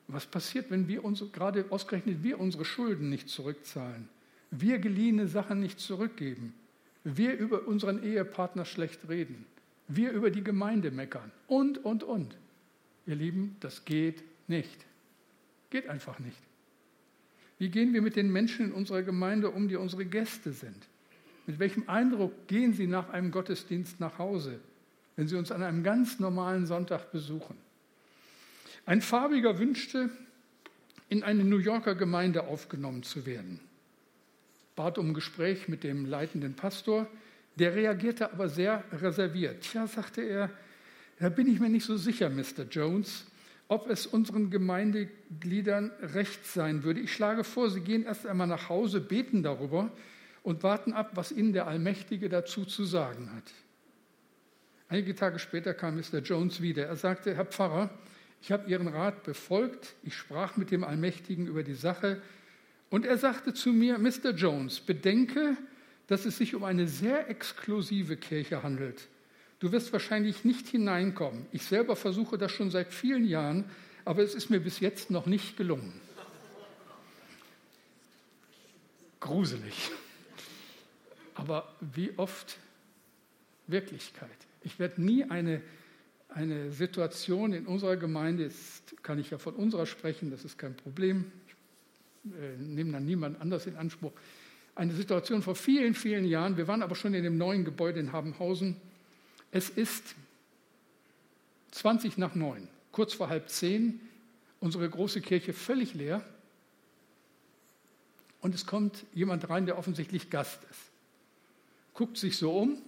Was 0.07 0.25
passiert, 0.25 0.71
wenn 0.71 0.87
wir 0.87 1.05
uns, 1.05 1.23
gerade 1.31 1.65
ausgerechnet 1.69 2.23
wir 2.23 2.39
unsere 2.39 2.65
Schulden 2.65 3.09
nicht 3.09 3.29
zurückzahlen? 3.29 4.09
Wir 4.49 4.79
geliehene 4.79 5.27
Sachen 5.27 5.59
nicht 5.59 5.79
zurückgeben? 5.79 6.55
Wir 7.03 7.37
über 7.37 7.67
unseren 7.67 8.01
Ehepartner 8.01 8.65
schlecht 8.65 9.07
reden? 9.07 9.45
Wir 9.89 10.11
über 10.11 10.29
die 10.31 10.43
Gemeinde 10.43 10.91
meckern? 10.91 11.31
Und, 11.47 11.83
und, 11.83 12.03
und. 12.03 12.37
Ihr 13.05 13.15
Lieben, 13.15 13.57
das 13.59 13.83
geht 13.85 14.23
nicht. 14.47 14.85
Geht 15.71 15.89
einfach 15.89 16.19
nicht. 16.19 16.37
Wie 17.57 17.69
gehen 17.69 17.93
wir 17.93 18.01
mit 18.01 18.15
den 18.15 18.31
Menschen 18.31 18.67
in 18.67 18.71
unserer 18.71 19.03
Gemeinde 19.03 19.49
um, 19.49 19.67
die 19.67 19.75
unsere 19.75 20.05
Gäste 20.05 20.53
sind? 20.53 20.87
Mit 21.47 21.59
welchem 21.59 21.89
Eindruck 21.89 22.47
gehen 22.47 22.73
sie 22.73 22.87
nach 22.87 23.09
einem 23.09 23.31
Gottesdienst 23.31 23.99
nach 23.99 24.19
Hause, 24.19 24.59
wenn 25.15 25.27
sie 25.27 25.35
uns 25.35 25.51
an 25.51 25.63
einem 25.63 25.83
ganz 25.83 26.19
normalen 26.19 26.67
Sonntag 26.67 27.11
besuchen? 27.11 27.57
Ein 28.85 29.01
Farbiger 29.01 29.57
wünschte, 29.57 30.09
in 31.09 31.23
eine 31.23 31.43
New 31.43 31.57
Yorker 31.57 31.95
Gemeinde 31.95 32.47
aufgenommen 32.47 33.01
zu 33.03 33.25
werden. 33.25 33.59
bat 34.75 34.99
um 34.99 35.13
Gespräch 35.13 35.67
mit 35.67 35.83
dem 35.83 36.05
leitenden 36.05 36.53
Pastor. 36.53 37.07
Der 37.59 37.75
reagierte 37.75 38.31
aber 38.31 38.47
sehr 38.47 38.83
reserviert. 38.91 39.61
Tja, 39.61 39.85
sagte 39.85 40.21
er, 40.21 40.49
da 41.19 41.27
bin 41.27 41.51
ich 41.51 41.59
mir 41.59 41.69
nicht 41.69 41.85
so 41.85 41.97
sicher, 41.97 42.29
Mr. 42.29 42.63
Jones, 42.71 43.25
ob 43.67 43.89
es 43.89 44.07
unseren 44.07 44.49
Gemeindegliedern 44.49 45.91
recht 46.01 46.45
sein 46.45 46.83
würde. 46.83 47.01
Ich 47.01 47.13
schlage 47.13 47.43
vor, 47.43 47.69
Sie 47.69 47.81
gehen 47.81 48.03
erst 48.03 48.25
einmal 48.25 48.47
nach 48.47 48.69
Hause, 48.69 49.01
beten 49.01 49.43
darüber 49.43 49.91
und 50.41 50.63
warten 50.63 50.93
ab, 50.93 51.11
was 51.15 51.33
Ihnen 51.33 51.51
der 51.51 51.67
Allmächtige 51.67 52.29
dazu 52.29 52.63
zu 52.63 52.85
sagen 52.85 53.29
hat. 53.35 53.51
Einige 54.87 55.13
Tage 55.13 55.37
später 55.37 55.73
kam 55.73 55.97
Mr. 55.97 56.19
Jones 56.19 56.61
wieder. 56.61 56.87
Er 56.87 56.95
sagte, 56.95 57.35
Herr 57.35 57.45
Pfarrer, 57.45 57.89
ich 58.41 58.53
habe 58.53 58.69
Ihren 58.69 58.87
Rat 58.87 59.23
befolgt, 59.23 59.95
ich 60.01 60.15
sprach 60.15 60.55
mit 60.55 60.71
dem 60.71 60.85
Allmächtigen 60.85 61.45
über 61.45 61.63
die 61.63 61.75
Sache 61.75 62.21
und 62.89 63.05
er 63.05 63.17
sagte 63.17 63.53
zu 63.53 63.71
mir, 63.71 63.99
Mr. 63.99 64.31
Jones, 64.31 64.79
bedenke, 64.79 65.57
dass 66.09 66.25
es 66.25 66.37
sich 66.37 66.55
um 66.55 66.63
eine 66.63 66.87
sehr 66.87 67.29
exklusive 67.29 68.17
Kirche 68.17 68.63
handelt. 68.63 69.07
Du 69.59 69.71
wirst 69.71 69.93
wahrscheinlich 69.93 70.43
nicht 70.43 70.67
hineinkommen. 70.67 71.45
Ich 71.51 71.63
selber 71.63 71.95
versuche 71.95 72.39
das 72.39 72.51
schon 72.51 72.71
seit 72.71 72.91
vielen 72.91 73.25
Jahren, 73.25 73.69
aber 74.05 74.23
es 74.23 74.33
ist 74.33 74.49
mir 74.49 74.59
bis 74.59 74.79
jetzt 74.79 75.11
noch 75.11 75.27
nicht 75.27 75.55
gelungen. 75.55 75.93
Gruselig. 79.19 79.91
Aber 81.35 81.75
wie 81.93 82.11
oft 82.17 82.57
Wirklichkeit. 83.67 84.29
Ich 84.63 84.79
werde 84.79 85.03
nie 85.03 85.25
eine, 85.25 85.61
eine 86.29 86.71
Situation 86.71 87.53
in 87.53 87.67
unserer 87.67 87.97
Gemeinde, 87.97 88.43
jetzt 88.43 89.03
kann 89.03 89.19
ich 89.19 89.29
ja 89.29 89.37
von 89.37 89.53
unserer 89.53 89.85
sprechen, 89.85 90.31
das 90.31 90.43
ist 90.43 90.57
kein 90.57 90.75
Problem, 90.75 91.31
ich 92.25 92.33
äh, 92.33 92.57
nehme 92.57 92.93
dann 92.93 93.05
niemand 93.05 93.39
anders 93.39 93.67
in 93.67 93.75
Anspruch, 93.75 94.11
eine 94.79 94.93
Situation 94.93 95.41
vor 95.41 95.55
vielen, 95.55 95.93
vielen 95.93 96.23
Jahren, 96.23 96.55
wir 96.55 96.69
waren 96.69 96.81
aber 96.81 96.95
schon 96.95 97.13
in 97.13 97.23
dem 97.23 97.37
neuen 97.37 97.65
Gebäude 97.65 97.99
in 97.99 98.13
Habenhausen, 98.13 98.77
es 99.51 99.69
ist 99.69 100.15
20 101.71 102.17
nach 102.17 102.33
9, 102.33 102.65
kurz 102.93 103.13
vor 103.13 103.27
halb 103.27 103.49
zehn, 103.49 103.99
unsere 104.61 104.89
große 104.89 105.19
Kirche 105.19 105.51
völlig 105.51 105.95
leer 105.95 106.23
und 108.39 108.55
es 108.55 108.65
kommt 108.65 109.05
jemand 109.13 109.49
rein, 109.49 109.65
der 109.65 109.77
offensichtlich 109.77 110.29
Gast 110.29 110.63
ist. 110.71 110.79
Guckt 111.93 112.17
sich 112.17 112.37
so 112.37 112.57
um, 112.57 112.81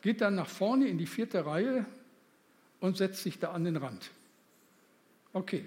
geht 0.00 0.22
dann 0.22 0.34
nach 0.34 0.48
vorne 0.48 0.86
in 0.86 0.96
die 0.96 1.06
vierte 1.06 1.44
Reihe 1.44 1.84
und 2.80 2.96
setzt 2.96 3.22
sich 3.22 3.38
da 3.38 3.52
an 3.52 3.64
den 3.64 3.76
Rand. 3.76 4.10
Okay, 5.34 5.66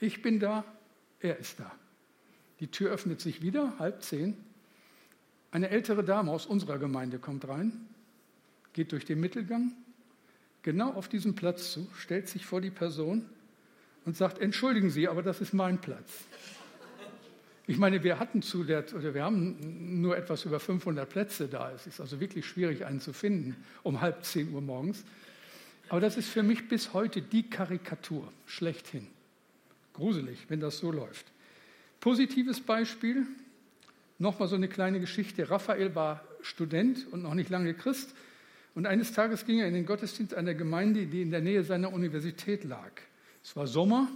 ich 0.00 0.22
bin 0.22 0.40
da, 0.40 0.64
er 1.20 1.36
ist 1.36 1.60
da. 1.60 1.70
Die 2.60 2.68
Tür 2.68 2.92
öffnet 2.92 3.20
sich 3.20 3.42
wieder, 3.42 3.78
halb 3.78 4.02
zehn. 4.02 4.38
Eine 5.54 5.70
ältere 5.70 6.02
Dame 6.02 6.32
aus 6.32 6.46
unserer 6.46 6.78
Gemeinde 6.78 7.20
kommt 7.20 7.46
rein, 7.46 7.86
geht 8.72 8.90
durch 8.90 9.04
den 9.04 9.20
Mittelgang, 9.20 9.70
genau 10.62 10.92
auf 10.94 11.06
diesen 11.06 11.36
Platz 11.36 11.70
zu, 11.70 11.86
stellt 11.96 12.28
sich 12.28 12.44
vor 12.44 12.60
die 12.60 12.72
Person 12.72 13.24
und 14.04 14.16
sagt, 14.16 14.40
entschuldigen 14.40 14.90
Sie, 14.90 15.06
aber 15.06 15.22
das 15.22 15.40
ist 15.40 15.54
mein 15.54 15.80
Platz. 15.80 16.10
Ich 17.68 17.78
meine, 17.78 18.02
wir 18.02 18.18
hatten 18.18 18.42
zu 18.42 18.64
der, 18.64 18.84
oder 18.96 19.14
wir 19.14 19.22
haben 19.22 20.00
nur 20.00 20.16
etwas 20.16 20.44
über 20.44 20.58
500 20.58 21.08
Plätze 21.08 21.46
da. 21.46 21.70
Es 21.70 21.86
ist 21.86 22.00
also 22.00 22.18
wirklich 22.18 22.44
schwierig, 22.46 22.84
einen 22.84 23.00
zu 23.00 23.12
finden 23.12 23.54
um 23.84 24.00
halb 24.00 24.24
zehn 24.24 24.52
Uhr 24.52 24.60
morgens. 24.60 25.04
Aber 25.88 26.00
das 26.00 26.16
ist 26.16 26.30
für 26.30 26.42
mich 26.42 26.66
bis 26.68 26.94
heute 26.94 27.22
die 27.22 27.48
Karikatur 27.48 28.32
schlechthin. 28.46 29.06
Gruselig, 29.92 30.46
wenn 30.48 30.58
das 30.58 30.78
so 30.78 30.90
läuft. 30.90 31.26
Positives 32.00 32.60
Beispiel, 32.60 33.24
nochmal 34.18 34.48
so 34.48 34.56
eine 34.56 34.68
kleine 34.68 35.00
Geschichte. 35.00 35.50
Raphael 35.50 35.94
war 35.94 36.24
Student 36.40 37.06
und 37.10 37.22
noch 37.22 37.34
nicht 37.34 37.50
lange 37.50 37.74
Christ. 37.74 38.14
Und 38.74 38.86
eines 38.86 39.12
Tages 39.12 39.46
ging 39.46 39.60
er 39.60 39.68
in 39.68 39.74
den 39.74 39.86
Gottesdienst 39.86 40.34
einer 40.34 40.54
Gemeinde, 40.54 41.06
die 41.06 41.22
in 41.22 41.30
der 41.30 41.40
Nähe 41.40 41.64
seiner 41.64 41.92
Universität 41.92 42.64
lag. 42.64 42.90
Es 43.42 43.54
war 43.56 43.66
Sommer 43.66 44.08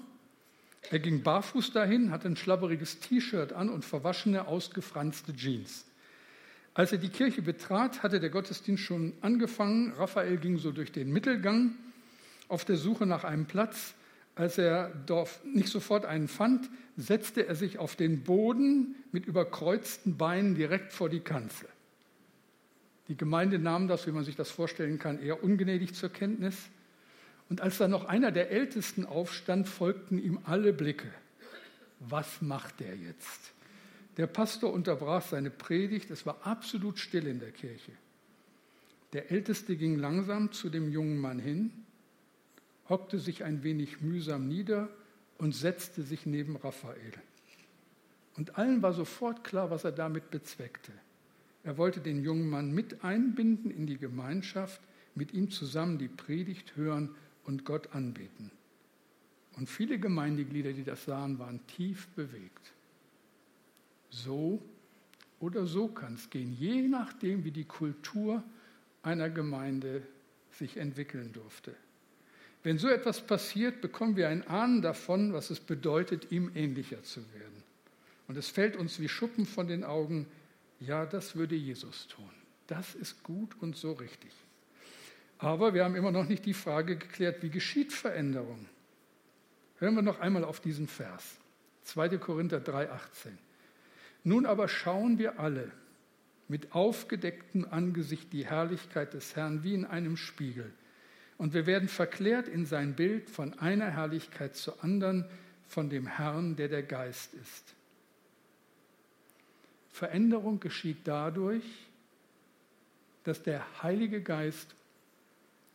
er 0.90 0.98
ging 0.98 1.22
barfuß 1.22 1.72
dahin, 1.72 2.11
hatte 2.11 2.28
ein 2.28 2.37
schlabberiges 2.37 3.00
T-Shirt 3.00 3.52
an 3.52 3.68
und 3.68 3.84
verwaschene, 3.84 4.46
ausgefranste 4.46 5.34
Jeans. 5.34 5.84
Als 6.72 6.92
er 6.92 6.98
die 6.98 7.11
Kirche 7.11 7.42
betrat, 7.42 8.02
hatte 8.02 8.20
der 8.20 8.30
Gottesdienst 8.30 8.82
schon 8.82 9.12
angefangen. 9.20 9.92
Raphael 9.98 10.38
ging 10.38 10.58
so 10.58 10.70
durch 10.70 10.92
den 10.92 11.12
Mittelgang 11.12 11.74
auf 12.46 12.64
der 12.64 12.76
Suche 12.76 13.04
nach 13.04 13.24
einem 13.24 13.46
Platz. 13.46 13.94
Als 14.38 14.57
er 14.57 14.94
dort 15.07 15.44
nicht 15.44 15.68
sofort 15.68 16.05
einen 16.05 16.29
fand, 16.29 16.70
setzte 16.96 17.48
er 17.48 17.57
sich 17.57 17.81
auf 17.81 17.96
den 17.96 18.22
Boden 18.22 18.94
mit 19.11 19.27
überkreuzten 19.27 20.16
Beinen 20.16 20.55
direkt 20.55 20.92
vor 20.92 21.09
die 21.09 21.18
Kanzel. 21.18 21.68
Die 23.09 23.16
Gemeinde 23.16 23.59
nahm 23.59 23.88
das, 23.88 24.07
wie 24.07 24.12
man 24.12 24.22
sich 24.22 24.37
das 24.37 24.48
vorstellen 24.48 25.01
kann, 25.01 25.20
eher 25.20 25.42
ungnädig 25.42 25.92
zur 25.92 26.11
Kenntnis. 26.11 26.55
Und 27.48 27.62
als 27.62 27.79
dann 27.79 27.90
noch 27.90 28.05
einer 28.05 28.31
der 28.31 28.53
Ältesten 28.53 29.05
aufstand, 29.05 29.66
folgten 29.66 30.22
ihm 30.22 30.38
alle 30.44 30.72
Blicke. 30.72 31.11
Was 31.98 32.40
macht 32.40 32.79
der 32.79 32.94
jetzt? 32.94 33.53
Der 34.18 34.29
Pastor 34.29 34.72
unterbrach 34.72 35.22
seine 35.22 35.51
Predigt, 35.51 36.12
es 36.12 36.27
war 36.27 36.46
absolut 36.46 37.01
still 37.01 37.27
in 37.27 37.40
der 37.40 37.51
Kirche. 37.51 37.90
Der 39.14 39.33
Älteste 39.33 39.74
ging 39.74 39.98
langsam 39.98 40.53
zu 40.53 40.70
dem 40.70 40.92
jungen 40.92 41.18
Mann 41.18 41.40
hin, 41.40 41.72
hockte 42.88 43.18
sich 43.18 43.44
ein 43.44 43.62
wenig 43.62 44.01
mühsam 44.01 44.48
nieder 44.48 44.88
und 45.38 45.55
setzte 45.55 46.03
sich 46.03 46.27
neben 46.27 46.57
Raphael. 46.57 47.12
Und 48.37 48.57
allen 48.57 48.83
war 48.83 48.92
sofort 48.92 49.44
klar, 49.44 49.70
was 49.70 49.85
er 49.85 49.92
damit 49.92 50.31
bezweckte. 50.31 50.92
Er 51.64 51.77
wollte 51.77 52.01
den 52.01 52.22
jungen 52.22 52.48
Mann 52.48 52.72
mit 52.72 53.05
einbinden 53.05 53.70
in 53.70 53.87
die 53.87 53.98
Gemeinschaft, 53.98 54.81
mit 55.14 55.35
ihm 55.35 55.51
zusammen 55.51 55.98
die 55.98 56.09
Predigt 56.09 56.77
hören 56.77 57.11
und 57.44 57.64
Gott 57.64 57.94
anbeten. 57.94 58.51
Und 59.57 59.68
viele 59.68 59.98
Gemeindeglieder, 59.98 60.72
die 60.72 60.85
das 60.85 61.05
sahen, 61.05 61.38
waren 61.40 61.66
tief 61.66 62.07
bewegt. 62.09 62.72
So 64.11 64.62
oder 65.40 65.66
so 65.66 65.88
kann 65.88 66.14
es 66.14 66.31
gehen, 66.31 66.53
je 66.53 66.83
nachdem, 66.83 67.44
wie 67.44 67.51
die 67.51 67.64
Kultur 67.64 68.42
einer 69.03 69.31
Gemeinde 69.31 70.03
sich 70.53 70.77
entwickeln 70.77 71.33
durfte. 71.33 71.74
Wenn 72.62 72.79
so 72.79 72.88
etwas 72.88 73.21
passiert, 73.21 73.81
bekommen 73.81 74.16
wir 74.16 74.29
ein 74.29 74.47
Ahnen 74.47 74.83
davon, 74.83 75.33
was 75.33 75.51
es 75.51 75.61
bedeutet, 75.61 76.33
ihm 76.33 76.51
ähnlicher 76.55 77.03
zu 77.03 77.21
werden. 77.33 77.62
Und 78.27 78.37
es 78.37 78.49
fällt 78.49 78.77
uns 78.77 79.01
wie 79.01 79.09
Schuppen 79.09 79.47
von 79.47 79.68
den 79.68 79.85
Augen, 79.85 80.27
ja, 80.81 81.07
das 81.07 81.37
würde 81.37 81.55
Jesus 81.55 82.09
tun. 82.09 82.31
Das 82.66 82.94
ist 82.94 83.23
gut 83.23 83.57
und 83.61 83.77
so 83.77 83.92
richtig. 83.92 84.31
Aber 85.38 85.73
wir 85.73 85.85
haben 85.85 85.97
immer 85.97 86.11
noch 86.11 86.29
nicht 86.29 86.44
die 86.44 86.55
Frage 86.55 86.97
geklärt, 86.97 87.42
wie 87.42 87.51
geschieht 87.51 87.92
Veränderung? 87.92 88.66
Hören 89.79 89.94
wir 89.94 90.03
noch 90.03 90.21
einmal 90.21 90.44
auf 90.44 90.61
diesen 90.61 90.88
Vers. 90.88 91.38
2. 91.85 92.18
Korinther 92.18 92.59
3,18. 92.59 93.31
Nun 94.25 94.44
aber 94.44 94.68
schauen 94.68 95.18
wir 95.18 95.38
alle 95.38 95.71
mit 96.49 96.75
aufgedecktem 96.75 97.66
Angesicht 97.71 98.33
die 98.33 98.47
Herrlichkeit 98.47 99.14
des 99.14 99.37
Herrn 99.37 99.62
wie 99.62 99.75
in 99.75 99.85
einem 99.85 100.16
Spiegel. 100.16 100.73
Und 101.38 101.55
wir 101.55 101.66
werden 101.66 101.88
verklärt 101.88 102.48
in 102.48 102.66
sein 102.66 102.94
Bild 102.94 103.31
von 103.31 103.59
einer 103.61 103.90
Herrlichkeit 103.90 104.57
zur 104.57 104.83
anderen, 104.85 105.24
von 105.68 105.88
dem 105.88 106.07
Herrn, 106.07 106.57
der 106.57 106.68
der 106.68 106.83
Geist 106.83 107.33
ist. 107.35 107.74
Veränderung 109.90 110.61
geschieht 110.61 110.98
dadurch, 111.05 111.64
dass 113.24 113.42
der 113.42 113.83
Heilige 113.83 114.22
Geist 114.22 114.74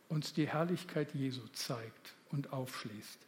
uns 0.08 0.32
die 0.32 0.48
Herrlichkeit 0.48 1.14
Jesu 1.14 1.42
zeigt 1.52 2.14
und 2.30 2.52
aufschließt. 2.52 3.18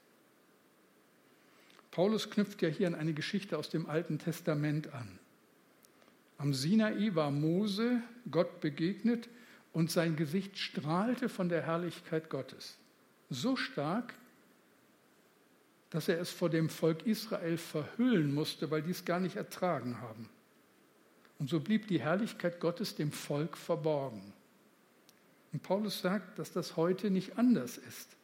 Paulus 1.90 2.28
knüpft 2.30 2.60
ja 2.60 2.68
hier 2.68 2.88
an 2.88 2.94
eine 2.94 3.14
Geschichte 3.14 3.56
aus 3.56 3.70
dem 3.70 3.88
Alten 3.88 4.18
Testament 4.18 4.92
an. 4.92 5.18
Am 6.38 6.52
Sinai 6.52 7.14
war 7.14 7.30
Mose 7.30 8.02
Gott 8.30 8.60
begegnet 8.60 9.28
und 9.76 9.90
sein 9.90 10.16
Gesicht 10.16 10.56
strahlte 10.56 11.28
von 11.28 11.50
der 11.50 11.60
Herrlichkeit 11.60 12.30
Gottes. 12.30 12.78
So 13.28 13.56
stark, 13.56 14.14
dass 15.90 16.08
er 16.08 16.18
es 16.18 16.30
vor 16.30 16.48
dem 16.48 16.70
Volk 16.70 17.04
Israel 17.04 17.58
verhüllen 17.58 18.32
musste, 18.32 18.70
weil 18.70 18.80
die 18.80 18.92
es 18.92 19.04
gar 19.04 19.20
nicht 19.20 19.36
ertragen 19.36 20.00
haben. 20.00 20.30
Und 21.38 21.50
so 21.50 21.60
blieb 21.60 21.88
die 21.88 22.00
Herrlichkeit 22.00 22.58
Gottes 22.58 22.94
dem 22.94 23.12
Volk 23.12 23.58
verborgen. 23.58 24.32
Und 25.52 25.62
Paulus 25.62 26.00
sagt, 26.00 26.38
dass 26.38 26.52
das 26.52 26.78
heute 26.78 27.10
nicht 27.10 27.36
anders 27.36 27.76
ist. 27.76 28.16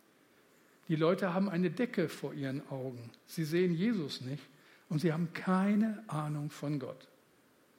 Die 0.88 0.96
Leute 0.96 1.34
haben 1.34 1.50
eine 1.50 1.70
Decke 1.70 2.08
vor 2.08 2.32
ihren 2.32 2.66
Augen. 2.70 3.10
Sie 3.26 3.44
sehen 3.44 3.74
Jesus 3.74 4.22
nicht 4.22 4.42
und 4.88 5.00
sie 5.00 5.12
haben 5.12 5.34
keine 5.34 6.02
Ahnung 6.06 6.48
von 6.48 6.78
Gott. 6.78 7.08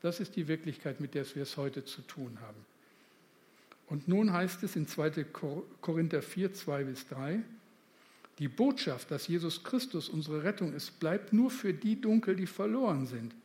Das 0.01 0.19
ist 0.19 0.35
die 0.35 0.47
Wirklichkeit, 0.47 0.99
mit 0.99 1.15
der 1.15 1.25
wir 1.33 1.41
es 1.41 1.57
heute 1.57 1.83
zu 1.83 2.03
tun 2.03 2.37
haben. 2.39 2.72
Und 3.93 4.07
nun 4.07 4.33
heißt 4.33 4.63
es 4.63 4.75
in 4.75 4.87
2. 4.87 5.23
Korinther 5.79 6.23
4, 6.23 6.51
2 6.51 6.83
bis 6.85 7.07
3, 7.09 7.43
die 8.39 8.47
Botschaft, 8.47 9.11
dass 9.11 9.27
Jesus 9.27 9.63
Christus 9.63 10.09
unsere 10.09 10.43
Rettung 10.43 10.73
ist, 10.73 10.99
bleibt 10.99 11.31
nur 11.31 11.51
für 11.51 11.75
die 11.75 12.01
dunkel, 12.01 12.35
die 12.35 12.47
verloren 12.47 13.05
sind. 13.05 13.35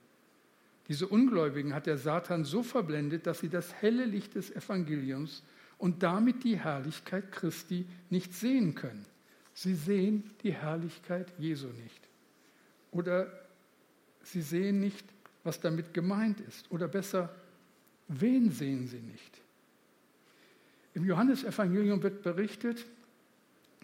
Diese 0.89 1.07
Ungläubigen 1.07 1.75
hat 1.75 1.85
der 1.85 1.99
Satan 1.99 2.47
so 2.47 2.63
verblendet, 2.63 3.27
dass 3.27 3.41
sie 3.41 3.51
das 3.51 3.75
helle 3.75 4.07
Licht 4.07 4.37
des 4.37 4.51
Evangeliums 4.51 5.43
und 5.77 6.03
damit 6.03 6.45
die 6.45 6.59
Herrlichkeit 6.59 7.31
Christi 7.31 7.85
nicht 8.09 8.33
sehen 8.33 8.75
können. 8.75 9.05
Sie 9.53 9.75
sehen 9.75 10.31
die 10.43 10.55
Herrlichkeit 10.55 11.31
Jesu 11.39 11.67
nicht. 11.67 12.09
Oder 12.91 13.31
sie 14.23 14.41
sehen 14.41 14.81
nicht, 14.81 15.05
was 15.45 15.61
damit 15.61 15.93
gemeint 15.93 16.41
ist. 16.41 16.71
Oder 16.71 16.89
besser, 16.89 17.37
wen 18.09 18.51
sehen 18.51 18.87
sie 18.87 19.01
nicht? 19.01 19.43
Im 20.95 21.05
Johannesevangelium 21.05 22.03
wird 22.03 22.23
berichtet, 22.23 22.85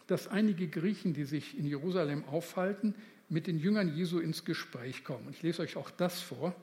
dass 0.06 0.28
einige 0.28 0.68
Griechen, 0.68 1.14
die 1.14 1.24
sich 1.24 1.58
in 1.58 1.66
Jerusalem 1.66 2.24
aufhalten, 2.24 2.94
mit 3.28 3.46
den 3.46 3.58
Jüngern 3.58 3.94
Jesu 3.94 4.18
ins 4.18 4.44
Gespräch 4.44 5.04
kommen. 5.04 5.26
Und 5.26 5.36
ich 5.36 5.42
lese 5.42 5.62
euch 5.62 5.76
auch 5.76 5.90
das 5.90 6.20
vor. 6.20 6.54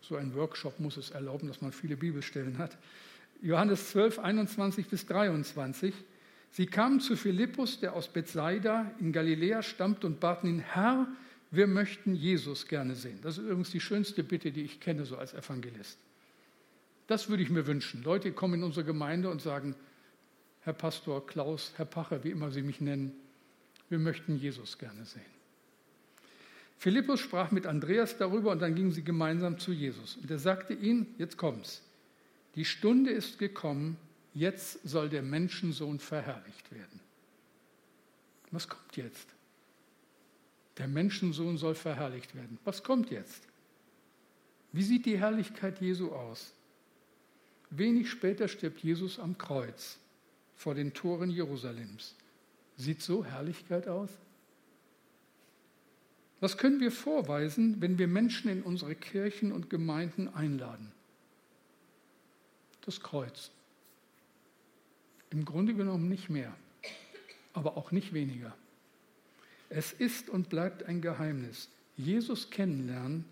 So 0.00 0.16
ein 0.16 0.34
Workshop 0.34 0.78
muss 0.80 0.96
es 0.96 1.10
erlauben, 1.10 1.48
dass 1.48 1.60
man 1.60 1.72
viele 1.72 1.96
Bibelstellen 1.96 2.58
hat. 2.58 2.76
Johannes 3.40 3.90
12, 3.90 4.18
21 4.18 4.86
bis 4.88 5.06
23. 5.06 5.94
Sie 6.50 6.66
kamen 6.66 7.00
zu 7.00 7.16
Philippus, 7.16 7.80
der 7.80 7.94
aus 7.94 8.08
Bethsaida 8.08 8.90
in 9.00 9.12
Galiläa 9.12 9.62
stammt, 9.62 10.04
und 10.04 10.20
baten 10.20 10.48
ihn, 10.48 10.60
Herr, 10.60 11.08
wir 11.50 11.66
möchten 11.66 12.14
Jesus 12.14 12.66
gerne 12.66 12.94
sehen. 12.94 13.18
Das 13.22 13.38
ist 13.38 13.44
übrigens 13.44 13.70
die 13.70 13.80
schönste 13.80 14.22
Bitte, 14.22 14.50
die 14.50 14.62
ich 14.62 14.80
kenne, 14.80 15.04
so 15.04 15.16
als 15.16 15.34
Evangelist. 15.34 15.98
Das 17.08 17.28
würde 17.28 17.42
ich 17.42 17.50
mir 17.50 17.66
wünschen. 17.66 18.04
Leute 18.04 18.30
kommen 18.32 18.54
in 18.54 18.62
unsere 18.62 18.84
Gemeinde 18.84 19.30
und 19.30 19.42
sagen, 19.42 19.74
Herr 20.60 20.74
Pastor 20.74 21.26
Klaus, 21.26 21.72
Herr 21.76 21.86
Pacher, 21.86 22.22
wie 22.22 22.30
immer 22.30 22.50
Sie 22.50 22.62
mich 22.62 22.80
nennen, 22.80 23.12
wir 23.88 23.98
möchten 23.98 24.36
Jesus 24.36 24.78
gerne 24.78 25.04
sehen. 25.06 25.38
Philippus 26.76 27.20
sprach 27.20 27.50
mit 27.50 27.66
Andreas 27.66 28.18
darüber 28.18 28.52
und 28.52 28.60
dann 28.60 28.74
gingen 28.74 28.92
sie 28.92 29.02
gemeinsam 29.02 29.58
zu 29.58 29.72
Jesus. 29.72 30.16
Und 30.18 30.30
er 30.30 30.38
sagte 30.38 30.74
ihnen, 30.74 31.12
jetzt 31.18 31.36
kommt's, 31.36 31.82
die 32.54 32.66
Stunde 32.66 33.10
ist 33.10 33.38
gekommen, 33.38 33.96
jetzt 34.34 34.86
soll 34.86 35.08
der 35.08 35.22
Menschensohn 35.22 35.98
verherrlicht 35.98 36.70
werden. 36.70 37.00
Was 38.50 38.68
kommt 38.68 38.96
jetzt? 38.96 39.28
Der 40.76 40.86
Menschensohn 40.86 41.56
soll 41.56 41.74
verherrlicht 41.74 42.34
werden. 42.34 42.58
Was 42.64 42.84
kommt 42.84 43.10
jetzt? 43.10 43.42
Wie 44.72 44.82
sieht 44.82 45.06
die 45.06 45.18
Herrlichkeit 45.18 45.80
Jesu 45.80 46.12
aus? 46.12 46.52
Wenig 47.70 48.10
später 48.10 48.48
stirbt 48.48 48.80
Jesus 48.80 49.18
am 49.18 49.36
Kreuz 49.36 49.98
vor 50.56 50.74
den 50.74 50.94
Toren 50.94 51.30
Jerusalems. 51.30 52.14
Sieht 52.76 53.02
so 53.02 53.24
Herrlichkeit 53.24 53.88
aus? 53.88 54.10
Was 56.40 56.56
können 56.56 56.80
wir 56.80 56.92
vorweisen, 56.92 57.80
wenn 57.80 57.98
wir 57.98 58.06
Menschen 58.06 58.50
in 58.50 58.62
unsere 58.62 58.94
Kirchen 58.94 59.52
und 59.52 59.70
Gemeinden 59.70 60.28
einladen? 60.28 60.92
Das 62.84 63.00
Kreuz. 63.00 63.50
Im 65.30 65.44
Grunde 65.44 65.74
genommen 65.74 66.08
nicht 66.08 66.30
mehr, 66.30 66.54
aber 67.52 67.76
auch 67.76 67.90
nicht 67.90 68.14
weniger. 68.14 68.56
Es 69.68 69.92
ist 69.92 70.30
und 70.30 70.48
bleibt 70.48 70.84
ein 70.84 71.02
Geheimnis. 71.02 71.68
Jesus 71.96 72.50
kennenlernen, 72.50 73.24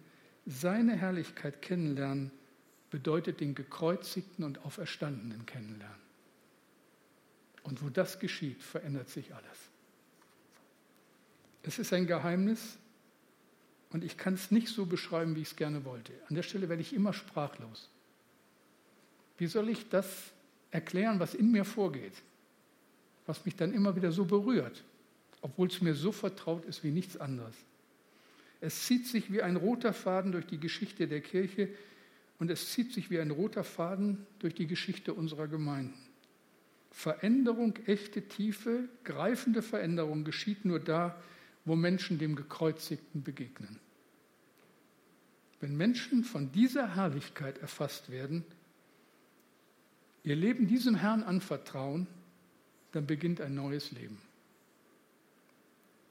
seine 0.45 0.95
Herrlichkeit 0.97 1.63
kennenlernen, 1.63 2.31
bedeutet 2.91 3.41
den 3.41 3.55
gekreuzigten 3.55 4.45
und 4.45 4.65
auferstandenen 4.65 5.47
kennenlernen. 5.47 6.07
Und 7.63 7.83
wo 7.83 7.89
das 7.89 8.19
geschieht, 8.19 8.63
verändert 8.63 9.09
sich 9.09 9.35
alles. 9.35 9.59
Es 11.63 11.79
ist 11.79 11.93
ein 11.93 12.07
Geheimnis, 12.07 12.79
und 13.91 14.05
ich 14.05 14.17
kann 14.17 14.35
es 14.35 14.51
nicht 14.51 14.69
so 14.69 14.87
beschreiben, 14.87 15.37
wie 15.37 15.43
ich 15.43 15.49
es 15.49 15.57
gerne 15.57 15.85
wollte. 15.85 16.13
An 16.29 16.35
der 16.35 16.43
Stelle 16.43 16.69
werde 16.69 16.83
ich 16.83 16.93
immer 16.93 17.13
sprachlos. 17.13 17.89
Wie 19.39 19.47
soll 19.47 19.69
ich 19.69 19.89
das 19.89 20.07
erklären, 20.71 21.21
was 21.21 21.35
in 21.35 21.53
mir 21.53 21.65
vorgeht? 21.65 22.13
Was 23.27 23.45
mich 23.45 23.57
dann 23.57 23.73
immer 23.73 23.97
wieder 23.97 24.13
so 24.13 24.25
berührt, 24.25 24.85
obwohl 25.41 25.69
es 25.69 25.81
mir 25.81 25.95
so 25.95 26.13
vertraut 26.13 26.65
ist 26.65 26.85
wie 26.85 26.91
nichts 26.91 27.17
anderes. 27.17 27.55
Es 28.61 28.87
zieht 28.87 29.07
sich 29.07 29.33
wie 29.33 29.43
ein 29.43 29.57
roter 29.57 29.93
Faden 29.93 30.33
durch 30.33 30.47
die 30.47 30.59
Geschichte 30.59 31.07
der 31.07 31.21
Kirche 31.21 31.69
und 32.39 32.51
es 32.51 32.73
zieht 32.73 32.93
sich 32.93 33.11
wie 33.11 33.19
ein 33.19 33.31
roter 33.31 33.65
Faden 33.65 34.27
durch 34.39 34.55
die 34.55 34.67
Geschichte 34.67 35.15
unserer 35.15 35.49
Gemeinden. 35.49 35.99
Veränderung, 36.91 37.77
echte, 37.87 38.23
tiefe, 38.23 38.89
greifende 39.05 39.63
Veränderung 39.63 40.25
geschieht 40.25 40.65
nur 40.65 40.81
da, 40.81 41.21
wo 41.65 41.77
Menschen 41.77 42.19
dem 42.19 42.37
Gekreuzigten 42.37 43.23
begegnen. 43.23 43.79
Wenn 45.61 45.77
Menschen 45.77 46.25
von 46.25 46.53
dieser 46.53 46.95
Herrlichkeit 46.95 47.59
erfasst 47.59 48.11
werden, 48.11 48.45
ihr 50.23 50.37
Leben 50.37 50.67
diesem 50.67 50.95
Herrn 50.95 51.23
anvertrauen, 51.23 52.07
dann 52.93 53.07
beginnt 53.07 53.41
ein 53.41 53.55
neues 53.55 53.91
Leben. 53.93 54.19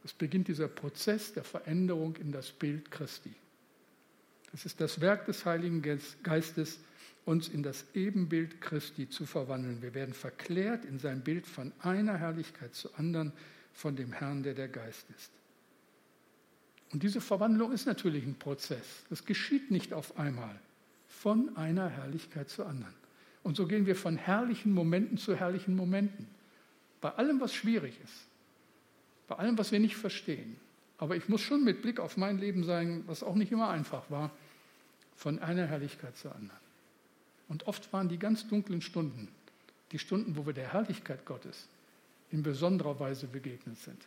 Es 0.04 0.14
beginnt 0.14 0.48
dieser 0.48 0.68
Prozess 0.68 1.34
der 1.34 1.44
Veränderung 1.44 2.16
in 2.18 2.32
das 2.32 2.52
Bild 2.52 2.92
Christi. 2.92 3.34
Es 4.56 4.66
ist 4.66 4.80
das 4.80 5.02
Werk 5.02 5.26
des 5.26 5.46
Heiligen 5.46 5.82
Geistes, 6.24 6.80
uns 7.26 7.50
in 7.50 7.62
das 7.62 7.84
Ebenbild 7.94 8.62
Christi 8.62 9.10
zu 9.10 9.26
verwandeln. 9.26 9.82
Wir 9.82 9.94
werden 9.94 10.14
verklärt 10.14 10.86
in 10.86 10.98
sein 10.98 11.22
Bild 11.22 11.46
von 11.46 11.74
einer 11.82 12.18
Herrlichkeit 12.18 12.74
zur 12.74 12.98
anderen, 12.98 13.34
von 13.74 13.98
dem 13.98 14.14
Herrn, 14.14 14.44
der 14.44 14.54
der 14.54 14.70
Geist 14.70 15.08
ist. 15.18 15.30
Und 16.94 17.04
diese 17.04 17.20
Verwandlung 17.20 17.74
ist 17.74 17.86
natürlich 17.86 18.26
ein 18.26 18.36
Prozess. 18.36 19.04
Das 19.10 19.26
geschieht 19.26 19.72
nicht 19.72 19.92
auf 19.92 20.18
einmal, 20.18 20.58
von 21.10 21.58
einer 21.58 21.90
Herrlichkeit 21.90 22.48
zur 22.48 22.68
anderen. 22.68 22.94
Und 23.44 23.58
so 23.58 23.68
gehen 23.68 23.86
wir 23.86 23.98
von 23.98 24.16
herrlichen 24.16 24.72
Momenten 24.72 25.18
zu 25.18 25.36
herrlichen 25.36 25.76
Momenten. 25.76 26.28
Bei 27.02 27.10
allem, 27.10 27.42
was 27.42 27.54
schwierig 27.54 28.00
ist, 28.02 28.28
bei 29.28 29.36
allem, 29.36 29.58
was 29.58 29.74
wir 29.74 29.82
nicht 29.82 29.98
verstehen. 29.98 30.56
Aber 30.98 31.18
ich 31.18 31.28
muss 31.28 31.42
schon 31.42 31.66
mit 31.66 31.82
Blick 31.82 32.00
auf 32.00 32.16
mein 32.16 32.38
Leben 32.38 32.64
sagen, 32.64 33.04
was 33.08 33.22
auch 33.22 33.36
nicht 33.36 33.52
immer 33.52 33.70
einfach 33.70 34.10
war, 34.10 34.32
von 35.16 35.40
einer 35.40 35.68
Herrlichkeit 35.68 36.18
zur 36.18 36.36
anderen. 36.36 36.60
Und 37.48 37.68
oft 37.68 37.92
waren 37.94 38.10
die 38.10 38.20
ganz 38.20 38.48
dunklen 38.48 38.82
Stunden, 38.82 39.30
die 39.92 40.00
Stunden, 40.00 40.36
wo 40.36 40.46
wir 40.46 40.54
der 40.54 40.74
Herrlichkeit 40.74 41.26
Gottes 41.26 41.68
in 42.32 42.44
besonderer 42.44 43.00
Weise 43.00 43.28
begegnet 43.28 43.78
sind. 43.78 44.06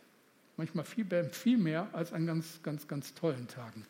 Manchmal 0.57 0.83
viel, 0.83 1.05
viel 1.31 1.57
mehr 1.57 1.87
als 1.93 2.11
an 2.11 2.25
ganz, 2.25 2.61
ganz, 2.63 2.87
ganz 2.87 3.13
tollen 3.13 3.47
Tagen. 3.47 3.85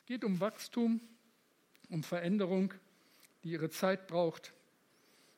Es 0.00 0.06
geht 0.06 0.24
um 0.24 0.40
Wachstum, 0.40 1.00
um 1.90 2.02
Veränderung, 2.02 2.72
die 3.44 3.50
ihre 3.50 3.68
Zeit 3.70 4.06
braucht. 4.06 4.52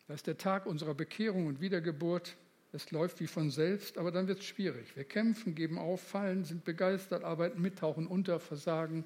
Das 0.07 0.16
ist 0.16 0.27
der 0.27 0.38
Tag 0.38 0.66
unserer 0.66 0.94
Bekehrung 0.94 1.46
und 1.46 1.61
Wiedergeburt. 1.61 2.37
Es 2.72 2.90
läuft 2.90 3.20
wie 3.20 3.26
von 3.26 3.50
selbst, 3.50 3.96
aber 3.96 4.11
dann 4.11 4.28
wird 4.28 4.40
es 4.40 4.44
schwierig. 4.44 4.94
Wir 4.94 5.04
kämpfen, 5.04 5.54
geben 5.54 5.78
auf, 5.78 6.02
fallen, 6.02 6.44
sind 6.44 6.64
begeistert, 6.64 7.24
arbeiten 7.24 7.62
mit, 7.62 7.78
tauchen 7.78 8.07
unter, 8.07 8.40
versagen. 8.40 9.04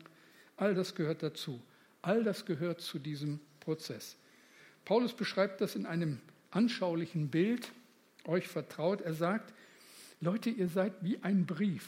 All 0.57 0.75
das 0.75 0.95
gehört 0.95 1.23
dazu. 1.23 1.63
All 2.03 2.25
das 2.25 2.45
gehört 2.45 2.81
zu 2.81 2.99
diesem 2.99 3.39
Prozess. 3.61 4.17
Paulus 4.85 5.15
beschreibt 5.15 5.61
das 5.61 5.77
in 5.77 5.87
einem 5.87 6.21
anschaulichen 6.51 7.29
Bild 7.29 7.71
euch 8.25 8.49
vertraut. 8.49 9.01
Er 9.01 9.15
sagt, 9.15 9.55
Leute, 10.21 10.51
ihr 10.51 10.69
seid 10.69 10.93
wie 11.01 11.23
ein 11.23 11.47
Brief, 11.47 11.87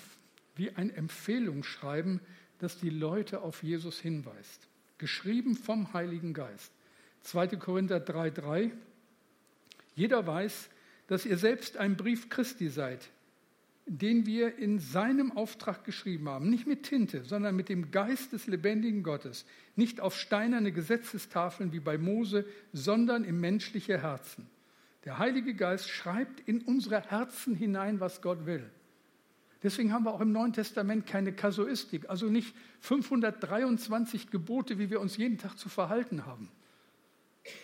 wie 0.55 0.71
ein 0.71 0.91
Empfehlungsschreiben, 0.91 2.21
das 2.61 2.79
die 2.79 2.91
Leute 2.91 3.43
auf 3.43 3.65
Jesus 3.65 3.99
hinweist. 3.99 4.69
Geschrieben 4.99 5.57
vom 5.57 5.93
Heiligen 5.93 6.35
Geist. 6.35 6.73
2. 7.23 7.49
Korinther 7.57 7.99
3,3. 7.99 8.71
Jeder 9.97 10.27
weiß, 10.27 10.69
dass 11.07 11.27
ihr 11.27 11.37
selbst 11.37 11.77
ein 11.77 11.97
Brief 11.97 12.29
Christi 12.29 12.69
seid, 12.69 13.11
den 13.87 14.25
wir 14.27 14.59
in 14.59 14.79
seinem 14.79 15.33
Auftrag 15.33 15.85
geschrieben 15.85 16.29
haben. 16.29 16.49
Nicht 16.49 16.67
mit 16.67 16.85
Tinte, 16.85 17.25
sondern 17.25 17.55
mit 17.55 17.69
dem 17.69 17.90
Geist 17.90 18.33
des 18.33 18.47
lebendigen 18.47 19.03
Gottes. 19.03 19.45
Nicht 19.77 20.01
auf 20.01 20.19
steinerne 20.19 20.73
Gesetzestafeln 20.73 21.73
wie 21.73 21.81
bei 21.81 21.99
Mose, 21.99 22.47
sondern 22.73 23.25
im 23.25 23.40
menschliche 23.40 24.01
Herzen. 24.01 24.47
Der 25.05 25.19
Heilige 25.19 25.55
Geist 25.55 25.90
schreibt 25.90 26.40
in 26.49 26.62
unsere 26.62 27.03
Herzen 27.03 27.55
hinein, 27.55 28.01
was 28.01 28.23
Gott 28.23 28.47
will. 28.47 28.71
Deswegen 29.62 29.93
haben 29.93 30.05
wir 30.05 30.12
auch 30.12 30.21
im 30.21 30.33
Neuen 30.33 30.53
Testament 30.53 31.07
keine 31.07 31.33
Kasuistik, 31.33 32.09
also 32.11 32.27
nicht 32.27 32.55
523 32.81 34.31
Gebote, 34.31 34.79
wie 34.79 34.90
wir 34.90 35.01
uns 35.01 35.17
jeden 35.17 35.38
Tag 35.38 35.59
zu 35.59 35.71
verhalten 35.71 36.27
haben, 36.27 36.51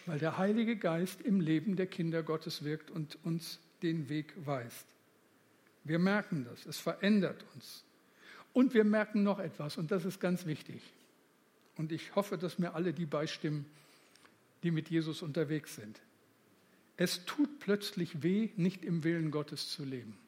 weil 0.07 0.19
der 0.19 0.38
Heilige 0.38 0.77
Geist 0.77 1.23
im 1.23 1.40
Leben 1.40 1.77
der 1.77 1.87
Kinder 1.87 2.23
Gottes 2.23 2.64
wirkt 2.64 2.90
und 2.90 3.19
uns 3.25 3.59
den 3.83 4.09
Weg 4.09 4.35
weist. 4.45 4.87
Wir 5.85 5.99
merken 5.99 6.45
das, 6.49 6.66
es 6.66 6.79
verändert 6.79 7.45
uns. 7.55 7.85
Und 8.53 8.75
wir 8.75 8.85
merken 8.85 9.23
noch 9.23 9.38
etwas, 9.38 9.79
und 9.79 9.90
das 9.90 10.05
ist 10.05 10.21
ganz 10.21 10.45
wichtig. 10.45 10.83
Und 11.77 11.93
ich 11.93 12.14
hoffe, 12.14 12.37
dass 12.37 12.59
mir 12.59 12.75
alle 12.75 12.93
die 12.93 13.07
beistimmen, 13.07 13.64
die 14.62 14.71
mit 14.71 14.90
Jesus 14.90 15.23
unterwegs 15.23 15.77
sind. 15.77 16.01
Es 16.97 17.25
tut 17.25 17.61
plötzlich 17.61 18.23
weh, 18.23 18.51
nicht 18.57 18.85
im 18.85 19.05
Willen 19.05 19.31
Gottes 19.31 19.71
zu 19.71 19.85
leben. 19.85 20.19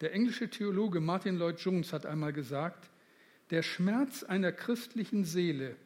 Der 0.00 0.12
englische 0.12 0.48
Theologe 0.48 1.00
Martin 1.00 1.36
Lloyd 1.36 1.58
Jones 1.58 1.92
hat 1.92 2.06
einmal 2.06 2.32
gesagt, 2.32 2.90
der 3.50 3.62
Schmerz 3.62 4.22
einer 4.22 4.52
christlichen 4.52 5.24
Seele, 5.24 5.76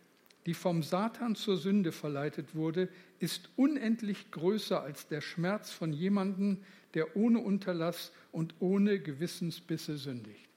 die 0.48 0.54
vom 0.54 0.82
Satan 0.82 1.34
zur 1.34 1.58
Sünde 1.58 1.92
verleitet 1.92 2.54
wurde, 2.54 2.88
ist 3.18 3.50
unendlich 3.56 4.30
größer 4.30 4.80
als 4.82 5.06
der 5.06 5.20
Schmerz 5.20 5.70
von 5.70 5.92
jemandem, 5.92 6.62
der 6.94 7.18
ohne 7.18 7.40
Unterlass 7.40 8.12
und 8.32 8.54
ohne 8.58 8.98
Gewissensbisse 8.98 9.98
sündigt. 9.98 10.48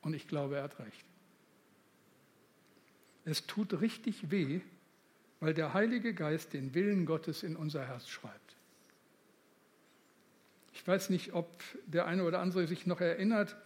Und 0.00 0.14
ich 0.14 0.28
glaube, 0.28 0.58
er 0.58 0.62
hat 0.62 0.78
recht. 0.78 1.04
Es 3.24 3.44
tut 3.48 3.80
richtig 3.80 4.30
weh, 4.30 4.60
weil 5.40 5.54
der 5.54 5.74
Heilige 5.74 6.14
Geist 6.14 6.52
den 6.52 6.72
Willen 6.72 7.04
Gottes 7.04 7.42
in 7.42 7.56
unser 7.56 7.84
Herz 7.84 8.06
schreibt. 8.06 8.56
Ich 10.72 10.86
weiß 10.86 11.10
nicht, 11.10 11.32
ob 11.32 11.50
der 11.86 12.06
eine 12.06 12.22
oder 12.22 12.38
andere 12.38 12.68
sich 12.68 12.86
noch 12.86 13.00
erinnert, 13.00 13.56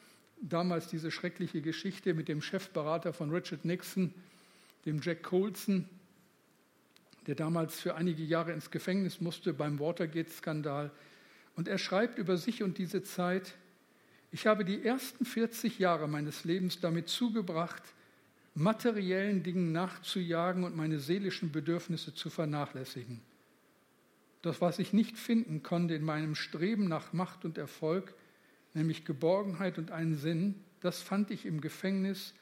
damals 0.40 0.88
diese 0.88 1.10
schreckliche 1.10 1.60
Geschichte 1.60 2.14
mit 2.14 2.28
dem 2.28 2.40
Chefberater 2.40 3.12
von 3.12 3.30
Richard 3.30 3.66
Nixon, 3.66 4.14
dem 4.86 5.00
Jack 5.02 5.24
Colson, 5.24 5.88
der 7.26 7.34
damals 7.34 7.80
für 7.80 7.96
einige 7.96 8.22
Jahre 8.22 8.52
ins 8.52 8.70
Gefängnis 8.70 9.20
musste 9.20 9.52
beim 9.52 9.80
Watergate-Skandal. 9.80 10.92
Und 11.56 11.68
er 11.68 11.78
schreibt 11.78 12.18
über 12.18 12.36
sich 12.36 12.62
und 12.62 12.78
diese 12.78 13.02
Zeit, 13.02 13.54
ich 14.30 14.46
habe 14.46 14.64
die 14.64 14.84
ersten 14.84 15.24
40 15.24 15.78
Jahre 15.78 16.08
meines 16.08 16.44
Lebens 16.44 16.80
damit 16.80 17.08
zugebracht, 17.08 17.82
materiellen 18.54 19.42
Dingen 19.42 19.72
nachzujagen 19.72 20.64
und 20.64 20.76
meine 20.76 20.98
seelischen 20.98 21.52
Bedürfnisse 21.52 22.14
zu 22.14 22.30
vernachlässigen. 22.30 23.20
Das, 24.42 24.60
was 24.60 24.78
ich 24.78 24.92
nicht 24.92 25.18
finden 25.18 25.62
konnte 25.62 25.94
in 25.94 26.04
meinem 26.04 26.34
Streben 26.34 26.86
nach 26.86 27.12
Macht 27.12 27.44
und 27.44 27.58
Erfolg, 27.58 28.14
nämlich 28.74 29.04
Geborgenheit 29.04 29.78
und 29.78 29.90
einen 29.90 30.16
Sinn, 30.16 30.54
das 30.80 31.02
fand 31.02 31.30
ich 31.30 31.46
im 31.46 31.60
Gefängnis, 31.60 32.34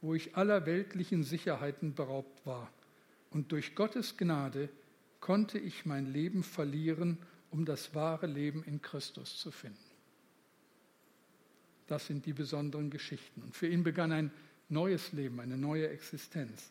wo 0.00 0.14
ich 0.14 0.36
aller 0.36 0.66
weltlichen 0.66 1.24
Sicherheiten 1.24 1.94
beraubt 1.94 2.44
war. 2.46 2.70
Und 3.30 3.52
durch 3.52 3.74
Gottes 3.74 4.16
Gnade 4.16 4.68
konnte 5.20 5.58
ich 5.58 5.86
mein 5.86 6.12
Leben 6.12 6.42
verlieren, 6.42 7.18
um 7.50 7.64
das 7.64 7.94
wahre 7.94 8.26
Leben 8.26 8.62
in 8.64 8.82
Christus 8.82 9.38
zu 9.38 9.50
finden. 9.50 9.78
Das 11.86 12.06
sind 12.06 12.26
die 12.26 12.32
besonderen 12.32 12.90
Geschichten. 12.90 13.42
Und 13.42 13.54
für 13.54 13.68
ihn 13.68 13.82
begann 13.82 14.12
ein 14.12 14.30
neues 14.68 15.12
Leben, 15.12 15.40
eine 15.40 15.56
neue 15.56 15.88
Existenz. 15.88 16.70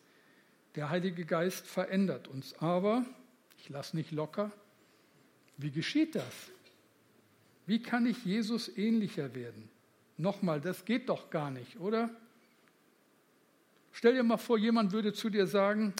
Der 0.74 0.90
Heilige 0.90 1.24
Geist 1.24 1.66
verändert 1.66 2.28
uns, 2.28 2.54
aber 2.58 3.04
ich 3.58 3.68
lasse 3.68 3.96
nicht 3.96 4.10
locker. 4.10 4.52
Wie 5.56 5.70
geschieht 5.70 6.14
das? 6.14 6.50
Wie 7.66 7.82
kann 7.82 8.06
ich 8.06 8.24
Jesus 8.24 8.68
ähnlicher 8.76 9.34
werden? 9.34 9.68
Nochmal, 10.18 10.60
das 10.60 10.84
geht 10.84 11.08
doch 11.08 11.30
gar 11.30 11.50
nicht, 11.50 11.80
oder? 11.80 12.10
Stell 13.96 14.12
dir 14.12 14.22
mal 14.22 14.36
vor, 14.36 14.58
jemand 14.58 14.92
würde 14.92 15.14
zu 15.14 15.30
dir 15.30 15.46
sagen, 15.46 15.94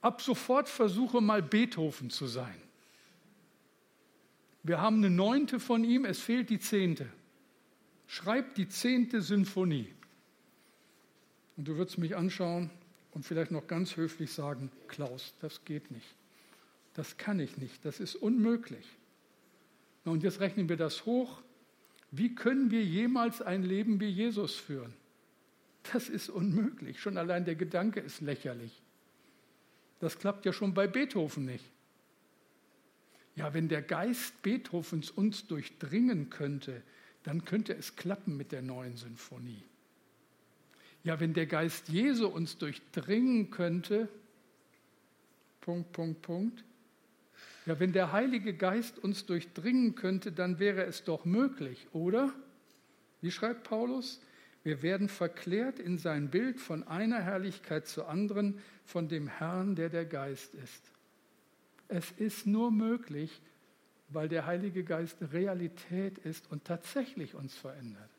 ab 0.00 0.22
sofort 0.22 0.68
versuche 0.68 1.20
mal 1.20 1.42
Beethoven 1.42 2.10
zu 2.10 2.28
sein. 2.28 2.54
Wir 4.62 4.80
haben 4.80 4.98
eine 4.98 5.10
neunte 5.10 5.58
von 5.58 5.82
ihm, 5.82 6.04
es 6.04 6.20
fehlt 6.20 6.48
die 6.48 6.60
zehnte. 6.60 7.08
Schreib 8.06 8.54
die 8.54 8.68
zehnte 8.68 9.20
Sinfonie. 9.20 9.92
Und 11.56 11.66
du 11.66 11.76
würdest 11.76 11.98
mich 11.98 12.14
anschauen 12.14 12.70
und 13.10 13.24
vielleicht 13.24 13.50
noch 13.50 13.66
ganz 13.66 13.96
höflich 13.96 14.32
sagen, 14.32 14.70
Klaus, 14.86 15.34
das 15.40 15.64
geht 15.64 15.90
nicht. 15.90 16.14
Das 16.94 17.16
kann 17.16 17.40
ich 17.40 17.56
nicht, 17.56 17.84
das 17.84 17.98
ist 17.98 18.14
unmöglich. 18.14 18.86
Und 20.04 20.22
jetzt 20.22 20.38
rechnen 20.38 20.68
wir 20.68 20.76
das 20.76 21.04
hoch. 21.04 21.42
Wie 22.12 22.36
können 22.36 22.70
wir 22.70 22.84
jemals 22.84 23.42
ein 23.42 23.64
Leben 23.64 23.98
wie 23.98 24.08
Jesus 24.08 24.54
führen? 24.54 24.94
Das 25.92 26.08
ist 26.08 26.28
unmöglich. 26.28 27.00
Schon 27.00 27.16
allein 27.16 27.44
der 27.44 27.54
Gedanke 27.54 28.00
ist 28.00 28.20
lächerlich. 28.20 28.82
Das 30.00 30.18
klappt 30.18 30.46
ja 30.46 30.52
schon 30.52 30.74
bei 30.74 30.86
Beethoven 30.86 31.44
nicht. 31.44 31.64
Ja, 33.36 33.54
wenn 33.54 33.68
der 33.68 33.82
Geist 33.82 34.42
Beethovens 34.42 35.10
uns 35.10 35.46
durchdringen 35.46 36.28
könnte, 36.28 36.82
dann 37.22 37.44
könnte 37.44 37.74
es 37.74 37.94
klappen 37.94 38.36
mit 38.36 38.52
der 38.52 38.62
neuen 38.62 38.96
Sinfonie. 38.96 39.62
Ja, 41.04 41.20
wenn 41.20 41.34
der 41.34 41.46
Geist 41.46 41.88
Jesu 41.88 42.26
uns 42.26 42.58
durchdringen 42.58 43.50
könnte, 43.50 44.08
Punkt, 45.60 45.92
Punkt, 45.92 46.22
Punkt, 46.22 46.64
ja, 47.66 47.78
wenn 47.78 47.92
der 47.92 48.12
Heilige 48.12 48.54
Geist 48.54 48.98
uns 48.98 49.26
durchdringen 49.26 49.94
könnte, 49.94 50.32
dann 50.32 50.58
wäre 50.58 50.84
es 50.84 51.04
doch 51.04 51.24
möglich, 51.24 51.86
oder? 51.92 52.32
Wie 53.20 53.30
schreibt 53.30 53.64
Paulus? 53.64 54.20
Wir 54.64 54.82
werden 54.82 55.08
verklärt 55.08 55.78
in 55.78 55.98
sein 55.98 56.30
Bild 56.30 56.60
von 56.60 56.86
einer 56.86 57.22
Herrlichkeit 57.22 57.86
zur 57.86 58.08
anderen, 58.08 58.60
von 58.84 59.08
dem 59.08 59.28
Herrn, 59.28 59.76
der 59.76 59.88
der 59.88 60.04
Geist 60.04 60.54
ist. 60.54 60.90
Es 61.88 62.10
ist 62.12 62.46
nur 62.46 62.70
möglich, 62.70 63.40
weil 64.08 64.28
der 64.28 64.46
Heilige 64.46 64.84
Geist 64.84 65.16
Realität 65.32 66.18
ist 66.18 66.50
und 66.50 66.64
tatsächlich 66.64 67.34
uns 67.34 67.54
verändert. 67.54 68.10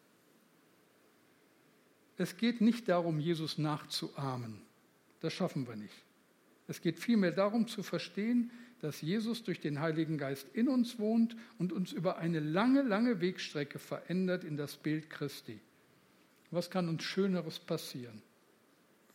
Es 2.17 2.38
geht 2.38 2.62
nicht 2.62 2.89
darum, 2.89 3.19
Jesus 3.19 3.58
nachzuahmen. 3.58 4.62
Das 5.21 5.34
schaffen 5.34 5.67
wir 5.67 5.75
nicht. 5.75 6.04
Es 6.67 6.82
geht 6.82 6.99
vielmehr 6.99 7.32
darum 7.32 7.67
zu 7.67 7.82
verstehen, 7.82 8.52
dass 8.82 9.02
Jesus 9.02 9.43
durch 9.43 9.60
den 9.60 9.80
Heiligen 9.80 10.17
Geist 10.17 10.47
in 10.54 10.67
uns 10.67 10.99
wohnt 10.99 11.36
und 11.58 11.73
uns 11.73 11.91
über 11.91 12.17
eine 12.17 12.39
lange, 12.39 12.82
lange 12.82 13.21
Wegstrecke 13.21 13.80
verändert 13.80 14.43
in 14.43 14.58
das 14.58 14.78
Bild 14.78 15.10
Christi. 15.10 15.60
Was 16.51 16.69
kann 16.69 16.89
uns 16.89 17.03
Schöneres 17.03 17.59
passieren? 17.59 18.21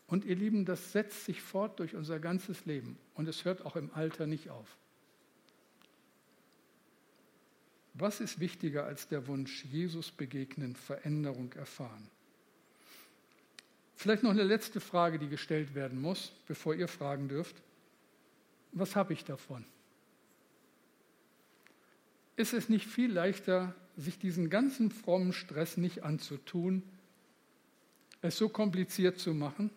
Und 0.07 0.25
ihr 0.25 0.37
Lieben, 0.37 0.65
das 0.65 0.93
setzt 0.93 1.25
sich 1.25 1.41
fort 1.41 1.81
durch 1.81 1.95
unser 1.95 2.21
ganzes 2.21 2.67
Leben 2.67 2.99
und 3.15 3.29
es 3.29 3.45
hört 3.45 3.65
auch 3.65 3.77
im 3.77 3.91
Alter 3.95 4.27
nicht 4.27 4.51
auf. 4.51 4.77
Was 7.95 8.21
ist 8.21 8.41
wichtiger 8.41 8.85
als 8.85 9.09
der 9.09 9.27
Wunsch, 9.29 9.65
Jesus 9.65 10.11
begegnen, 10.11 10.77
Veränderung 10.77 11.53
erfahren? 11.55 12.11
Vielleicht 13.95 14.23
noch 14.23 14.33
eine 14.33 14.43
letzte 14.43 14.81
Frage, 14.81 15.19
die 15.19 15.29
gestellt 15.29 15.75
werden 15.75 16.01
muss, 16.01 16.33
bevor 16.47 16.75
ihr 16.75 16.89
fragen 16.89 17.29
dürft 17.29 17.63
was 18.75 18.97
habe 18.97 19.13
ich 19.13 19.25
davon? 19.25 19.65
Ist 22.37 22.53
es 22.53 22.69
nicht 22.69 22.87
viel 22.87 23.13
leichter, 23.13 23.75
sich 23.97 24.19
diesen 24.19 24.51
ganzen 24.51 24.91
frommen 24.91 25.33
Stress 25.33 25.77
nicht 25.77 26.03
anzutun, 26.03 26.83
es 28.25 28.39
so 28.39 28.49
kompliziert 28.49 29.19
zu 29.19 29.35
machen? 29.35 29.71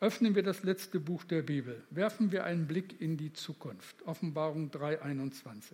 Öffnen 0.00 0.36
wir 0.36 0.44
das 0.44 0.62
letzte 0.62 1.00
Buch 1.00 1.24
der 1.24 1.42
Bibel, 1.42 1.82
werfen 1.90 2.30
wir 2.30 2.44
einen 2.44 2.68
Blick 2.68 3.00
in 3.00 3.16
die 3.16 3.32
Zukunft. 3.32 4.06
Offenbarung 4.06 4.70
3.21. 4.70 5.72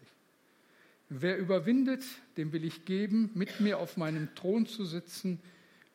Wer 1.11 1.37
überwindet, 1.37 2.02
dem 2.38 2.52
will 2.52 2.64
ich 2.64 2.87
geben, 2.87 3.30
mit 3.35 3.61
mir 3.61 3.78
auf 3.78 3.98
meinem 3.98 4.35
Thron 4.35 4.64
zu 4.64 4.87
sitzen, 4.87 5.38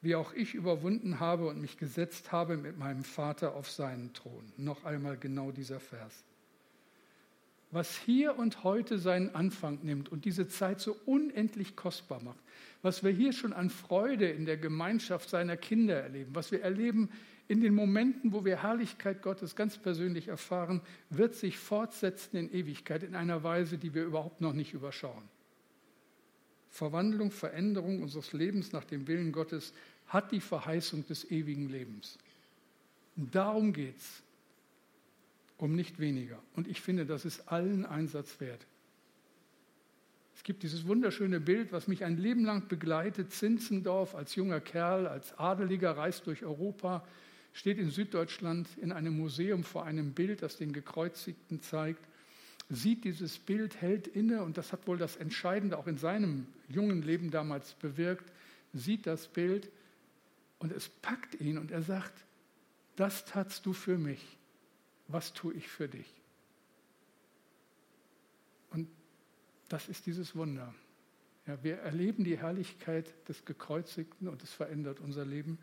wie 0.02 0.14
auch 0.14 0.34
ich 0.34 0.54
überwunden 0.54 1.20
habe 1.20 1.48
und 1.48 1.60
mich 1.60 1.78
gesetzt 1.78 2.32
habe 2.32 2.56
mit 2.56 2.78
meinem 2.78 3.04
Vater 3.04 3.56
auf 3.56 3.72
seinen 3.72 4.14
Thron. 4.14 4.54
Noch 4.58 4.86
einmal 4.86 5.18
genau 5.18 5.52
dieser 5.52 5.80
Vers. 5.80 6.24
Was 7.72 7.98
hier 7.98 8.38
und 8.38 8.64
heute 8.64 8.98
seinen 8.98 9.36
Anfang 9.36 9.80
nimmt 9.84 10.10
und 10.12 10.26
diese 10.26 10.48
Zeit 10.48 10.80
so 10.80 10.96
unendlich 11.06 11.76
kostbar 11.76 12.22
macht, 12.24 12.40
was 12.82 13.04
wir 13.04 13.12
hier 13.12 13.32
schon 13.32 13.54
an 13.54 13.70
Freude 13.70 14.28
in 14.28 14.46
der 14.46 14.58
Gemeinschaft 14.58 15.30
seiner 15.30 15.56
Kinder 15.56 16.02
erleben, 16.02 16.34
was 16.34 16.52
wir 16.52 16.64
erleben 16.64 17.10
in 17.48 17.62
den 17.62 17.74
Momenten, 17.76 18.32
wo 18.32 18.46
wir 18.46 18.64
Herrlichkeit 18.64 19.22
Gottes 19.22 19.56
ganz 19.56 19.78
persönlich 19.78 20.28
erfahren, 20.28 20.82
wird 21.10 21.36
sich 21.36 21.58
fortsetzen 21.58 22.38
in 22.38 22.54
Ewigkeit 22.54 23.04
in 23.04 23.16
einer 23.16 23.44
Weise, 23.44 23.78
die 23.78 23.94
wir 23.94 24.04
überhaupt 24.04 24.42
noch 24.42 24.54
nicht 24.54 24.74
überschauen. 24.74 25.24
Verwandlung, 26.70 27.32
Veränderung 27.32 28.02
unseres 28.02 28.34
Lebens 28.34 28.72
nach 28.72 28.84
dem 28.84 29.08
Willen 29.08 29.32
Gottes 29.32 29.74
hat 30.08 30.32
die 30.32 30.42
Verheißung 30.42 31.06
des 31.08 31.30
ewigen 31.30 31.70
Lebens. 31.70 32.18
Und 33.16 33.34
darum 33.34 33.74
geht 33.74 33.98
es, 33.98 34.24
um 35.60 35.76
nicht 35.76 36.00
weniger. 36.00 36.42
Und 36.56 36.68
ich 36.68 36.82
finde, 36.82 37.06
das 37.06 37.24
ist 37.26 37.48
allen 37.48 37.86
Einsatz 37.86 38.40
wert. 38.40 38.66
Es 40.36 40.44
gibt 40.44 40.64
dieses 40.64 40.88
wunderschöne 40.88 41.40
Bild, 41.40 41.72
was 41.72 41.88
mich 41.88 42.04
ein 42.04 42.18
Leben 42.18 42.44
lang 42.44 42.68
begleitet. 42.68 43.32
Zinzendorf 43.32 44.16
als 44.16 44.34
junger 44.36 44.60
Kerl, 44.62 45.06
als 45.06 45.38
Adeliger 45.38 45.92
reist 45.92 46.26
durch 46.26 46.44
Europa, 46.44 47.06
steht 47.54 47.78
in 47.78 47.92
Süddeutschland 47.92 48.68
in 48.82 48.92
einem 48.92 49.16
Museum 49.16 49.64
vor 49.64 49.86
einem 49.86 50.14
Bild, 50.14 50.42
das 50.42 50.58
den 50.58 50.74
Gekreuzigten 50.74 51.62
zeigt 51.62 52.04
sieht 52.70 53.04
dieses 53.04 53.40
Bild, 53.40 53.82
hält 53.82 54.08
inne 54.08 54.44
und 54.44 54.58
das 54.58 54.72
hat 54.72 54.88
wohl 54.88 54.98
das 54.98 55.16
Entscheidende 55.16 55.78
auch 55.78 55.88
in 55.88 55.98
seinem 55.98 56.48
jungen 56.68 57.02
Leben 57.02 57.32
damals 57.32 57.74
bewirkt, 57.74 58.32
sieht 58.74 59.08
das 59.08 59.28
Bild 59.28 59.70
und 60.60 60.72
es 60.72 60.88
packt 60.88 61.42
ihn 61.42 61.58
und 61.58 61.72
er 61.72 61.82
sagt, 61.82 62.14
das 62.96 63.26
tatst 63.26 63.66
du 63.66 63.74
für 63.74 63.98
mich, 63.98 64.38
was 65.10 65.34
tue 65.34 65.54
ich 65.56 65.68
für 65.68 65.88
dich? 65.88 66.08
Und 68.72 68.88
das 69.68 69.90
ist 69.90 70.06
dieses 70.06 70.36
Wunder. 70.36 70.74
Ja, 71.48 71.62
wir 71.64 71.80
erleben 71.80 72.24
die 72.24 72.38
Herrlichkeit 72.38 73.12
des 73.28 73.44
Gekreuzigten 73.44 74.28
und 74.28 74.44
es 74.44 74.54
verändert 74.54 75.00
unser 75.00 75.26
Leben 75.26 75.58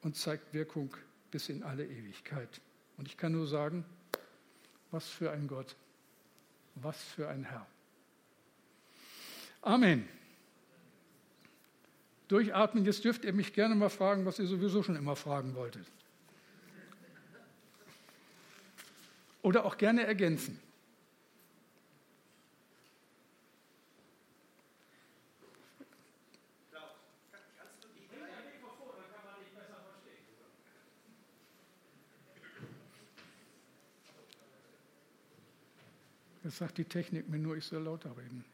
und 0.00 0.16
zeigt 0.16 0.54
Wirkung 0.54 0.96
bis 1.30 1.50
in 1.50 1.62
alle 1.62 1.86
Ewigkeit. 1.86 2.60
Und 2.96 3.06
ich 3.06 3.18
kann 3.18 3.32
nur 3.32 3.46
sagen, 3.46 3.84
was 4.90 5.06
für 5.06 5.30
ein 5.30 5.46
Gott, 5.46 5.76
was 6.74 7.00
für 7.02 7.28
ein 7.28 7.44
Herr. 7.44 7.66
Amen. 9.60 10.08
Durchatmen, 12.28 12.84
jetzt 12.86 13.04
dürft 13.04 13.24
ihr 13.24 13.32
mich 13.34 13.52
gerne 13.52 13.74
mal 13.74 13.90
fragen, 13.90 14.24
was 14.24 14.38
ihr 14.38 14.46
sowieso 14.46 14.82
schon 14.82 14.96
immer 14.96 15.16
fragen 15.16 15.54
wolltet. 15.54 15.86
Oder 19.48 19.64
auch 19.64 19.78
gerne 19.78 20.04
ergänzen. 20.04 20.60
Jetzt 36.44 36.58
sagt 36.58 36.76
die 36.76 36.84
Technik 36.84 37.26
mir 37.30 37.38
nur, 37.38 37.56
ich 37.56 37.64
soll 37.64 37.82
lauter 37.84 38.10
reden. 38.18 38.44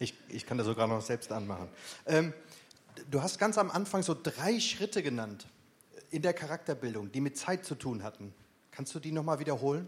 Ich, 0.00 0.14
ich 0.28 0.44
kann 0.44 0.58
das 0.58 0.66
sogar 0.66 0.88
noch 0.88 1.00
selbst 1.00 1.30
anmachen. 1.30 1.68
Ähm, 2.06 2.34
du 3.08 3.22
hast 3.22 3.38
ganz 3.38 3.56
am 3.56 3.70
Anfang 3.70 4.02
so 4.02 4.16
drei 4.20 4.58
Schritte 4.58 5.04
genannt 5.04 5.46
in 6.10 6.22
der 6.22 6.32
Charakterbildung, 6.32 7.12
die 7.12 7.20
mit 7.20 7.36
Zeit 7.36 7.64
zu 7.64 7.76
tun 7.76 8.02
hatten. 8.02 8.34
Kannst 8.72 8.92
du 8.96 8.98
die 8.98 9.12
nochmal 9.12 9.38
wiederholen? 9.38 9.86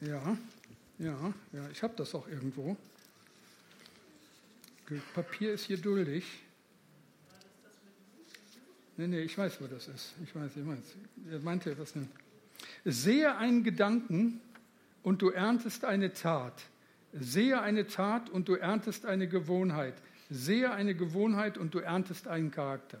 Ja, 0.00 0.36
ja, 0.98 1.34
ja, 1.52 1.68
ich 1.70 1.82
habe 1.82 1.94
das 1.96 2.14
auch 2.14 2.26
irgendwo. 2.28 2.76
Papier 5.14 5.52
ist 5.52 5.64
hier 5.64 5.78
duldig. 5.78 6.24
Nee, 8.96 9.06
nee, 9.06 9.20
ich 9.20 9.36
weiß, 9.36 9.60
wo 9.60 9.66
das 9.66 9.88
ist. 9.88 10.14
Ich 10.22 10.34
weiß, 10.34 10.50
ich 10.56 10.66
weiß. 10.66 10.78
Er 11.30 11.40
meinte 11.40 11.70
etwas. 11.70 11.94
Sehe 12.84 13.36
einen 13.36 13.62
Gedanken 13.62 14.40
und 15.02 15.22
du 15.22 15.30
erntest 15.30 15.84
eine 15.84 16.12
Tat. 16.12 16.62
Sehe 17.12 17.60
eine 17.60 17.86
Tat 17.86 18.28
und 18.30 18.48
du 18.48 18.54
erntest 18.54 19.06
eine 19.06 19.28
Gewohnheit. 19.28 19.94
Sehe 20.28 20.70
eine 20.70 20.94
Gewohnheit 20.94 21.56
und 21.56 21.74
du 21.74 21.78
erntest 21.78 22.28
einen 22.28 22.50
Charakter. 22.50 23.00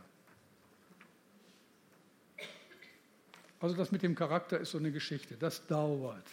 Also 3.60 3.76
das 3.76 3.92
mit 3.92 4.02
dem 4.02 4.14
Charakter 4.14 4.58
ist 4.58 4.70
so 4.70 4.78
eine 4.78 4.90
Geschichte. 4.90 5.36
Das 5.36 5.66
dauert. 5.66 6.26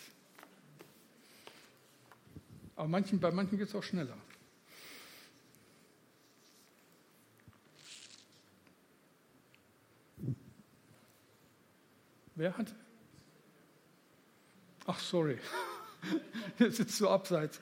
Aber 2.77 2.87
manchen, 2.87 3.19
bei 3.19 3.31
manchen 3.31 3.57
geht 3.57 3.67
es 3.67 3.75
auch 3.75 3.83
schneller. 3.83 4.15
Wer 12.35 12.55
hat? 12.55 12.73
Ach, 14.85 14.99
sorry. 14.99 15.39
Jetzt 16.59 16.77
sitzt 16.77 17.01
du 17.01 17.09
abseits. 17.09 17.59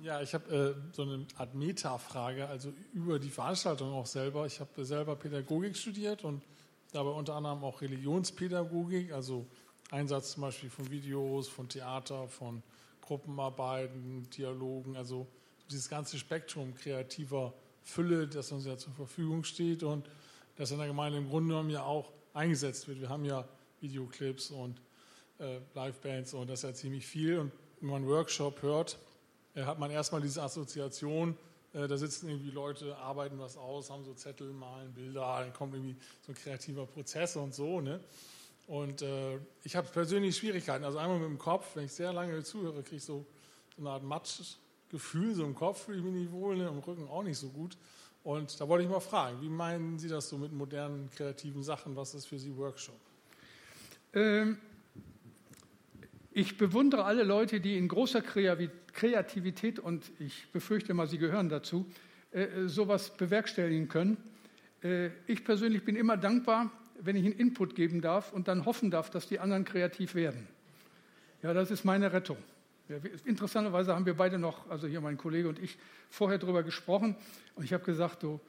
Ja, 0.00 0.22
ich 0.22 0.32
habe 0.32 0.76
äh, 0.78 0.94
so 0.94 1.02
eine 1.02 1.26
Art 1.36 1.56
Meta-Frage, 1.56 2.46
also 2.46 2.72
über 2.94 3.18
die 3.18 3.28
Veranstaltung 3.28 3.92
auch 3.92 4.06
selber. 4.06 4.46
Ich 4.46 4.60
habe 4.60 4.84
selber 4.84 5.16
Pädagogik 5.16 5.76
studiert 5.76 6.22
und 6.22 6.44
dabei 6.92 7.10
unter 7.10 7.34
anderem 7.34 7.64
auch 7.64 7.80
Religionspädagogik, 7.80 9.12
also 9.12 9.44
Einsatz 9.90 10.32
zum 10.32 10.42
Beispiel 10.42 10.70
von 10.70 10.90
Videos, 10.90 11.48
von 11.48 11.68
Theater, 11.68 12.28
von 12.28 12.62
Gruppenarbeiten, 13.00 14.28
Dialogen, 14.30 14.96
also 14.96 15.26
dieses 15.70 15.88
ganze 15.88 16.18
Spektrum 16.18 16.74
kreativer 16.74 17.54
Fülle, 17.82 18.28
das 18.28 18.52
uns 18.52 18.66
ja 18.66 18.76
zur 18.76 18.92
Verfügung 18.92 19.44
steht 19.44 19.82
und 19.82 20.08
das 20.56 20.70
in 20.70 20.78
der 20.78 20.88
Gemeinde 20.88 21.18
im 21.18 21.28
Grunde 21.28 21.48
genommen 21.48 21.70
ja 21.70 21.84
auch 21.84 22.12
eingesetzt 22.34 22.86
wird. 22.88 23.00
Wir 23.00 23.08
haben 23.08 23.24
ja 23.24 23.48
Videoclips 23.80 24.50
und 24.50 24.80
äh, 25.38 25.58
Livebands 25.74 26.34
und 26.34 26.50
das 26.50 26.60
ist 26.60 26.64
ja 26.64 26.74
ziemlich 26.74 27.06
viel. 27.06 27.38
Und 27.38 27.52
wenn 27.80 27.88
man 27.88 28.02
einen 28.02 28.08
Workshop 28.10 28.60
hört, 28.62 28.98
äh, 29.54 29.62
hat 29.62 29.78
man 29.78 29.90
erstmal 29.90 30.20
diese 30.20 30.42
Assoziation, 30.42 31.36
äh, 31.72 31.86
da 31.86 31.96
sitzen 31.96 32.28
irgendwie 32.28 32.50
Leute, 32.50 32.96
arbeiten 32.98 33.38
was 33.38 33.56
aus, 33.56 33.90
haben 33.90 34.04
so 34.04 34.14
Zettel, 34.14 34.52
malen 34.52 34.92
Bilder, 34.92 35.38
dann 35.40 35.52
kommt 35.52 35.74
irgendwie 35.74 35.96
so 36.26 36.32
ein 36.32 36.34
kreativer 36.34 36.86
Prozess 36.86 37.36
und 37.36 37.54
so. 37.54 37.80
Ne? 37.80 38.00
Und 38.68 39.00
äh, 39.00 39.38
ich 39.64 39.76
habe 39.76 39.88
persönlich 39.88 40.36
Schwierigkeiten. 40.36 40.84
Also 40.84 40.98
einmal 40.98 41.18
mit 41.18 41.28
dem 41.28 41.38
Kopf, 41.38 41.74
wenn 41.74 41.86
ich 41.86 41.92
sehr 41.92 42.12
lange 42.12 42.44
zuhöre, 42.44 42.82
kriege 42.82 42.96
ich 42.96 43.04
so, 43.04 43.24
so 43.74 43.82
eine 43.82 43.90
Art 43.90 44.02
Matschgefühl, 44.04 45.34
so 45.34 45.44
im 45.44 45.54
Kopf 45.54 45.86
fühle 45.86 45.98
ich 45.98 46.04
mich 46.04 46.12
nicht 46.12 46.32
wohl, 46.32 46.54
ne? 46.54 46.68
im 46.68 46.78
Rücken 46.78 47.08
auch 47.08 47.22
nicht 47.22 47.38
so 47.38 47.48
gut. 47.48 47.78
Und 48.24 48.60
da 48.60 48.68
wollte 48.68 48.84
ich 48.84 48.90
mal 48.90 49.00
fragen, 49.00 49.40
wie 49.40 49.48
meinen 49.48 49.98
Sie 49.98 50.08
das 50.08 50.28
so 50.28 50.36
mit 50.36 50.52
modernen 50.52 51.08
kreativen 51.10 51.62
Sachen? 51.62 51.96
Was 51.96 52.14
ist 52.14 52.26
für 52.26 52.38
Sie 52.38 52.54
Workshop? 52.58 53.00
Ähm, 54.12 54.58
ich 56.32 56.58
bewundere 56.58 57.04
alle 57.04 57.24
Leute, 57.24 57.60
die 57.60 57.78
in 57.78 57.88
großer 57.88 58.20
Kreativität, 58.20 59.78
und 59.78 60.04
ich 60.18 60.46
befürchte 60.52 60.92
mal, 60.92 61.06
sie 61.06 61.16
gehören 61.16 61.48
dazu, 61.48 61.86
äh, 62.32 62.66
sowas 62.66 63.16
bewerkstelligen 63.16 63.88
können. 63.88 64.18
Äh, 64.82 65.08
ich 65.26 65.42
persönlich 65.42 65.84
bin 65.86 65.96
immer 65.96 66.18
dankbar, 66.18 66.70
wenn 67.00 67.16
ich 67.16 67.24
einen 67.24 67.34
Input 67.34 67.74
geben 67.74 68.00
darf 68.00 68.32
und 68.32 68.48
dann 68.48 68.64
hoffen 68.64 68.90
darf, 68.90 69.10
dass 69.10 69.28
die 69.28 69.38
anderen 69.38 69.64
kreativ 69.64 70.14
werden. 70.14 70.46
Ja, 71.42 71.54
das 71.54 71.70
ist 71.70 71.84
meine 71.84 72.12
Rettung. 72.12 72.38
Interessanterweise 73.24 73.94
haben 73.94 74.06
wir 74.06 74.14
beide 74.14 74.38
noch, 74.38 74.68
also 74.70 74.86
hier 74.86 75.00
mein 75.00 75.18
Kollege 75.18 75.48
und 75.48 75.58
ich, 75.58 75.76
vorher 76.10 76.38
darüber 76.38 76.62
gesprochen 76.62 77.14
und 77.54 77.64
ich 77.64 77.72
habe 77.72 77.84
gesagt, 77.84 78.22
so, 78.22 78.40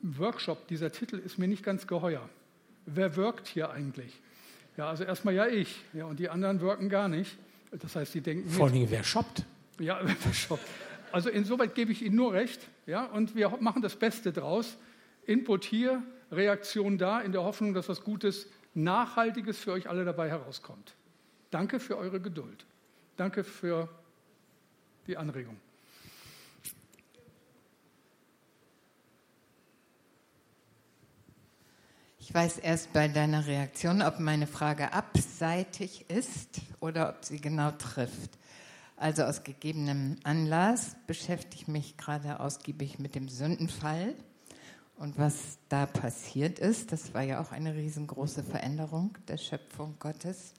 Workshop, 0.00 0.68
dieser 0.68 0.92
Titel 0.92 1.16
ist 1.16 1.38
mir 1.38 1.48
nicht 1.48 1.64
ganz 1.64 1.86
geheuer. 1.86 2.28
Wer 2.84 3.16
wirkt 3.16 3.48
hier 3.48 3.70
eigentlich? 3.70 4.20
Ja, 4.76 4.88
also 4.88 5.04
erstmal 5.04 5.34
ja 5.34 5.46
ich, 5.46 5.80
ja, 5.94 6.04
und 6.04 6.18
die 6.18 6.28
anderen 6.28 6.60
wirken 6.60 6.90
gar 6.90 7.08
nicht. 7.08 7.36
Das 7.70 7.96
heißt, 7.96 8.12
sie 8.12 8.20
denken. 8.20 8.50
Vor 8.50 8.68
allem, 8.68 8.90
wer 8.90 9.02
shoppt? 9.02 9.44
Ja, 9.78 10.00
wer 10.04 10.34
shoppt. 10.34 10.66
Also 11.10 11.30
insoweit 11.30 11.74
gebe 11.74 11.92
ich 11.92 12.02
Ihnen 12.02 12.16
nur 12.16 12.32
recht, 12.32 12.60
ja, 12.86 13.06
und 13.06 13.34
wir 13.34 13.48
machen 13.60 13.82
das 13.82 13.96
Beste 13.96 14.32
draus. 14.32 14.76
Input 15.26 15.64
hier, 15.64 16.02
Reaktion 16.30 16.98
da, 16.98 17.20
in 17.20 17.32
der 17.32 17.42
Hoffnung, 17.42 17.74
dass 17.74 17.88
was 17.88 18.02
Gutes, 18.02 18.48
Nachhaltiges 18.74 19.58
für 19.58 19.72
euch 19.72 19.88
alle 19.88 20.04
dabei 20.04 20.28
herauskommt. 20.28 20.94
Danke 21.50 21.78
für 21.78 21.96
eure 21.96 22.20
Geduld. 22.20 22.66
Danke 23.16 23.44
für 23.44 23.88
die 25.06 25.16
Anregung. 25.16 25.56
Ich 32.18 32.32
weiß 32.32 32.58
erst 32.58 32.92
bei 32.92 33.06
deiner 33.06 33.46
Reaktion, 33.46 34.02
ob 34.02 34.18
meine 34.18 34.46
Frage 34.46 34.92
abseitig 34.92 36.06
ist 36.10 36.62
oder 36.80 37.10
ob 37.10 37.24
sie 37.24 37.40
genau 37.40 37.70
trifft. 37.72 38.38
Also 38.96 39.24
aus 39.24 39.44
gegebenem 39.44 40.16
Anlass 40.24 40.96
beschäftige 41.06 41.62
ich 41.62 41.68
mich 41.68 41.96
gerade 41.96 42.40
ausgiebig 42.40 42.98
mit 42.98 43.14
dem 43.14 43.28
Sündenfall 43.28 44.14
und 45.04 45.18
was 45.18 45.58
da 45.68 45.84
passiert 45.84 46.58
ist. 46.58 46.90
Das 46.90 47.12
war 47.12 47.20
ja 47.20 47.38
auch 47.38 47.52
eine 47.52 47.74
riesengroße 47.74 48.42
Veränderung 48.42 49.10
der 49.28 49.36
Schöpfung 49.36 49.96
Gottes. 50.00 50.54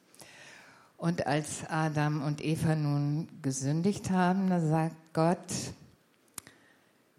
Und 0.98 1.26
als 1.26 1.66
Adam 1.68 2.22
und 2.22 2.46
Eva 2.46 2.76
nun 2.76 3.28
gesündigt 3.42 4.12
haben, 4.12 4.48
da 4.48 4.60
sagt 4.60 4.96
Gott, 5.14 5.52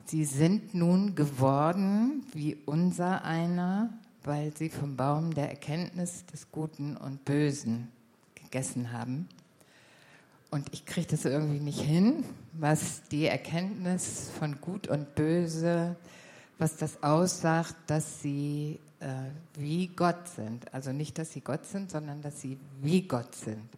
sie 0.04 0.24
sind 0.24 0.72
nun 0.72 1.16
geworden 1.16 2.24
wie 2.32 2.58
unser 2.64 3.24
einer, 3.24 3.92
weil 4.22 4.56
sie 4.56 4.70
vom 4.70 4.96
Baum 4.96 5.34
der 5.34 5.50
Erkenntnis 5.50 6.26
des 6.26 6.52
Guten 6.52 6.96
und 6.96 7.24
Bösen 7.24 7.90
gegessen 8.36 8.92
haben. 8.92 9.28
Und 10.52 10.72
ich 10.72 10.86
kriege 10.86 11.08
das 11.08 11.24
irgendwie 11.24 11.58
nicht 11.58 11.80
hin, 11.80 12.24
was 12.52 13.02
die 13.10 13.26
Erkenntnis 13.26 14.30
von 14.38 14.60
Gut 14.60 14.86
und 14.86 15.16
Böse, 15.16 15.96
was 16.59 16.76
das 16.76 17.02
aussagt, 17.02 17.76
dass 17.86 18.22
sie 18.22 18.78
äh, 19.00 19.07
wie 19.59 19.88
Gott 19.88 20.28
sind. 20.28 20.72
Also 20.72 20.92
nicht, 20.92 21.18
dass 21.18 21.32
sie 21.32 21.40
Gott 21.40 21.66
sind, 21.66 21.90
sondern 21.90 22.22
dass 22.22 22.40
sie 22.40 22.59
wie 22.80 23.02
Gott 23.02 23.34
sind. 23.34 23.68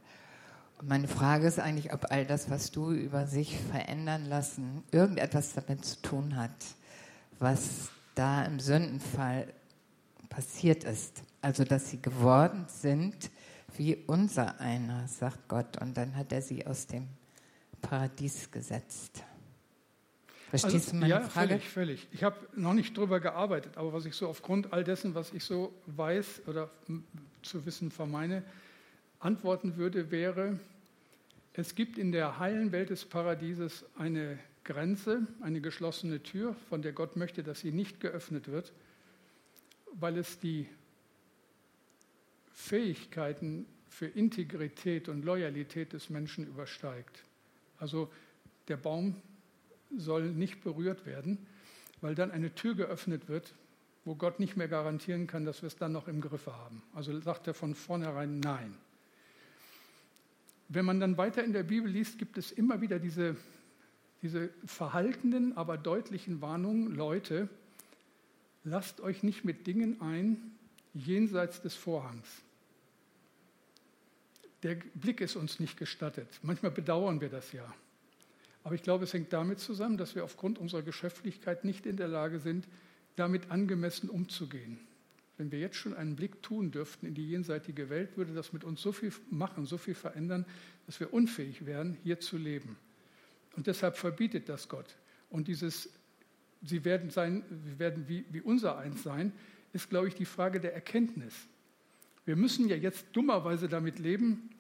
Und 0.78 0.88
meine 0.88 1.08
Frage 1.08 1.46
ist 1.46 1.58
eigentlich, 1.58 1.92
ob 1.92 2.10
all 2.12 2.24
das, 2.24 2.50
was 2.50 2.70
du 2.70 2.92
über 2.92 3.26
sich 3.26 3.58
verändern 3.58 4.26
lassen, 4.26 4.84
irgendetwas 4.92 5.54
damit 5.54 5.84
zu 5.84 6.00
tun 6.02 6.36
hat, 6.36 6.50
was 7.40 7.90
da 8.14 8.44
im 8.44 8.60
Sündenfall 8.60 9.52
passiert 10.28 10.84
ist. 10.84 11.22
Also, 11.42 11.64
dass 11.64 11.90
sie 11.90 12.00
geworden 12.00 12.66
sind 12.68 13.30
wie 13.76 13.96
unser 14.06 14.60
einer, 14.60 15.06
sagt 15.08 15.48
Gott. 15.48 15.80
Und 15.80 15.96
dann 15.96 16.16
hat 16.16 16.32
er 16.32 16.42
sie 16.42 16.66
aus 16.66 16.86
dem 16.86 17.08
Paradies 17.80 18.50
gesetzt. 18.50 19.22
Verstehst 20.50 20.74
also, 20.74 20.90
du 20.92 20.96
meine 20.96 21.10
ja, 21.10 21.20
Frage? 21.20 21.48
Völlig, 21.48 21.68
völlig. 21.68 22.08
Ich 22.12 22.24
habe 22.24 22.36
noch 22.56 22.72
nicht 22.72 22.96
drüber 22.96 23.20
gearbeitet, 23.20 23.76
aber 23.76 23.92
was 23.92 24.06
ich 24.06 24.14
so 24.14 24.28
aufgrund 24.28 24.72
all 24.72 24.82
dessen, 24.82 25.14
was 25.14 25.32
ich 25.32 25.44
so 25.44 25.74
weiß 25.86 26.42
oder 26.46 26.70
zu 27.42 27.66
wissen 27.66 27.90
vermeine, 27.90 28.42
antworten 29.20 29.76
würde, 29.76 30.10
wäre, 30.10 30.58
es 31.52 31.74
gibt 31.74 31.98
in 31.98 32.12
der 32.12 32.38
heilen 32.38 32.72
Welt 32.72 32.90
des 32.90 33.04
Paradieses 33.04 33.84
eine 33.98 34.38
Grenze, 34.64 35.26
eine 35.40 35.60
geschlossene 35.60 36.22
Tür, 36.22 36.54
von 36.68 36.82
der 36.82 36.92
Gott 36.92 37.16
möchte, 37.16 37.42
dass 37.42 37.60
sie 37.60 37.72
nicht 37.72 38.00
geöffnet 38.00 38.48
wird, 38.48 38.72
weil 39.92 40.16
es 40.16 40.38
die 40.38 40.66
Fähigkeiten 42.54 43.66
für 43.88 44.06
Integrität 44.06 45.08
und 45.08 45.24
Loyalität 45.24 45.92
des 45.92 46.10
Menschen 46.10 46.46
übersteigt. 46.46 47.22
Also 47.78 48.10
der 48.68 48.76
Baum 48.76 49.16
soll 49.96 50.30
nicht 50.32 50.62
berührt 50.62 51.06
werden, 51.06 51.46
weil 52.00 52.14
dann 52.14 52.30
eine 52.30 52.54
Tür 52.54 52.74
geöffnet 52.74 53.28
wird, 53.28 53.54
wo 54.04 54.14
Gott 54.14 54.40
nicht 54.40 54.56
mehr 54.56 54.68
garantieren 54.68 55.26
kann, 55.26 55.44
dass 55.44 55.62
wir 55.62 55.66
es 55.66 55.76
dann 55.76 55.92
noch 55.92 56.08
im 56.08 56.20
Griff 56.20 56.46
haben. 56.46 56.82
Also 56.94 57.18
sagt 57.20 57.46
er 57.46 57.54
von 57.54 57.74
vornherein 57.74 58.40
Nein. 58.40 58.74
Wenn 60.68 60.84
man 60.84 61.00
dann 61.00 61.16
weiter 61.16 61.42
in 61.42 61.52
der 61.52 61.62
Bibel 61.62 61.90
liest, 61.90 62.18
gibt 62.18 62.36
es 62.36 62.52
immer 62.52 62.80
wieder 62.80 62.98
diese, 62.98 63.36
diese 64.22 64.50
verhaltenen, 64.66 65.56
aber 65.56 65.78
deutlichen 65.78 66.40
Warnungen, 66.42 66.94
Leute, 66.94 67.48
lasst 68.64 69.00
euch 69.00 69.22
nicht 69.22 69.44
mit 69.44 69.66
Dingen 69.66 70.00
ein 70.00 70.52
jenseits 70.94 71.62
des 71.62 71.74
Vorhangs. 71.74 72.28
Der 74.62 74.74
Blick 74.94 75.20
ist 75.20 75.36
uns 75.36 75.60
nicht 75.60 75.78
gestattet. 75.78 76.28
Manchmal 76.42 76.72
bedauern 76.72 77.20
wir 77.20 77.28
das 77.28 77.52
ja. 77.52 77.74
Aber 78.64 78.74
ich 78.74 78.82
glaube, 78.82 79.04
es 79.04 79.12
hängt 79.12 79.32
damit 79.32 79.60
zusammen, 79.60 79.96
dass 79.96 80.14
wir 80.14 80.24
aufgrund 80.24 80.58
unserer 80.58 80.82
Geschäftlichkeit 80.82 81.64
nicht 81.64 81.86
in 81.86 81.96
der 81.96 82.08
Lage 82.08 82.38
sind, 82.38 82.68
damit 83.16 83.50
angemessen 83.50 84.10
umzugehen. 84.10 84.78
Wenn 85.36 85.52
wir 85.52 85.60
jetzt 85.60 85.76
schon 85.76 85.94
einen 85.94 86.16
Blick 86.16 86.42
tun 86.42 86.70
dürften 86.70 87.06
in 87.06 87.14
die 87.14 87.28
jenseitige 87.28 87.88
Welt, 87.90 88.16
würde 88.16 88.34
das 88.34 88.52
mit 88.52 88.64
uns 88.64 88.82
so 88.82 88.92
viel 88.92 89.12
machen, 89.30 89.66
so 89.66 89.78
viel 89.78 89.94
verändern, 89.94 90.44
dass 90.86 90.98
wir 90.98 91.12
unfähig 91.12 91.64
wären, 91.64 91.96
hier 92.02 92.18
zu 92.18 92.36
leben. 92.36 92.76
Und 93.56 93.68
deshalb 93.68 93.96
verbietet 93.96 94.48
das 94.48 94.68
Gott. 94.68 94.96
Und 95.30 95.48
dieses, 95.48 95.90
sie 96.62 96.84
werden, 96.84 97.10
sein, 97.10 97.44
sie 97.64 97.78
werden 97.78 98.08
wie, 98.08 98.24
wie 98.30 98.40
unser 98.40 98.78
eins 98.78 99.02
sein, 99.02 99.32
ist, 99.72 99.90
glaube 99.90 100.08
ich, 100.08 100.14
die 100.14 100.24
Frage 100.24 100.60
der 100.60 100.74
Erkenntnis. 100.74 101.34
Wir 102.24 102.36
müssen 102.36 102.68
ja 102.68 102.76
jetzt 102.76 103.06
dummerweise 103.12 103.68
damit 103.68 103.98
leben, 103.98 104.50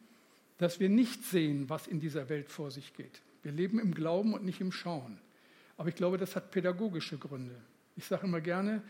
dass 0.58 0.80
wir 0.80 0.88
nicht 0.88 1.24
sehen, 1.24 1.68
was 1.68 1.86
in 1.86 2.00
dieser 2.00 2.28
Welt 2.28 2.50
vor 2.50 2.70
sich 2.70 2.94
geht. 2.94 3.20
Wir 3.48 3.54
leben 3.54 3.78
im 3.78 3.94
Glauben 3.94 4.34
und 4.34 4.44
nicht 4.44 4.60
im 4.60 4.70
Schauen. 4.70 5.18
Aber 5.78 5.88
ich 5.88 5.94
glaube, 5.94 6.18
das 6.18 6.36
hat 6.36 6.50
pädagogische 6.50 7.16
Gründe. 7.16 7.54
Ich 7.96 8.04
sage 8.04 8.26
immer 8.26 8.42
gerne, 8.42 8.82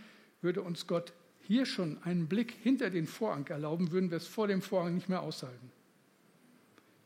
würde 0.43 0.63
uns 0.63 0.89
Gott 0.89 1.13
hier 1.43 1.65
schon 1.65 2.03
einen 2.03 2.27
Blick 2.27 2.51
hinter 2.51 2.91
den 2.91 3.07
Vorhang 3.07 3.47
erlauben, 3.47 3.93
würden 3.93 4.11
wir 4.11 4.17
es 4.17 4.27
vor 4.27 4.49
dem 4.49 4.61
Vorhang 4.61 4.97
nicht 4.97 5.09
mehr 5.09 5.23
aushalten. 5.23 5.71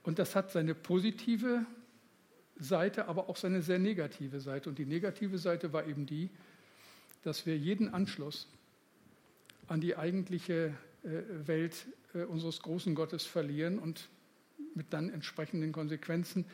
Und 0.03 0.19
das 0.19 0.35
hat 0.35 0.51
seine 0.51 0.75
positive 0.75 1.67
Seite, 2.57 3.07
aber 3.07 3.29
auch 3.29 3.37
seine 3.37 3.61
sehr 3.61 3.79
negative 3.79 4.41
Seite. 4.41 4.71
Und 4.71 4.79
die 4.79 4.87
negative 4.87 5.37
Seite 5.37 5.75
war 5.75 5.87
eben 5.87 6.07
die, 6.07 6.31
dass 7.23 7.45
wir 7.45 7.59
jeden 7.59 7.93
Anschluss 7.93 8.49
an 9.69 9.83
die 9.83 9.95
eigentliche 9.95 10.73
äh, 11.05 11.47
Welt 11.47 11.85
äh, 12.15 12.23
unseres 12.23 12.63
großen 12.63 12.95
Gottes 12.95 13.27
verlieren 13.27 13.79
und 13.79 14.09
mit 14.75 14.95
dann 14.95 15.11
entsprechenden 15.11 15.73
Konsequenzen 15.73 16.47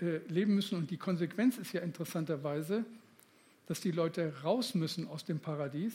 äh, 0.00 0.18
leben 0.28 0.54
müssen. 0.54 0.76
Und 0.76 0.90
die 0.90 0.96
Konsequenz 0.96 1.58
ist 1.58 1.72
ja 1.72 1.80
interessanterweise, 1.80 2.84
dass 3.66 3.80
die 3.80 3.90
Leute 3.90 4.42
raus 4.42 4.74
müssen 4.74 5.08
aus 5.08 5.24
dem 5.24 5.40
Paradies 5.40 5.94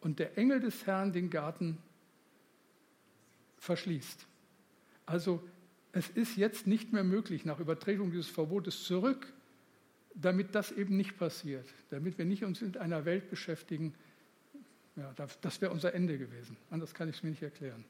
und 0.00 0.18
der 0.18 0.38
Engel 0.38 0.60
des 0.60 0.86
Herrn 0.86 1.12
den 1.12 1.30
Garten 1.30 1.78
verschließt. 3.58 4.26
Also 5.06 5.42
es 5.92 6.08
ist 6.10 6.36
jetzt 6.36 6.66
nicht 6.66 6.92
mehr 6.92 7.04
möglich, 7.04 7.44
nach 7.44 7.58
Übertretung 7.58 8.10
dieses 8.10 8.28
Verbotes 8.28 8.84
zurück, 8.84 9.32
damit 10.14 10.54
das 10.54 10.72
eben 10.72 10.96
nicht 10.96 11.18
passiert, 11.18 11.66
damit 11.90 12.18
wir 12.18 12.24
nicht 12.24 12.44
uns 12.44 12.62
in 12.62 12.76
einer 12.76 13.04
Welt 13.04 13.30
beschäftigen. 13.30 13.94
Ja, 14.96 15.14
das 15.40 15.60
wäre 15.60 15.72
unser 15.72 15.94
Ende 15.94 16.18
gewesen. 16.18 16.56
Anders 16.70 16.92
kann 16.92 17.08
ich 17.08 17.16
es 17.16 17.22
mir 17.22 17.30
nicht 17.30 17.42
erklären. 17.42 17.84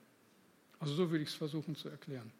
Also 0.78 0.94
so 0.94 1.10
würde 1.10 1.22
ich 1.22 1.30
es 1.30 1.34
versuchen 1.34 1.74
zu 1.74 1.88
erklären. 1.88 2.30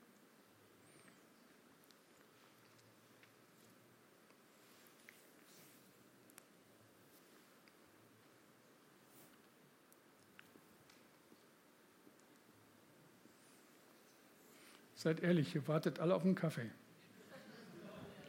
Seid 15.09 15.23
ehrlich, 15.23 15.55
ihr 15.55 15.67
wartet 15.67 16.01
alle 16.01 16.15
auf 16.15 16.23
einen 16.23 16.35
Kaffee. 16.35 16.71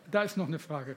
Da 0.10 0.24
ist 0.24 0.38
noch 0.38 0.48
eine 0.48 0.60
Frage. 0.60 0.96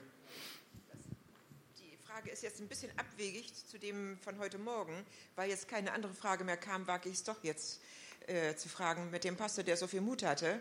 Die 1.77 1.97
Frage 1.97 2.29
ist 2.29 2.41
jetzt 2.41 2.61
ein 2.61 2.69
bisschen 2.69 2.89
abwegig 2.97 3.53
zu 3.53 3.77
dem 3.77 4.17
von 4.19 4.39
heute 4.39 4.59
Morgen, 4.59 4.93
weil 5.35 5.49
jetzt 5.49 5.67
keine 5.67 5.91
andere 5.91 6.13
Frage 6.13 6.45
mehr 6.45 6.55
kam, 6.55 6.87
wage 6.87 7.09
ich 7.09 7.15
es 7.15 7.25
doch 7.25 7.43
jetzt 7.43 7.81
äh, 8.27 8.55
zu 8.55 8.69
fragen 8.69 9.11
mit 9.11 9.25
dem 9.25 9.35
Pastor, 9.35 9.65
der 9.65 9.75
so 9.75 9.87
viel 9.87 9.99
Mut 9.99 10.23
hatte. 10.23 10.57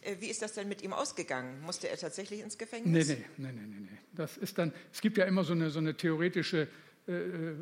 Äh, 0.00 0.16
wie 0.18 0.26
ist 0.26 0.42
das 0.42 0.54
denn 0.54 0.66
mit 0.66 0.82
ihm 0.82 0.92
ausgegangen? 0.92 1.60
Musste 1.60 1.88
er 1.88 1.96
tatsächlich 1.96 2.40
ins 2.40 2.58
Gefängnis? 2.58 3.06
Nee, 3.06 3.24
nee, 3.36 3.52
nee, 3.52 3.52
nee, 3.52 3.76
nee. 3.82 3.98
Das 4.14 4.36
ist 4.36 4.58
dann, 4.58 4.72
es 4.92 5.00
gibt 5.00 5.16
ja 5.16 5.26
immer 5.26 5.44
so 5.44 5.52
eine, 5.52 5.70
so 5.70 5.78
eine 5.78 5.96
theoretische 5.96 6.66
äh, 7.06 7.12
äh 7.12 7.54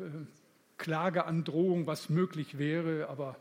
Klageandrohung, 0.79 1.85
was 1.85 2.09
möglich 2.09 2.57
wäre, 2.57 3.09
aber 3.09 3.37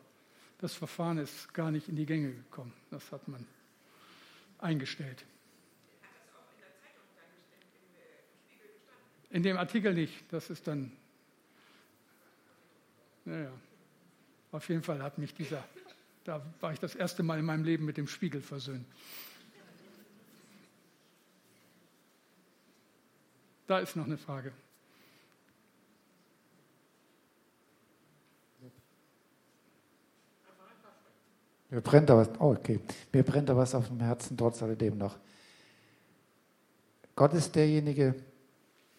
das 0.58 0.74
Verfahren 0.74 1.16
ist 1.16 1.54
gar 1.54 1.70
nicht 1.70 1.88
in 1.88 1.96
die 1.96 2.04
Gänge 2.04 2.30
gekommen. 2.30 2.74
Das 2.90 3.10
hat 3.10 3.26
man 3.26 3.46
eingestellt. 4.64 5.24
In 9.30 9.42
dem 9.42 9.56
Artikel 9.56 9.94
nicht. 9.94 10.32
Das 10.32 10.48
ist 10.50 10.66
dann. 10.66 10.92
Naja. 13.24 13.52
Auf 14.52 14.68
jeden 14.68 14.82
Fall 14.82 15.02
hat 15.02 15.18
mich 15.18 15.34
dieser. 15.34 15.62
Da 16.24 16.44
war 16.60 16.72
ich 16.72 16.78
das 16.78 16.94
erste 16.94 17.22
Mal 17.22 17.38
in 17.38 17.44
meinem 17.44 17.64
Leben 17.64 17.84
mit 17.84 17.96
dem 17.96 18.08
Spiegel 18.08 18.40
versöhnt. 18.40 18.86
Da 23.66 23.78
ist 23.78 23.96
noch 23.96 24.06
eine 24.06 24.18
Frage. 24.18 24.52
Mir 31.75 31.81
brennt 31.81 32.09
da 32.09 32.16
was, 32.16 32.29
oh 32.39 32.53
okay, 32.53 32.79
mir 33.12 33.25
brennt 33.25 33.49
da 33.49 33.57
was 33.57 33.75
auf 33.75 33.89
dem 33.89 33.99
Herzen 33.99 34.37
trotz 34.37 34.62
alledem 34.62 34.97
noch. 34.97 35.18
Gott 37.16 37.35
ist 37.35 37.57
derjenige, 37.57 38.14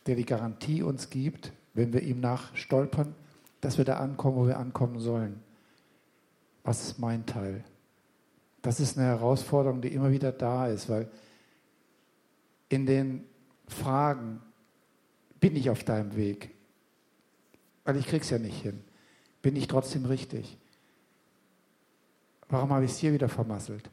der 0.06 0.18
die 0.18 0.26
Garantie 0.26 0.84
uns 0.84 1.10
gibt, 1.10 1.54
wenn 1.74 1.94
wir 1.94 2.02
ihm 2.02 2.20
nachstolpern, 2.20 3.16
dass 3.62 3.78
wir 3.78 3.86
da 3.86 4.00
ankommen, 4.00 4.36
wo 4.36 4.48
wir 4.48 4.60
ankommen 4.60 5.00
sollen. 5.00 5.40
Was 6.66 6.84
ist 6.84 7.00
mein 7.00 7.26
Teil? 7.26 7.64
Das 8.62 8.82
ist 8.82 8.98
eine 8.98 9.08
Herausforderung, 9.08 9.80
die 9.80 9.94
immer 9.94 10.12
wieder 10.12 10.34
da 10.34 10.68
ist, 10.68 10.90
weil 10.90 11.10
in 12.68 12.86
den 12.86 13.24
Fragen 13.70 14.42
bin 15.40 15.56
ich 15.56 15.70
auf 15.70 15.86
deinem 15.86 16.18
Weg, 16.18 16.54
weil 17.86 17.96
ich 17.96 18.06
krieg's 18.06 18.30
ja 18.32 18.38
nicht 18.38 18.62
hin. 18.62 18.84
Bin 19.42 19.56
ich 19.56 19.68
trotzdem 19.68 20.04
richtig? 20.04 20.58
Warum 22.50 22.70
habe 22.72 22.86
ich 22.86 22.92
es 22.92 22.98
hier 22.98 23.14
wieder 23.14 23.30
vermasselt? 23.30 23.90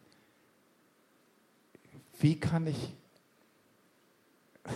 Wie 2.20 2.38
kann 2.38 2.66
ich, 2.66 2.94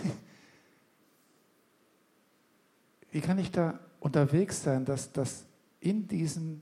wie 3.11 3.21
kann 3.21 3.37
ich 3.37 3.51
da 3.51 3.79
unterwegs 3.99 4.63
sein, 4.63 4.83
dass, 4.85 5.11
dass 5.11 5.45
in 5.79 6.07
diesem 6.07 6.61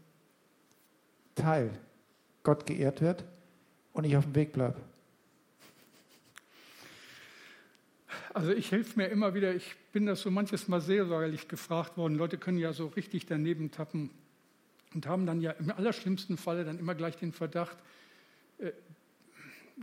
Teil 1.34 1.72
Gott 2.44 2.66
geehrt 2.66 3.02
wird 3.02 3.26
und 3.94 4.04
ich 4.04 4.16
auf 4.18 4.26
dem 4.26 4.36
Weg 4.36 4.54
bleibe? 4.54 4.82
Also 8.34 8.52
ich 8.52 8.72
helfe 8.72 9.00
mir 9.00 9.08
immer 9.08 9.34
wieder, 9.34 9.56
ich 9.56 9.76
bin 9.94 10.06
das 10.06 10.22
so 10.22 10.30
manches 10.30 10.68
Mal 10.68 10.82
seelsorgerlich 10.82 11.48
gefragt 11.48 11.96
worden. 11.96 12.16
Leute 12.16 12.38
können 12.38 12.58
ja 12.58 12.74
so 12.74 12.88
richtig 12.88 13.26
daneben 13.26 13.72
tappen 13.72 14.10
und 14.96 15.06
haben 15.06 15.26
dann 15.26 15.42
ja 15.42 15.52
im 15.52 15.70
allerschlimmsten 15.72 16.38
Falle 16.38 16.64
dann 16.64 16.80
immer 16.80 16.96
gleich 16.96 17.18
den 17.18 17.34
Verdacht, 17.34 17.78
äh, 18.60 18.72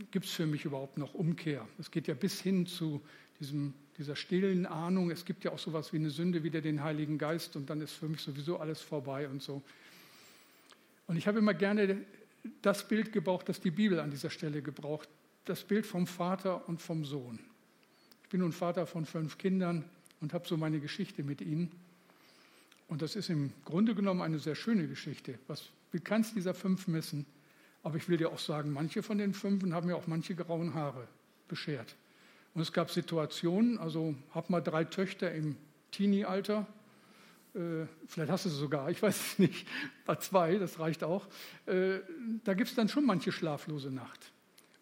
gibt 0.09 0.25
es 0.25 0.31
für 0.31 0.47
mich 0.47 0.65
überhaupt 0.65 0.97
noch 0.97 1.13
Umkehr? 1.13 1.67
Es 1.79 1.91
geht 1.91 2.07
ja 2.07 2.15
bis 2.15 2.41
hin 2.41 2.65
zu 2.65 2.99
diesem, 3.39 3.75
dieser 3.99 4.15
stillen 4.15 4.65
Ahnung, 4.65 5.11
es 5.11 5.23
gibt 5.23 5.43
ja 5.43 5.51
auch 5.51 5.59
sowas 5.59 5.93
wie 5.93 5.97
eine 5.97 6.09
Sünde 6.09 6.43
wieder 6.43 6.61
den 6.61 6.83
Heiligen 6.83 7.19
Geist 7.19 7.55
und 7.55 7.69
dann 7.69 7.79
ist 7.79 7.93
für 7.93 8.09
mich 8.09 8.21
sowieso 8.21 8.57
alles 8.57 8.81
vorbei 8.81 9.29
und 9.29 9.43
so. 9.43 9.61
Und 11.05 11.17
ich 11.17 11.27
habe 11.27 11.37
immer 11.37 11.53
gerne 11.53 12.03
das 12.63 12.87
Bild 12.87 13.13
gebraucht, 13.13 13.47
das 13.47 13.61
die 13.61 13.71
Bibel 13.71 13.99
an 13.99 14.09
dieser 14.09 14.31
Stelle 14.31 14.63
gebraucht, 14.63 15.07
das 15.45 15.63
Bild 15.63 15.85
vom 15.85 16.07
Vater 16.07 16.67
und 16.67 16.81
vom 16.81 17.05
Sohn. 17.05 17.39
Ich 18.23 18.29
bin 18.29 18.39
nun 18.39 18.51
Vater 18.51 18.87
von 18.87 19.05
fünf 19.05 19.37
Kindern 19.37 19.83
und 20.21 20.33
habe 20.33 20.47
so 20.47 20.57
meine 20.57 20.79
Geschichte 20.79 21.21
mit 21.21 21.41
ihnen. 21.41 21.71
Und 22.87 23.01
das 23.01 23.15
ist 23.15 23.29
im 23.29 23.53
Grunde 23.65 23.95
genommen 23.95 24.21
eine 24.21 24.39
sehr 24.39 24.55
schöne 24.55 24.87
Geschichte. 24.87 25.39
Was, 25.47 25.69
kann 26.03 26.21
es 26.21 26.33
dieser 26.33 26.53
fünf 26.53 26.87
missen? 26.87 27.25
Aber 27.81 27.97
ich 27.97 28.07
will 28.07 28.17
dir 28.17 28.29
auch 28.29 28.39
sagen, 28.39 28.71
manche 28.71 29.03
von 29.03 29.17
den 29.17 29.33
Fünfen 29.33 29.73
haben 29.73 29.87
mir 29.87 29.95
auch 29.95 30.07
manche 30.07 30.35
grauen 30.35 30.73
Haare 30.73 31.07
beschert. 31.47 31.95
Und 32.53 32.61
es 32.61 32.71
gab 32.71 32.91
Situationen, 32.91 33.77
also 33.77 34.15
hab 34.31 34.49
mal 34.49 34.61
drei 34.61 34.85
Töchter 34.85 35.33
im 35.33 35.55
Teenie-Alter, 35.91 36.67
äh, 37.55 37.85
vielleicht 38.07 38.31
hast 38.31 38.45
du 38.45 38.49
sie 38.49 38.57
sogar, 38.57 38.89
ich 38.89 39.01
weiß 39.01 39.15
es 39.15 39.39
nicht, 39.39 39.67
bei 40.05 40.15
zwei, 40.15 40.57
das 40.57 40.79
reicht 40.79 41.03
auch. 41.03 41.27
Äh, 41.65 41.99
da 42.43 42.53
gibt 42.53 42.69
es 42.69 42.75
dann 42.75 42.89
schon 42.89 43.05
manche 43.05 43.31
schlaflose 43.31 43.91
Nacht. 43.91 44.31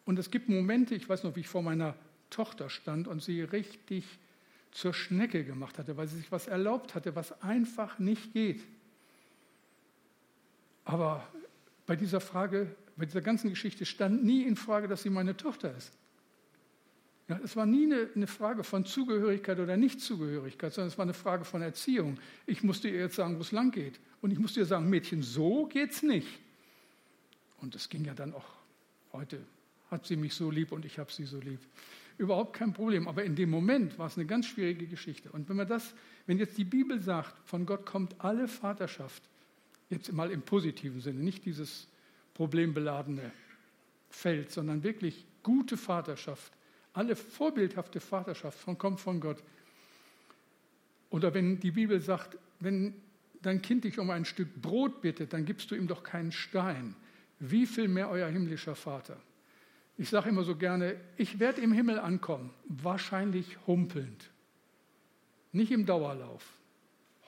Und 0.06 0.20
es 0.20 0.32
gibt 0.32 0.49
Momente, 0.49 0.95
ich 0.95 1.08
weiß 1.08 1.24
noch, 1.24 1.36
wie 1.36 1.41
ich 1.41 1.47
vor 1.47 1.62
meiner 1.62 1.95
Tochter 2.30 2.70
stand 2.70 3.08
und 3.08 3.22
sie 3.22 3.41
richtig 3.41 4.06
zur 4.72 4.93
Schnecke 4.93 5.43
gemacht 5.43 5.78
hatte, 5.78 5.97
weil 5.97 6.07
sie 6.07 6.17
sich 6.17 6.32
was 6.32 6.47
erlaubt 6.47 6.95
hatte, 6.95 7.15
was 7.15 7.41
einfach 7.41 7.99
nicht 7.99 8.34
geht. 8.34 8.63
Aber 10.86 11.28
bei 11.86 11.95
dieser 11.95 12.22
Frage, 12.22 12.74
bei 12.95 13.05
dieser 13.05 13.22
ganzen 13.22 13.49
Geschichte 13.49 13.86
stand 13.86 14.24
nie 14.24 14.43
in 14.43 14.55
Frage, 14.55 14.88
dass 14.88 15.03
sie 15.03 15.09
meine 15.09 15.36
Tochter 15.36 15.76
ist. 15.76 15.91
Ja, 17.28 17.39
es 17.43 17.55
war 17.55 17.65
nie 17.65 17.86
eine, 17.86 18.09
eine, 18.13 18.28
Frage 18.28 18.63
von 18.63 18.84
Zugehörigkeit 18.84 19.57
oder 19.59 19.78
Nichtzugehörigkeit, 19.78 20.74
sondern 20.74 20.89
es 20.89 20.97
war 20.97 21.03
eine 21.03 21.13
Frage 21.13 21.45
von 21.45 21.61
Erziehung. 21.61 22.17
Ich 22.45 22.61
musste 22.63 22.89
ihr 22.89 22.99
jetzt 22.99 23.15
sagen, 23.15 23.38
wo 23.38 23.41
es 23.41 23.51
lang 23.51 23.72
geht. 23.72 23.99
Und 24.22 24.32
ich 24.32 24.39
musste 24.39 24.59
ihr 24.59 24.65
sagen, 24.65 24.89
Mädchen, 24.89 25.24
so 25.24 25.65
geht's 25.67 26.03
nicht. 26.03 26.28
Und 27.61 27.76
es 27.76 27.88
ging 27.88 28.03
ja 28.03 28.13
dann 28.13 28.34
auch 28.34 28.45
heute. 29.13 29.39
Hat 29.89 30.05
sie 30.05 30.15
mich 30.15 30.34
so 30.34 30.51
lieb 30.51 30.72
und 30.72 30.84
ich 30.84 30.99
habe 30.99 31.11
sie 31.11 31.26
so 31.26 31.39
lieb. 31.39 31.59
Überhaupt 32.22 32.53
kein 32.53 32.72
Problem. 32.72 33.07
Aber 33.07 33.24
in 33.24 33.36
dem 33.36 33.49
Moment 33.49 33.97
war 33.97 34.05
es 34.05 34.15
eine 34.15 34.28
ganz 34.28 34.45
schwierige 34.45 34.86
Geschichte. 34.86 35.32
Und 35.32 35.49
wenn 35.49 35.55
man 35.55 35.67
das, 35.67 35.95
wenn 36.28 36.38
jetzt 36.38 36.55
die 36.55 36.63
Bibel 36.63 36.99
sagt, 36.99 37.36
von 37.47 37.65
Gott 37.65 37.84
kommt 37.84 38.13
alle 38.19 38.47
Vaterschaft, 38.47 39.24
jetzt 39.89 40.13
mal 40.13 40.30
im 40.30 40.43
positiven 40.43 41.01
Sinne, 41.01 41.19
nicht 41.22 41.45
dieses 41.45 41.88
problembeladene 42.36 43.32
Feld, 44.11 44.51
sondern 44.51 44.84
wirklich 44.84 45.26
gute 45.41 45.78
Vaterschaft, 45.78 46.53
alle 46.93 47.15
vorbildhafte 47.15 47.99
Vaterschaft 47.99 48.59
von, 48.59 48.78
kommt 48.78 48.99
von 48.99 49.19
Gott. 49.19 49.41
Oder 51.09 51.34
wenn 51.34 51.59
die 51.59 51.72
Bibel 51.72 52.01
sagt, 52.01 52.38
wenn 52.59 52.93
dein 53.41 53.63
Kind 53.63 53.84
dich 53.84 53.97
um 53.97 54.11
ein 54.11 54.26
Stück 54.26 54.61
Brot 54.61 55.01
bittet, 55.01 55.34
dann 55.34 55.43
gibst 55.43 55.72
du 55.72 55.76
ihm 55.76 55.88
doch 55.88 56.03
keinen 56.03 56.32
Stein. 56.32 56.95
Wie 57.39 57.65
viel 57.65 57.88
mehr 57.88 58.11
euer 58.11 58.30
himmlischer 58.30 58.76
Vater? 58.76 59.17
Ich 60.02 60.10
sage 60.10 60.30
immer 60.30 60.43
so 60.43 60.56
gerne, 60.56 60.99
ich 61.16 61.39
werde 61.39 61.62
im 61.62 61.72
Himmel 61.72 61.99
ankommen, 61.99 62.52
wahrscheinlich 62.64 63.56
humpelnd. 63.68 64.32
Nicht 65.52 65.72
im 65.72 65.86
Dauerlauf, 65.86 66.43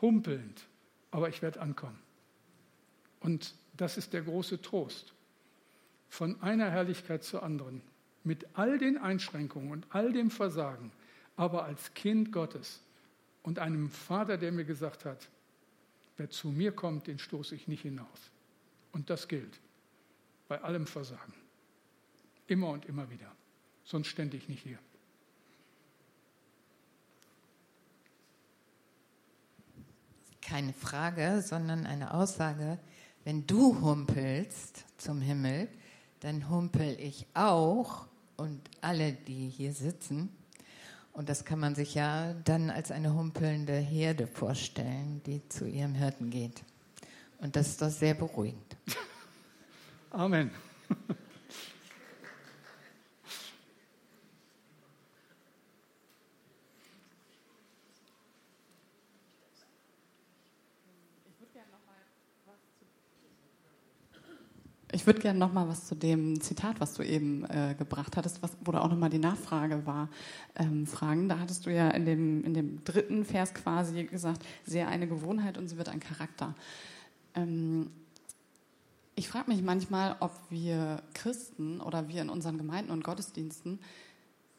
humpelnd, 0.01 0.65
aber 1.11 1.29
ich 1.29 1.43
werde 1.43 1.61
ankommen. 1.61 1.99
Und 3.19 3.53
das 3.77 3.99
ist 3.99 4.11
der 4.11 4.23
große 4.23 4.59
Trost. 4.63 5.13
Von 6.09 6.41
einer 6.41 6.71
Herrlichkeit 6.71 7.23
zur 7.23 7.43
anderen 7.43 7.83
mit 8.23 8.47
all 8.55 8.79
den 8.79 8.97
Einschränkungen 8.97 9.71
und 9.71 9.85
all 9.91 10.11
dem 10.11 10.31
Versagen, 10.31 10.91
aber 11.35 11.65
als 11.65 11.93
Kind 11.93 12.31
Gottes 12.31 12.81
und 13.43 13.59
einem 13.59 13.91
Vater, 13.91 14.35
der 14.35 14.51
mir 14.51 14.65
gesagt 14.65 15.05
hat, 15.05 15.29
wer 16.17 16.31
zu 16.31 16.47
mir 16.47 16.71
kommt, 16.71 17.05
den 17.05 17.19
stoße 17.19 17.53
ich 17.53 17.67
nicht 17.67 17.83
hinaus. 17.83 18.31
Und 18.93 19.11
das 19.11 19.27
gilt 19.27 19.59
bei 20.47 20.59
allem 20.59 20.87
Versagen. 20.87 21.42
Immer 22.53 22.69
und 22.69 22.85
immer 22.85 23.09
wieder. 23.09 23.25
Sonst 23.83 24.09
stände 24.09 24.37
ich 24.37 24.47
nicht 24.47 24.61
hier. 24.61 24.77
Keine 30.39 30.71
Frage, 30.71 31.41
sondern 31.41 31.87
eine 31.87 32.13
Aussage. 32.13 32.77
Wenn 33.23 33.47
du 33.47 33.81
humpelst 33.81 34.85
zum 34.97 35.19
Himmel, 35.19 35.67
dann 36.19 36.47
humpel 36.47 36.95
ich 36.99 37.25
auch 37.33 38.05
und 38.37 38.61
alle, 38.81 39.13
die 39.13 39.49
hier 39.49 39.73
sitzen. 39.73 40.29
Und 41.11 41.29
das 41.29 41.45
kann 41.45 41.57
man 41.59 41.73
sich 41.73 41.95
ja 41.95 42.35
dann 42.45 42.69
als 42.69 42.91
eine 42.91 43.15
humpelnde 43.15 43.73
Herde 43.79 44.27
vorstellen, 44.27 45.23
die 45.25 45.41
zu 45.49 45.67
ihrem 45.67 45.95
Hirten 45.95 46.29
geht. 46.29 46.63
Und 47.39 47.55
das 47.55 47.69
ist 47.69 47.81
doch 47.81 47.89
sehr 47.89 48.13
beruhigend. 48.13 48.77
Amen. 50.11 50.51
Ich 65.03 65.07
würde 65.07 65.19
gerne 65.19 65.37
noch 65.37 65.51
mal 65.51 65.67
was 65.67 65.85
zu 65.85 65.95
dem 65.95 66.39
Zitat, 66.39 66.79
was 66.79 66.93
du 66.93 67.03
eben 67.03 67.43
äh, 67.49 67.75
gebracht 67.77 68.15
hattest, 68.15 68.41
was, 68.41 68.55
wo 68.63 68.71
da 68.71 68.79
auch 68.79 68.87
noch 68.87 68.97
mal 68.97 69.09
die 69.09 69.19
Nachfrage 69.19 69.85
war, 69.85 70.07
ähm, 70.55 70.87
fragen. 70.87 71.27
Da 71.27 71.39
hattest 71.39 71.65
du 71.65 71.73
ja 71.73 71.89
in 71.89 72.05
dem, 72.05 72.45
in 72.45 72.53
dem 72.53 72.85
dritten 72.85 73.25
Vers 73.25 73.53
quasi 73.53 74.05
gesagt, 74.05 74.45
sehr 74.65 74.87
eine 74.87 75.05
Gewohnheit 75.05 75.57
und 75.57 75.67
sie 75.67 75.77
wird 75.77 75.89
ein 75.89 75.99
Charakter. 75.99 76.55
Ähm, 77.35 77.91
ich 79.15 79.27
frage 79.27 79.51
mich 79.51 79.61
manchmal, 79.61 80.15
ob 80.21 80.31
wir 80.49 81.03
Christen 81.13 81.81
oder 81.81 82.07
wir 82.07 82.21
in 82.21 82.29
unseren 82.29 82.57
Gemeinden 82.57 82.89
und 82.89 83.03
Gottesdiensten 83.03 83.79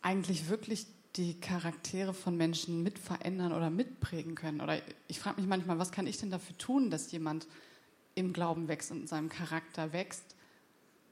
eigentlich 0.02 0.50
wirklich 0.50 0.86
die 1.16 1.40
Charaktere 1.40 2.12
von 2.12 2.36
Menschen 2.36 2.82
mit 2.82 2.98
verändern 2.98 3.54
oder 3.54 3.70
mitprägen 3.70 4.34
können. 4.34 4.60
Oder 4.60 4.82
ich 5.08 5.20
frage 5.20 5.40
mich 5.40 5.48
manchmal, 5.48 5.78
was 5.78 5.90
kann 5.90 6.06
ich 6.06 6.18
denn 6.18 6.30
dafür 6.30 6.58
tun, 6.58 6.90
dass 6.90 7.12
jemand 7.12 7.46
im 8.14 8.32
Glauben 8.32 8.68
wächst 8.68 8.90
und 8.90 9.02
in 9.02 9.06
seinem 9.06 9.28
Charakter 9.28 9.92
wächst? 9.92 10.36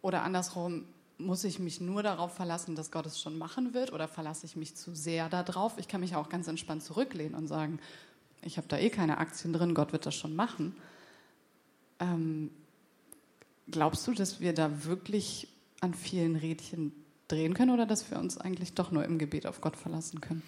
Oder 0.01 0.23
andersrum, 0.23 0.85
muss 1.19 1.45
ich 1.45 1.59
mich 1.59 1.81
nur 1.81 2.03
darauf 2.03 2.35
verlassen, 2.35 2.75
dass 2.75 2.91
Gott 2.91 3.07
es 3.07 3.21
schon 3.21 3.39
machen 3.39 3.75
wird? 3.75 3.93
Oder 3.93 4.09
verlasse 4.09 4.47
ich 4.47 4.57
mich 4.57 4.75
zu 4.75 4.95
sehr 4.95 5.29
darauf? 5.29 5.79
Ich 5.79 5.89
kann 5.89 6.01
mich 6.01 6.17
auch 6.17 6.29
ganz 6.29 6.49
entspannt 6.49 6.83
zurücklehnen 6.83 7.35
und 7.35 7.47
sagen, 7.47 7.79
ich 8.43 8.57
habe 8.57 8.67
da 8.69 8.79
eh 8.79 8.91
keine 8.91 9.19
Aktien 9.19 9.53
drin, 9.53 9.75
Gott 9.75 9.93
wird 9.93 10.05
das 10.05 10.15
schon 10.15 10.35
machen. 10.35 10.75
Ähm, 12.01 12.51
glaubst 13.71 14.07
du, 14.07 14.13
dass 14.13 14.41
wir 14.41 14.53
da 14.53 14.85
wirklich 14.85 15.49
an 15.81 15.95
vielen 15.95 16.37
Rädchen 16.37 16.93
drehen 17.29 17.55
können 17.55 17.71
oder 17.71 17.87
dass 17.87 18.11
wir 18.11 18.19
uns 18.19 18.39
eigentlich 18.39 18.75
doch 18.75 18.91
nur 18.91 19.05
im 19.05 19.19
Gebet 19.19 19.47
auf 19.47 19.61
Gott 19.61 19.77
verlassen 19.77 20.21
können? 20.21 20.43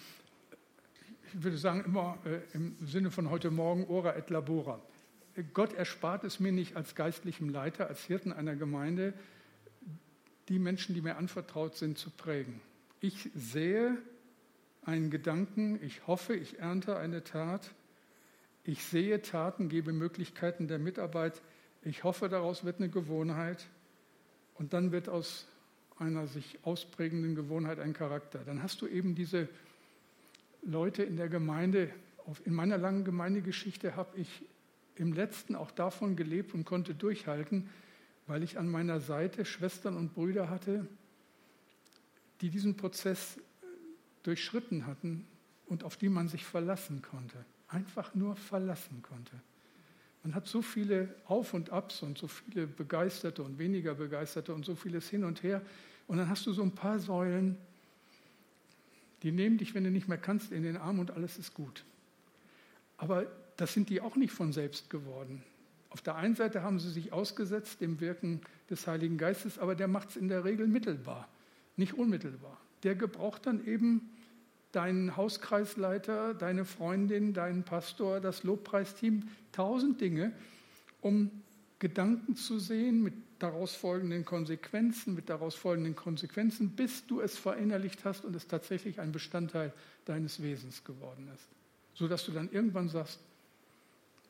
Ich 1.33 1.43
würde 1.43 1.57
sagen, 1.57 1.83
immer 1.85 2.17
äh, 2.25 2.39
im 2.53 2.75
Sinne 2.85 3.11
von 3.11 3.29
heute 3.29 3.51
Morgen, 3.51 3.85
ora 3.87 4.15
et 4.15 4.29
labora. 4.29 4.79
Gott 5.53 5.73
erspart 5.73 6.23
es 6.23 6.39
mir 6.39 6.51
nicht 6.51 6.75
als 6.75 6.95
geistlichem 6.95 7.49
Leiter, 7.49 7.87
als 7.87 8.03
Hirten 8.03 8.31
einer 8.31 8.55
Gemeinde, 8.55 9.13
die 10.49 10.59
Menschen, 10.59 10.95
die 10.95 11.01
mir 11.01 11.17
anvertraut 11.17 11.75
sind, 11.75 11.97
zu 11.97 12.09
prägen. 12.09 12.61
Ich 13.01 13.29
sehe 13.35 13.97
einen 14.83 15.09
Gedanken, 15.09 15.79
ich 15.83 16.07
hoffe, 16.07 16.35
ich 16.35 16.59
ernte 16.59 16.97
eine 16.97 17.23
Tat, 17.23 17.71
ich 18.63 18.83
sehe 18.83 19.21
Taten, 19.21 19.69
gebe 19.69 19.91
Möglichkeiten 19.91 20.67
der 20.67 20.79
Mitarbeit, 20.79 21.41
ich 21.83 22.03
hoffe, 22.03 22.29
daraus 22.29 22.63
wird 22.63 22.77
eine 22.79 22.89
Gewohnheit 22.89 23.67
und 24.55 24.73
dann 24.73 24.91
wird 24.91 25.09
aus 25.09 25.47
einer 25.97 26.27
sich 26.27 26.59
ausprägenden 26.63 27.35
Gewohnheit 27.35 27.79
ein 27.79 27.93
Charakter. 27.93 28.39
Dann 28.45 28.63
hast 28.63 28.81
du 28.81 28.87
eben 28.87 29.15
diese 29.15 29.47
Leute 30.61 31.03
in 31.03 31.15
der 31.15 31.29
Gemeinde. 31.29 31.89
In 32.43 32.53
meiner 32.53 32.77
langen 32.77 33.05
Gemeindegeschichte 33.05 33.95
habe 33.95 34.19
ich 34.19 34.43
im 34.95 35.13
letzten 35.13 35.55
auch 35.55 35.71
davon 35.71 36.15
gelebt 36.15 36.53
und 36.53 36.65
konnte 36.65 36.93
durchhalten, 36.95 37.69
weil 38.27 38.43
ich 38.43 38.57
an 38.57 38.69
meiner 38.69 38.99
Seite 38.99 39.45
Schwestern 39.45 39.97
und 39.97 40.13
Brüder 40.13 40.49
hatte, 40.49 40.87
die 42.41 42.49
diesen 42.49 42.75
Prozess 42.75 43.39
durchschritten 44.23 44.87
hatten 44.87 45.25
und 45.67 45.83
auf 45.83 45.97
die 45.97 46.09
man 46.09 46.27
sich 46.27 46.45
verlassen 46.45 47.01
konnte. 47.01 47.45
Einfach 47.67 48.15
nur 48.15 48.35
verlassen 48.35 49.01
konnte. 49.01 49.39
Man 50.23 50.33
hat 50.33 50.47
so 50.47 50.61
viele 50.61 51.13
Auf 51.25 51.53
und 51.53 51.69
Abs 51.69 52.01
und 52.01 52.17
so 52.17 52.27
viele 52.27 52.65
Begeisterte 52.65 53.43
und 53.43 53.59
weniger 53.59 53.93
Begeisterte 53.93 54.53
und 54.53 54.65
so 54.65 54.75
vieles 54.75 55.07
hin 55.07 55.23
und 55.23 55.43
her. 55.43 55.61
Und 56.07 56.17
dann 56.17 56.29
hast 56.29 56.45
du 56.47 56.53
so 56.53 56.63
ein 56.63 56.71
paar 56.71 56.99
Säulen, 56.99 57.57
die 59.21 59.31
nehmen 59.31 59.57
dich, 59.57 59.75
wenn 59.75 59.83
du 59.83 59.91
nicht 59.91 60.07
mehr 60.07 60.17
kannst, 60.17 60.51
in 60.51 60.63
den 60.63 60.77
Arm 60.77 60.99
und 60.99 61.11
alles 61.11 61.37
ist 61.37 61.53
gut. 61.53 61.83
Aber 62.97 63.27
das 63.57 63.73
sind 63.73 63.89
die 63.89 64.01
auch 64.01 64.15
nicht 64.15 64.33
von 64.33 64.51
selbst 64.51 64.89
geworden. 64.89 65.43
Auf 65.89 66.01
der 66.01 66.15
einen 66.15 66.35
Seite 66.35 66.61
haben 66.61 66.79
sie 66.79 66.91
sich 66.91 67.13
ausgesetzt 67.13 67.79
dem 67.79 68.01
Wirken 68.01 68.41
des 68.69 68.85
Heiligen 68.85 69.17
Geistes, 69.17 69.59
aber 69.59 69.75
der 69.75 69.87
macht 69.87 70.09
es 70.09 70.17
in 70.17 70.27
der 70.27 70.43
Regel 70.43 70.67
mittelbar, 70.67 71.29
nicht 71.77 71.93
unmittelbar. 71.93 72.59
Der 72.83 72.95
gebraucht 72.95 73.45
dann 73.45 73.65
eben 73.65 74.09
deinen 74.73 75.15
Hauskreisleiter, 75.15 76.33
deine 76.33 76.65
Freundin, 76.65 77.33
deinen 77.33 77.63
Pastor, 77.63 78.19
das 78.19 78.43
Lobpreisteam, 78.43 79.29
tausend 79.53 80.01
Dinge, 80.01 80.33
um 80.99 81.31
Gedanken 81.79 82.35
zu 82.35 82.59
sehen 82.59 83.01
mit 83.01 83.13
daraus 83.39 83.73
folgenden 83.75 84.25
Konsequenzen, 84.25 85.13
mit 85.13 85.29
daraus 85.29 85.55
folgenden 85.55 85.95
Konsequenzen, 85.95 86.71
bis 86.71 87.05
du 87.07 87.21
es 87.21 87.37
verinnerlicht 87.37 88.03
hast 88.03 88.25
und 88.25 88.35
es 88.35 88.47
tatsächlich 88.47 88.99
ein 88.99 89.11
Bestandteil 89.11 89.71
deines 90.05 90.41
Wesens 90.41 90.83
geworden 90.83 91.29
ist. 91.33 91.47
Sodass 91.93 92.25
du 92.25 92.33
dann 92.33 92.51
irgendwann 92.51 92.89
sagst, 92.89 93.19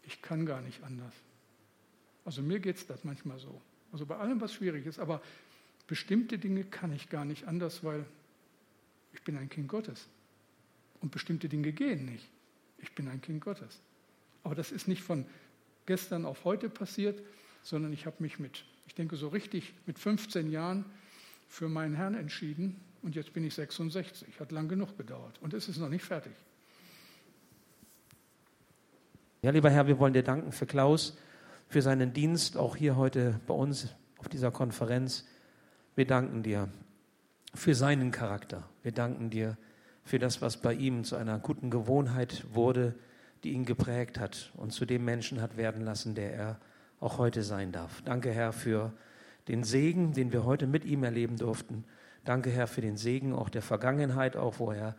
ich 0.06 0.22
kann 0.22 0.46
gar 0.46 0.62
nicht 0.62 0.84
anders. 0.84 1.14
Also 2.24 2.42
mir 2.42 2.60
geht 2.60 2.78
es 2.78 2.88
das 2.88 3.04
manchmal 3.04 3.40
so. 3.40 3.62
Also 3.92 4.06
bei 4.06 4.18
allem, 4.18 4.42
was 4.42 4.54
schwierig 4.54 4.86
ist. 4.86 5.00
Aber 5.00 5.22
bestimmte 5.88 6.38
Dinge 6.38 6.64
kann 6.64 6.92
ich 6.92 7.10
gar 7.10 7.26
nicht 7.26 7.48
anders, 7.48 7.84
weil 7.84 8.06
ich 9.14 9.22
bin 9.24 9.38
ein 9.38 9.50
Kind 9.50 9.68
Gottes. 9.68 10.08
Und 11.02 11.12
bestimmte 11.12 11.48
Dinge 11.48 11.72
gehen 11.72 12.06
nicht. 12.06 12.28
Ich 12.80 12.94
bin 12.94 13.08
ein 13.08 13.22
Kind 13.22 13.42
Gottes. 13.42 13.80
Aber 14.44 14.56
das 14.56 14.72
ist 14.72 14.88
nicht 14.88 15.04
von 15.04 15.26
gestern 15.86 16.26
auf 16.26 16.46
heute 16.46 16.70
passiert, 16.70 17.22
sondern 17.62 17.94
ich 17.94 18.06
habe 18.06 18.18
mich 18.20 18.40
mit, 18.40 18.66
ich 18.88 18.96
denke 18.96 19.16
so 19.16 19.28
richtig, 19.28 19.74
mit 19.86 20.00
15 20.00 20.52
Jahren 20.52 20.86
für 21.48 21.70
meinen 21.70 21.96
Herrn 21.96 22.16
entschieden 22.16 22.80
und 23.02 23.16
jetzt 23.16 23.34
bin 23.34 23.44
ich 23.44 23.54
66. 23.54 24.40
Hat 24.40 24.52
lang 24.52 24.68
genug 24.68 24.98
gedauert 24.98 25.38
und 25.42 25.54
es 25.54 25.68
ist 25.68 25.78
noch 25.78 25.90
nicht 25.90 26.04
fertig. 26.04 26.34
Ja, 29.46 29.52
lieber 29.52 29.70
Herr, 29.70 29.86
wir 29.86 30.00
wollen 30.00 30.14
dir 30.14 30.24
danken 30.24 30.52
für 30.52 30.66
Klaus, 30.66 31.16
für 31.68 31.84
seinen 31.84 32.14
Dienst, 32.14 32.58
auch 32.58 32.76
hier 32.76 32.96
heute 32.96 33.40
bei 33.46 33.54
uns 33.54 33.90
auf 34.18 34.28
dieser 34.28 34.50
Konferenz. 34.50 35.24
Wir 35.94 36.08
danken 36.08 36.42
dir 36.42 36.68
für 37.54 37.76
seinen 37.76 38.10
Charakter. 38.10 38.68
Wir 38.82 38.92
danken 38.92 39.30
dir 39.30 39.56
für 40.04 40.18
das, 40.18 40.42
was 40.42 40.58
bei 40.58 40.74
ihm 40.74 41.04
zu 41.04 41.16
einer 41.16 41.38
guten 41.38 41.70
Gewohnheit 41.70 42.44
wurde, 42.54 42.96
die 43.44 43.52
ihn 43.52 43.66
geprägt 43.66 44.20
hat 44.20 44.52
und 44.56 44.72
zu 44.72 44.84
dem 44.84 45.06
Menschen 45.06 45.40
hat 45.44 45.58
werden 45.58 45.84
lassen, 45.84 46.16
der 46.16 46.34
er 46.34 46.60
auch 47.00 47.20
heute 47.20 47.44
sein 47.44 47.72
darf. 47.72 48.02
Danke, 48.02 48.32
Herr, 48.32 48.52
für 48.52 48.94
den 49.48 49.64
Segen, 49.64 50.14
den 50.14 50.34
wir 50.34 50.44
heute 50.44 50.66
mit 50.66 50.86
ihm 50.86 51.04
erleben 51.04 51.38
durften. 51.38 51.84
Danke, 52.24 52.50
Herr, 52.50 52.66
für 52.66 52.82
den 52.82 52.98
Segen 52.98 53.32
auch 53.32 53.50
der 53.50 53.62
Vergangenheit, 53.62 54.38
auch 54.38 54.58
wo 54.58 54.72
er 54.72 54.96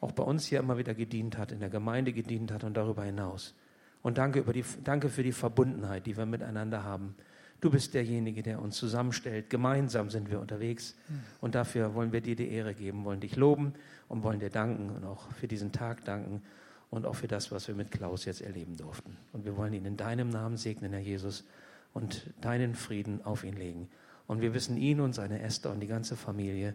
auch 0.00 0.12
bei 0.12 0.22
uns 0.22 0.46
hier 0.46 0.60
immer 0.60 0.78
wieder 0.78 0.94
gedient 0.94 1.36
hat, 1.36 1.50
in 1.50 1.58
der 1.58 1.68
Gemeinde 1.68 2.12
gedient 2.12 2.52
hat 2.52 2.62
und 2.62 2.76
darüber 2.76 3.02
hinaus. 3.02 3.56
Und 4.02 4.18
danke, 4.18 4.42
die, 4.52 4.64
danke 4.84 5.08
für 5.08 5.22
die 5.22 5.32
Verbundenheit, 5.32 6.06
die 6.06 6.16
wir 6.16 6.26
miteinander 6.26 6.84
haben. 6.84 7.14
Du 7.60 7.70
bist 7.70 7.94
derjenige, 7.94 8.42
der 8.42 8.62
uns 8.62 8.76
zusammenstellt. 8.76 9.50
Gemeinsam 9.50 10.10
sind 10.10 10.30
wir 10.30 10.40
unterwegs. 10.40 10.94
Und 11.40 11.56
dafür 11.56 11.94
wollen 11.94 12.12
wir 12.12 12.20
dir 12.20 12.36
die 12.36 12.48
Ehre 12.48 12.74
geben, 12.74 13.04
wollen 13.04 13.20
dich 13.20 13.34
loben 13.34 13.74
und 14.08 14.22
wollen 14.22 14.38
dir 14.38 14.50
danken 14.50 14.90
und 14.90 15.04
auch 15.04 15.32
für 15.32 15.48
diesen 15.48 15.72
Tag 15.72 16.04
danken 16.04 16.42
und 16.90 17.04
auch 17.04 17.14
für 17.14 17.28
das, 17.28 17.50
was 17.50 17.66
wir 17.66 17.74
mit 17.74 17.90
Klaus 17.90 18.24
jetzt 18.24 18.42
erleben 18.42 18.76
durften. 18.76 19.16
Und 19.32 19.44
wir 19.44 19.56
wollen 19.56 19.72
ihn 19.72 19.84
in 19.84 19.96
deinem 19.96 20.30
Namen 20.30 20.56
segnen, 20.56 20.92
Herr 20.92 21.00
Jesus, 21.00 21.44
und 21.92 22.30
deinen 22.40 22.74
Frieden 22.74 23.24
auf 23.24 23.42
ihn 23.42 23.56
legen. 23.56 23.88
Und 24.26 24.40
wir 24.40 24.54
wissen 24.54 24.76
ihn 24.76 25.00
und 25.00 25.14
seine 25.14 25.42
Esther 25.42 25.72
und 25.72 25.80
die 25.80 25.86
ganze 25.86 26.16
Familie 26.16 26.74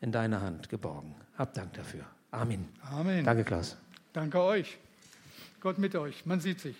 in 0.00 0.10
deiner 0.10 0.40
Hand 0.40 0.68
geborgen. 0.68 1.14
Hab 1.38 1.54
Dank 1.54 1.74
dafür. 1.74 2.04
Amen. 2.30 2.68
Amen. 2.90 3.24
Danke, 3.24 3.44
Klaus. 3.44 3.76
Danke 4.12 4.40
euch. 4.40 4.78
Gott 5.64 5.78
mit 5.78 5.96
euch. 5.96 6.26
Man 6.26 6.40
sieht 6.40 6.60
sich. 6.60 6.76